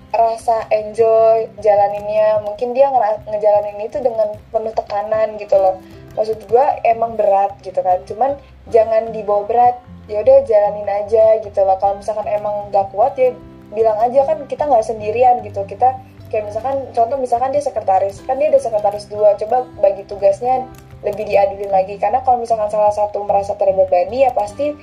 [0.09, 2.41] rasa enjoy jalaninnya.
[2.41, 5.77] Mungkin dia ngera- ngejalanin itu dengan penuh tekanan gitu loh.
[6.17, 8.01] Maksud gue emang berat gitu kan.
[8.09, 8.35] Cuman
[8.73, 9.75] jangan dibawa berat.
[10.09, 11.77] Ya udah jalanin aja gitu loh.
[11.77, 13.29] Kalau misalkan emang gak kuat ya
[13.69, 15.61] bilang aja kan kita nggak sendirian gitu.
[15.69, 16.01] Kita
[16.33, 18.25] kayak misalkan contoh misalkan dia sekretaris.
[18.25, 19.37] Kan dia ada sekretaris dua.
[19.37, 20.65] Coba bagi tugasnya
[21.05, 22.01] lebih diadilin lagi.
[22.01, 24.73] Karena kalau misalkan salah satu merasa terbebani ya pasti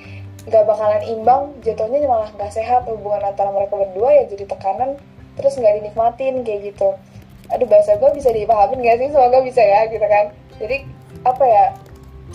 [0.47, 1.51] nggak bakalan imbang.
[1.67, 4.95] Jatuhnya malah nggak sehat hubungan antara mereka berdua ya jadi tekanan
[5.37, 6.97] terus nggak dinikmatin kayak gitu.
[7.53, 9.09] Aduh bahasa gue bisa dipahamin gak sih?
[9.13, 10.35] Semoga bisa ya gitu kan.
[10.59, 10.83] Jadi
[11.23, 11.65] apa ya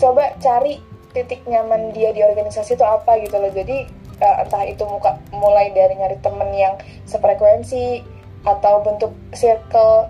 [0.01, 0.81] coba cari
[1.13, 3.51] titik nyaman dia di organisasi itu apa gitu loh.
[3.53, 3.85] Jadi
[4.23, 6.73] uh, entah itu muka mulai dari nyari temen yang
[7.05, 8.01] sefrekuensi
[8.43, 10.09] atau bentuk circle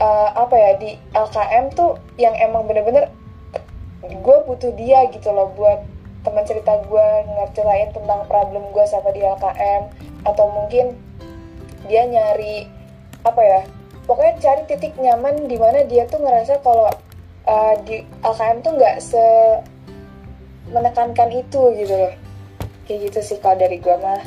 [0.00, 3.08] uh, apa ya di LKM tuh yang emang bener-bener
[4.06, 5.82] gue butuh dia gitu loh buat
[6.22, 7.06] teman cerita gue
[7.38, 9.82] ngercelain tentang problem gue sama di LKM
[10.26, 10.98] atau mungkin
[11.86, 12.66] dia nyari
[13.26, 13.60] apa ya
[14.06, 16.90] pokoknya cari titik nyaman di mana dia tuh ngerasa kalau
[17.46, 19.24] uh, di LKM tuh nggak se
[20.70, 22.14] menekankan itu gitu loh
[22.86, 24.22] kayak gitu sih kalau dari gue mah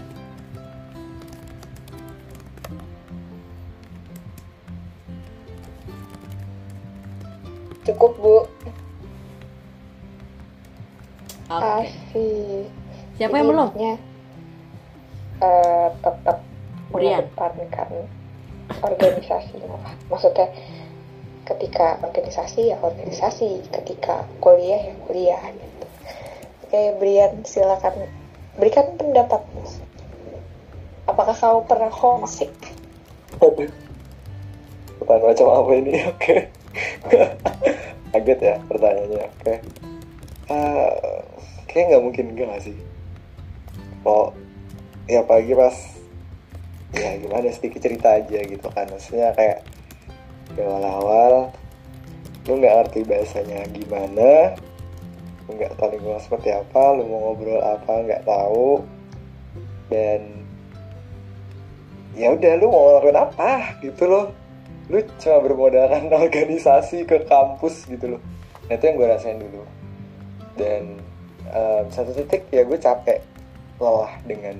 [7.87, 8.37] cukup bu
[11.49, 11.65] Oke.
[11.81, 12.69] Asik.
[13.17, 13.69] Siapa yang belum?
[13.73, 13.95] Intinya,
[15.41, 16.37] eh tetap
[16.89, 17.89] Mengedepankan
[18.69, 19.57] organisasi
[20.09, 20.47] maksudnya
[21.45, 25.87] ketika organisasi ya organisasi ketika kuliah ya kuliah gitu
[26.69, 28.05] oke Brian silakan
[28.61, 29.41] berikan pendapat
[31.09, 32.53] apakah kamu pernah homesick
[33.39, 33.71] Aduh.
[34.99, 35.91] Pertanyaan macam apa ini?
[36.11, 36.35] Oke.
[38.11, 39.25] Kaget ya pertanyaannya.
[39.31, 39.53] Oke.
[40.49, 40.91] Eh,
[41.69, 42.77] kayak nggak mungkin enggak nggak sih.
[44.01, 44.33] Kalau
[45.07, 45.77] ya pagi pas
[46.93, 48.89] ya gimana sedikit cerita aja gitu kan.
[48.89, 49.65] Maksudnya kayak
[50.57, 51.53] di awal-awal
[52.49, 54.57] lu nggak ngerti bahasanya gimana
[55.45, 58.81] lu nggak tahu lingkungan seperti apa lu mau ngobrol apa nggak tahu.
[59.89, 60.21] Dan
[62.17, 63.51] ya udah lu mau ngelakuin apa
[63.85, 64.25] gitu loh.
[64.89, 68.21] Lu cuma bermodalkan organisasi ke kampus gitu loh.
[68.69, 69.61] Nah itu yang gue rasain dulu.
[70.57, 70.97] Dan
[71.53, 73.21] em, satu titik ya gue capek
[73.79, 74.59] lelah dengan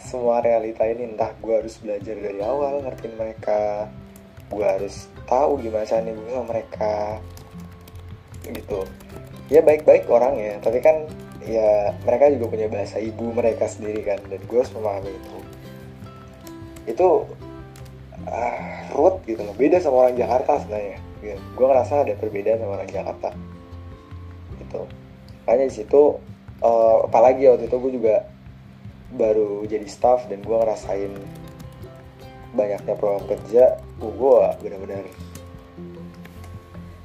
[0.00, 3.86] semua realita ini entah gue harus belajar dari awal ngertiin mereka
[4.50, 6.94] gue harus tahu gimana cara nimbuhin sama mereka
[8.48, 8.80] gitu.
[9.52, 11.06] Ya baik-baik orang ya tapi kan
[11.44, 15.38] ya mereka juga punya bahasa ibu mereka sendiri kan dan gue harus memahami itu.
[16.90, 17.08] Itu
[18.26, 20.98] ah, ruwet gitu loh beda sama orang Jakarta sebenarnya.
[21.20, 21.36] Gitu.
[21.36, 23.30] gue ngerasa ada perbedaan sama orang Jakarta
[24.56, 24.82] gitu.
[25.44, 26.02] Makanya di situ
[26.64, 28.24] eh, apalagi waktu itu gue juga
[29.14, 31.12] baru jadi staff dan gue ngerasain
[32.54, 35.06] banyaknya program kerja gue benar-benar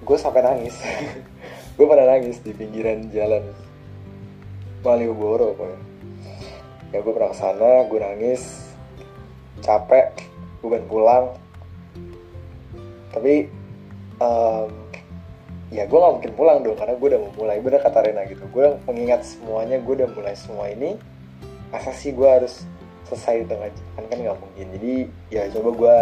[0.06, 0.78] gue sampai nangis.
[1.76, 3.52] Gue pernah nangis di pinggiran jalan
[4.80, 5.82] Malioboro pokoknya.
[6.94, 8.72] Ya gue pernah ke sana gue nangis
[9.60, 10.24] capek
[10.62, 11.26] gue pengen pulang.
[13.12, 13.50] Tapi
[14.22, 14.72] em,
[15.74, 17.58] ya gue gak mungkin pulang dong karena gue udah mau mulai.
[17.60, 20.96] Bener kata Rena gitu gue mengingat semuanya gue udah mulai semua ini
[21.76, 22.64] masa sih gue harus
[23.12, 24.66] selesai di tengah jalan kan nggak mungkin.
[24.80, 24.94] Jadi
[25.28, 25.98] ya coba gue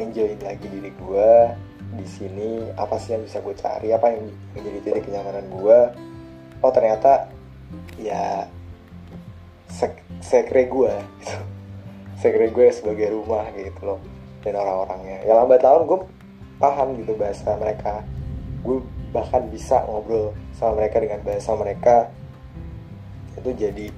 [0.00, 1.32] enjoyin lagi diri gue
[2.00, 2.50] di sini.
[2.80, 3.92] Apa sih yang bisa gue cari?
[3.92, 5.78] Apa yang menjadi titik kenyamanan gue
[6.64, 7.28] oh ternyata
[8.00, 8.48] ya
[9.68, 11.36] sek sekre gue gitu.
[12.24, 14.00] Sekre gue sebagai rumah gitu loh
[14.40, 15.28] dan orang-orangnya.
[15.28, 16.00] Ya lambat laun gue
[16.56, 18.00] paham gitu bahasa mereka.
[18.64, 18.80] Gue
[19.12, 22.08] bahkan bisa ngobrol sama mereka dengan bahasa mereka.
[23.36, 23.92] Itu jadi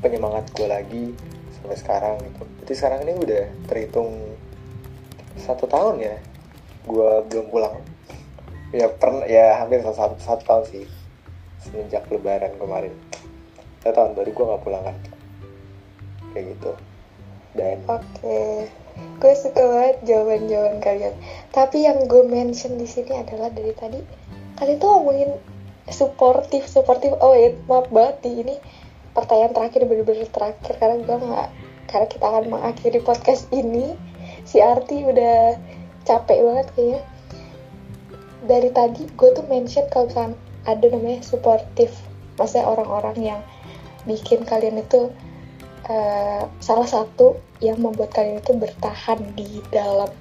[0.00, 1.04] penyemangat gue lagi
[1.58, 2.42] sampai sekarang gitu.
[2.64, 4.10] Jadi sekarang ini udah terhitung
[5.36, 6.16] satu tahun ya
[6.86, 7.82] gue belum pulang.
[8.74, 10.84] Ya pernah ya hampir satu, satu tahun sih
[11.62, 12.94] semenjak lebaran kemarin.
[13.82, 14.96] Satu tahun baru gue nggak pulang kan.
[16.34, 16.72] Kayak gitu.
[17.56, 18.68] Dan Oke,
[19.16, 21.14] gue suka banget jawaban-jawaban kalian.
[21.50, 24.00] Tapi yang gue mention di sini adalah dari tadi
[24.60, 25.30] kalian tuh ngomongin
[25.88, 27.16] suportif, suportif.
[27.22, 28.60] Oh ya, maaf banget ini
[29.16, 30.74] pertanyaan terakhir bener-bener terakhir.
[30.76, 31.48] Karena gue nggak
[31.88, 33.96] karena kita akan mengakhiri podcast ini.
[34.44, 35.56] Si Arti udah
[36.04, 37.00] capek banget kayaknya.
[38.46, 40.38] Dari tadi gue tuh mention kalau misalnya
[40.68, 41.90] ada namanya suportif,
[42.38, 43.40] maksudnya orang-orang yang
[44.06, 45.10] bikin kalian itu
[45.90, 50.12] eh, salah satu yang membuat kalian itu bertahan di dalam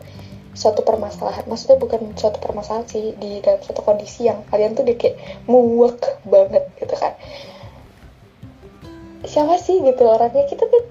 [0.58, 1.46] suatu permasalahan.
[1.46, 6.02] Maksudnya bukan suatu permasalahan sih di dalam suatu kondisi yang kalian tuh udah kayak muak
[6.26, 7.14] banget gitu kan
[9.26, 10.45] siapa sih gitu orangnya?
[10.49, 10.84] Kita kan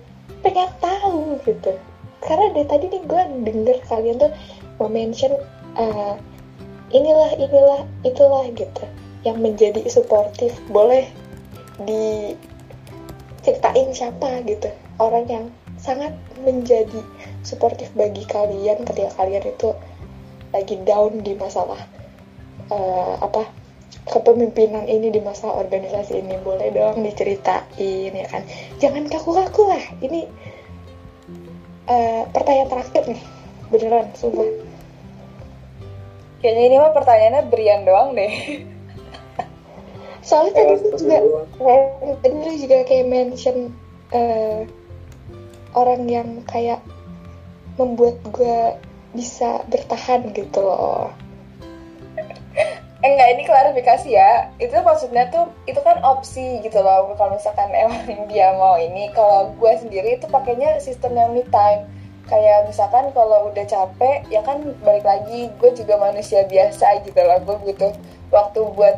[0.44, 1.72] pengen tahu gitu.
[2.20, 4.32] Karena dari tadi nih gue denger kalian tuh
[4.80, 5.32] mau mention
[5.78, 6.14] eh,
[6.94, 8.84] inilah inilah itulah gitu
[9.24, 10.54] yang menjadi suportif.
[10.68, 11.08] Boleh
[11.82, 12.38] diceritain
[13.92, 14.68] siapa gitu.
[15.02, 15.50] Orang yang
[15.80, 17.02] sangat menjadi
[17.44, 19.74] suportif bagi kalian ketika kalian itu
[20.54, 21.82] lagi down di masalah
[22.70, 23.63] eh, apa
[24.04, 26.36] kepemimpinan ini di masa organisasi ini.
[26.40, 28.42] Boleh dong diceritain ya kan?
[28.80, 29.84] Jangan kaku-kaku lah.
[30.00, 30.20] Ini
[31.88, 33.22] eh, pertanyaan terakhir nih.
[33.72, 34.48] Beneran sumpah.
[36.44, 38.34] Kayaknya ini mah pertanyaannya Brian doang deh.
[40.24, 41.18] soalnya tadi lu juga
[42.24, 43.56] tadi lu juga kayak mention
[44.08, 44.64] eh,
[45.76, 46.80] orang yang kayak
[47.76, 48.80] membuat gue
[49.12, 51.12] bisa bertahan gitu loh
[53.04, 54.48] Enggak, ini klarifikasi ya.
[54.56, 57.12] Itu maksudnya tuh, itu kan opsi gitu loh.
[57.20, 58.00] Kalau misalkan emang
[58.32, 61.84] dia mau ini, kalau gue sendiri itu pakainya sistem yang me time.
[62.24, 67.36] Kayak misalkan kalau udah capek, ya kan balik lagi, gue juga manusia biasa gitu loh.
[67.44, 67.92] Gue butuh
[68.32, 68.96] waktu buat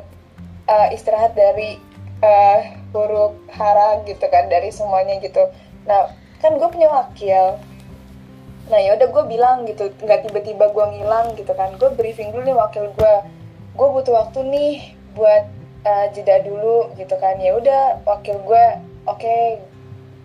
[0.71, 1.83] uh, istirahat dari
[2.23, 2.63] uh,
[2.95, 5.51] huruf hara gitu kan, dari semuanya gitu.
[5.91, 7.59] Nah, kan gue punya wakil.
[8.71, 11.75] Nah ya udah gue bilang gitu, nggak tiba-tiba gue ngilang gitu kan.
[11.75, 13.15] Gue briefing dulu nih wakil gue
[13.77, 14.73] gue butuh waktu nih
[15.13, 15.45] buat
[15.85, 17.37] uh, jeda dulu gitu kan.
[17.37, 18.65] Ya udah wakil gue
[19.05, 19.37] oke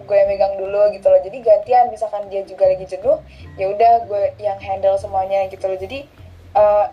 [0.02, 1.22] gue yang megang dulu gitu loh.
[1.22, 3.20] Jadi gantian misalkan dia juga lagi jenuh
[3.60, 5.78] ya udah gue yang handle semuanya gitu loh.
[5.78, 6.08] Jadi
[6.56, 6.88] uh,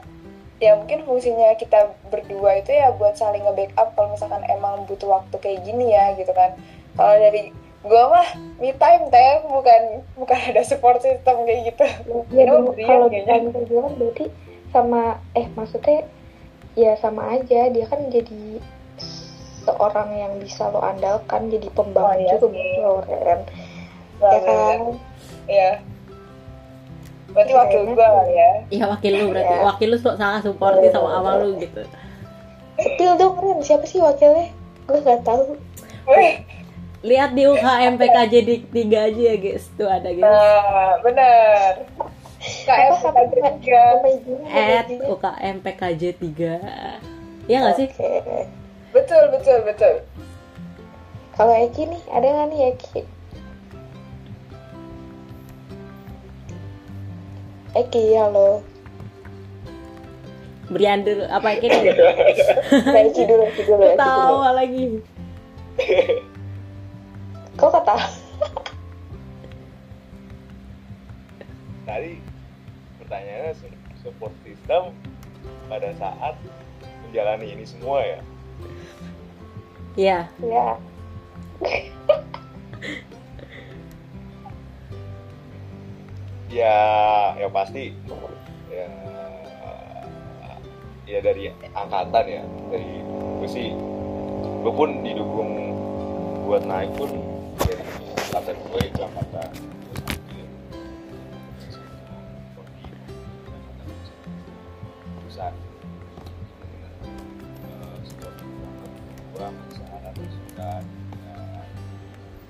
[0.58, 5.38] ya mungkin fungsinya kita berdua itu ya buat saling nge-backup kalau misalkan emang butuh waktu
[5.38, 6.58] kayak gini ya gitu kan.
[6.98, 7.54] Kalau dari
[7.86, 8.28] gue mah
[8.58, 9.46] me time teh.
[9.46, 9.82] Bukan
[10.18, 11.86] bukan ada support system kayak gitu.
[12.34, 14.26] Ya kalau bukan perjuangan berarti
[14.68, 16.04] sama eh maksudnya
[16.78, 18.62] ya sama aja dia kan jadi
[19.60, 23.40] seorang yang bisa lo andalkan jadi pembangun Oh, iya juga buat lo Ren
[24.18, 24.78] Nah, ya kan
[25.48, 25.70] Iya.
[27.28, 28.50] Berarti wakil gue ya.
[28.68, 29.62] Iya wakil lu berarti Iya.
[29.64, 31.82] wakil lu sangat supportif sama abang lu gitu.
[32.78, 34.48] Sepil dong Ren siapa sih wakilnya
[34.86, 35.58] gue nggak tahu
[36.08, 36.40] Wih,
[36.98, 40.24] Lihat di UKM PKJ di tiga aja ya guys tuh ada guys.
[40.24, 41.72] nah bener.
[44.48, 44.86] At?
[44.86, 47.88] UKM PKJ 3 Iya gak sih?
[47.90, 48.46] Oke.
[48.92, 49.94] Betul betul betul.
[51.38, 53.00] Kalau Eki nih, ada nggak nih Eki?
[57.78, 58.60] Eki, halo.
[60.68, 62.04] Brian dulu apa Eki dulu,
[62.92, 63.82] Eki dulu, Eki dulu.
[63.96, 65.00] Ketawa lagi.
[67.54, 67.96] Kok kata?
[71.88, 72.27] Tadi
[73.08, 74.92] pertanyaannya su- support system
[75.72, 76.36] pada saat
[77.08, 78.20] menjalani ini semua ya.
[79.96, 80.18] Iya.
[80.44, 80.66] Ya,
[86.48, 86.76] Ya,
[87.36, 87.92] yang pasti
[88.68, 88.84] ya
[91.08, 93.00] ya dari angkatan ya dari
[93.40, 93.68] gue sih
[94.60, 95.72] gue pun didukung
[96.44, 97.08] buat naik pun
[97.64, 97.80] dari
[98.28, 99.48] angkatan gue itu angkatan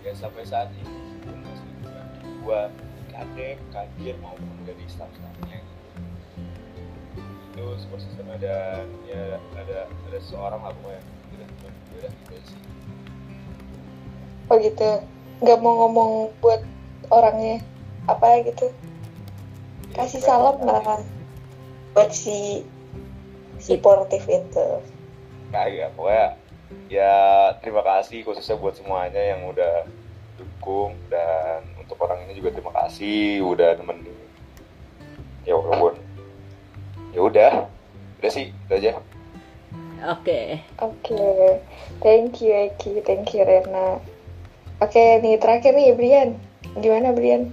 [0.08, 2.00] ya sampai saat ini pun masih juga
[2.40, 2.60] gua
[3.12, 5.60] kadek kadir maupun dari staff-staffnya
[7.52, 11.02] itu support system ada ya ada ada seorang lah pokoknya
[11.36, 11.48] udah
[12.00, 12.60] udah gitu sih
[14.48, 14.90] oh gitu.
[15.38, 16.10] Nggak mau ngomong
[16.42, 16.64] buat
[17.12, 17.62] orangnya
[18.08, 18.72] apa gitu.
[19.92, 21.04] Kasih salam lah
[21.92, 22.64] buat si
[23.60, 24.68] supportive itu.
[25.48, 26.36] kagak pokoknya
[26.88, 29.84] ya terima kasih khususnya buat semuanya yang udah
[30.38, 34.16] dukung dan untuk orang ini juga terima kasih udah nemenin
[35.48, 35.96] ya walaupun
[37.12, 37.52] ya udah
[38.20, 38.92] udah sih itu aja
[39.98, 40.62] Oke.
[40.78, 41.58] Oke,
[41.98, 43.98] thank you Eki, thank you Rena.
[44.78, 46.38] Oke nih terakhir nih Brian,
[46.78, 47.50] gimana Brian?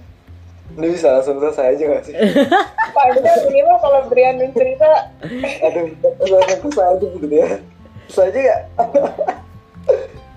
[0.77, 2.13] Ini bisa langsung selesai aja gak sih?
[2.93, 5.09] Panjang ini mah kalau Brian dan cerita
[5.65, 5.89] Aduh,
[6.21, 7.49] langsung selesai aja gitu deh.
[8.07, 8.61] Selesai aja gak?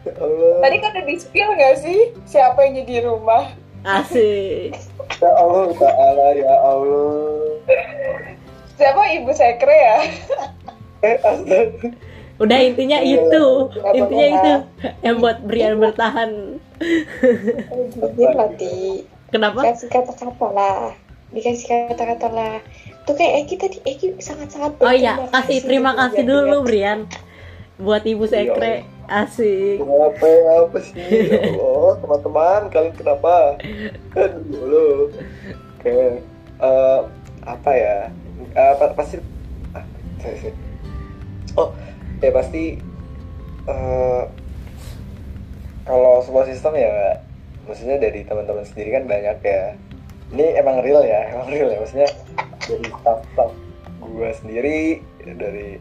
[0.04, 0.54] ya Allah.
[0.64, 3.52] tadi kan udah di spill nggak sih siapa yang jadi rumah?
[3.82, 4.74] Asik.
[5.18, 7.58] Ya Allah, ta'ala, ya Allah.
[8.78, 9.98] Siapa ibu sekre ya?
[11.02, 11.90] Eh, astaga.
[12.38, 13.26] Udah intinya Iya.
[13.26, 13.44] itu,
[13.98, 14.38] intinya apa-apa.
[14.38, 14.52] itu
[15.02, 16.62] yang buat Brian bertahan.
[17.98, 19.02] Begini lah Ti.
[19.34, 19.58] Kenapa?
[19.66, 20.94] Dikasih kata-kata lah,
[21.34, 22.54] dikasih kata-kata lah.
[23.02, 26.66] Tuh kayak Eki tadi, Eki sangat-sangat Oh iya, kasih terima kasih dulu dia.
[26.70, 27.00] Brian
[27.78, 28.84] buat Ibu Sekre.
[29.08, 30.28] asik Apa
[30.68, 31.00] apa sih?
[31.00, 33.56] Ya Allah, teman-teman, kalian kenapa?
[34.12, 34.86] Aduh, lo.
[35.80, 36.20] Oke.
[36.60, 37.00] eh,
[37.48, 38.12] apa ya?
[38.52, 39.16] Pa- pasti
[39.72, 39.84] ah,
[40.20, 40.56] sorry, sorry.
[41.56, 41.72] Oh,
[42.20, 42.76] ya pasti
[43.64, 44.22] eh,
[45.88, 47.16] kalau sebuah sistem ya
[47.64, 49.62] maksudnya dari teman-teman sendiri kan banyak ya.
[50.28, 51.80] Ini emang real ya, emang real ya.
[51.80, 52.08] Maksudnya
[52.60, 53.50] dari staff-staff
[54.04, 54.78] gue sendiri
[55.24, 55.80] dari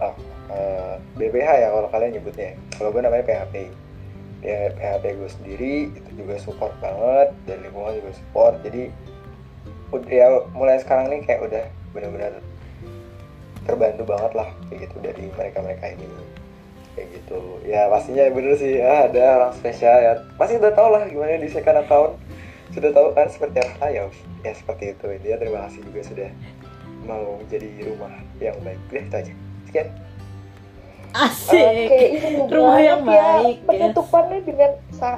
[0.00, 0.16] ah,
[0.54, 2.50] eh, BPH ya kalau kalian nyebutnya.
[2.78, 3.54] Kalau gue namanya PHP.
[4.44, 8.54] Ya PHP gue sendiri itu juga support banget dan lingkungan juga support.
[8.62, 8.92] Jadi
[9.94, 11.64] udah ya mulai sekarang nih kayak udah
[11.94, 12.32] benar-benar
[13.64, 16.06] terbantu banget lah kayak gitu dari mereka-mereka ini.
[16.94, 17.40] Kayak gitu.
[17.66, 20.12] Ya pastinya bener sih ya ada orang spesial ya.
[20.36, 22.12] Pasti udah tau lah gimana di second account.
[22.70, 23.86] Sudah tahu kan seperti apa.
[23.90, 24.04] Ya
[24.44, 25.06] ya seperti itu.
[25.24, 26.30] Dia terima kasih juga sudah
[27.08, 28.78] mau jadi rumah yang baik.
[28.92, 29.34] Udah itu aja.
[29.72, 29.88] Sekian
[31.14, 33.38] asik Oke, ini rumah yang ya.
[33.38, 33.68] baik guys.
[33.70, 34.70] Penutupannya dengan,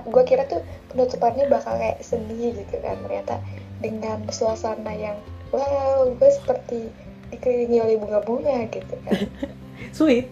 [0.05, 0.61] gue kira tuh
[0.93, 3.01] penutupannya bakal kayak sedih gitu kan.
[3.01, 3.41] Ternyata
[3.81, 5.17] dengan suasana yang,
[5.57, 6.93] wow, gue seperti
[7.33, 9.25] dikelilingi oleh bunga-bunga gitu kan.
[9.97, 10.29] sweet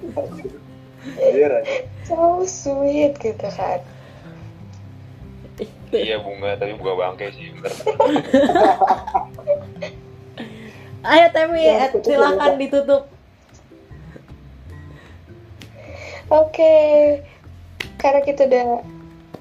[1.20, 1.61] aja
[2.09, 3.81] So sweet gitu kan.
[5.95, 7.55] Iya bunga, tapi bunga bangke sih.
[7.55, 7.73] Bener.
[11.05, 13.14] ayo Temi Ya, eh, silakan ditutup
[16.35, 16.74] Oke,
[18.02, 18.82] karena kita udah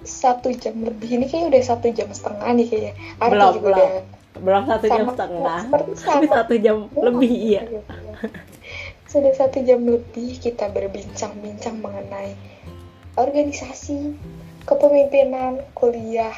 [0.04, 2.94] satu jam lebih ini kayaknya udah satu jam setengah nih kayaknya.
[3.18, 3.80] Arti Belum, juga belum.
[3.80, 7.62] udah belum satu jam setengah tapi satu jam lebih iya
[9.06, 12.34] Sudah satu jam lebih kita berbincang-bincang mengenai
[13.14, 14.18] organisasi,
[14.66, 16.34] kepemimpinan, kuliah,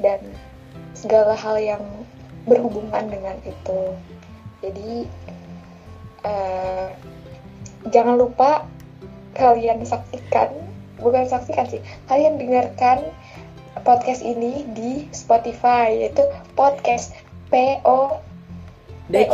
[0.00, 0.24] dan
[0.96, 1.84] segala hal yang
[2.48, 3.80] berhubungan dengan itu.
[4.64, 5.04] Jadi
[6.24, 6.88] eh,
[7.92, 8.64] jangan lupa
[9.38, 10.50] kalian saksikan,
[10.98, 13.06] bukan saksikan sih, kalian dengarkan
[13.86, 16.26] podcast ini di Spotify yaitu
[16.58, 17.14] podcast
[17.48, 18.18] P O
[19.08, 19.30] DC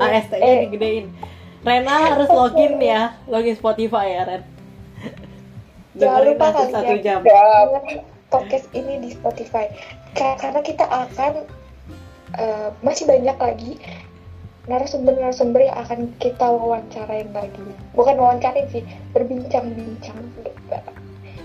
[0.00, 0.58] AST nya Eh.
[0.66, 1.06] digedein.
[1.60, 4.42] Rena harus login ya login Spotify ya Ren.
[5.96, 6.72] Jangan lupa kalian.
[6.72, 7.20] satu jam.
[8.26, 9.70] podcast ini di Spotify.
[10.12, 11.44] Ka- karena kita akan
[12.36, 13.72] eh, masih banyak lagi
[14.66, 17.66] narasumber-narasumber yang akan kita wawancarain lagi.
[17.94, 18.82] Bukan wawancarain sih
[19.14, 20.18] berbincang-bincang.
[20.42, 20.54] Gitu.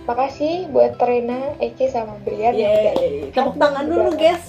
[0.10, 4.42] makasih buat Rena, Eki sama Brian Yeay, tepuk tangan dulu guys.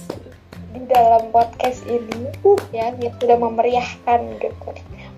[0.73, 2.33] di dalam podcast ini
[2.73, 4.69] ya yang sudah memeriahkan gitu.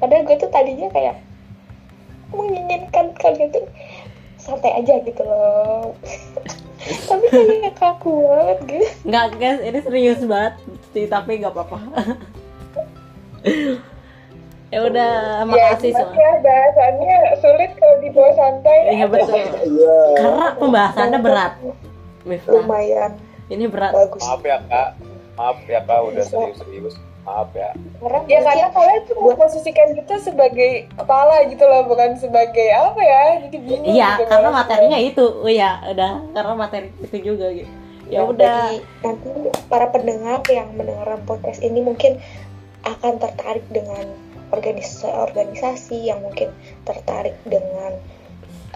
[0.04, 1.24] Padahal gue tuh tadinya kayak
[2.36, 3.64] menginginkan kalian tuh
[4.36, 5.96] santai aja gitu loh.
[7.10, 10.54] Tapi kayak kaku banget gitu Nggak guys, ini serius banget
[10.94, 11.80] sih, tapi nggak apa-apa.
[14.74, 15.14] ya udah,
[15.46, 16.18] makasih ya, semua.
[16.18, 18.78] ya bahasannya sulit kalau dibawa santai.
[18.98, 19.40] Iya betul.
[19.40, 21.54] iya Karena pembahasannya berat.
[22.26, 23.12] Miftah, lumayan
[23.54, 23.94] ini berat.
[23.94, 24.90] bagus Maaf ya kak,
[25.38, 26.96] maaf ya kak udah serius-serius.
[27.26, 27.74] Maaf ya.
[28.02, 33.02] karena Ya karena mungkin kalian tuh memposisikan kita sebagai kepala gitu loh, bukan sebagai apa
[33.02, 33.24] ya?
[33.46, 33.90] Jadi bingung.
[33.90, 35.26] Iya, gitu karena materinya itu.
[35.42, 36.22] Oh ya, udah.
[36.38, 37.72] Karena materi itu juga gitu.
[38.06, 38.78] Ya udah.
[38.78, 39.30] bagi nanti
[39.66, 42.22] para pendengar yang mendengar podcast ini mungkin
[42.86, 44.06] akan tertarik dengan
[44.54, 46.54] organisasi-organisasi yang mungkin
[46.86, 47.98] tertarik dengan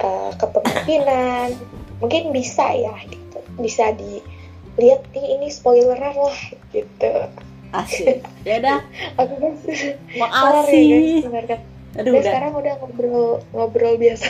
[0.01, 1.53] uh, kepemimpinan
[2.01, 6.39] mungkin bisa ya gitu bisa dilihat nih ini spoileran lah
[6.73, 7.13] gitu
[7.69, 8.25] Asik.
[8.49, 8.81] Ya udah.
[9.29, 11.21] guys Kelar ya, Makasih.
[11.21, 11.59] dengarkan.
[11.89, 12.23] Aduh, Udah, udah.
[12.25, 14.25] sekarang udah ngobrol ngobrol biasa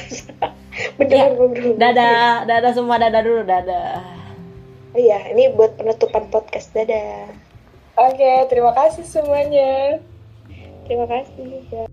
[1.00, 4.00] beneran Ya, ngobrol Dadah, dadah semua, dadah dulu, dadah.
[4.92, 7.32] iya ini buat penutupan podcast dadah
[8.00, 10.00] Oke, terima kasih semuanya.
[10.88, 11.84] terima kasih ya.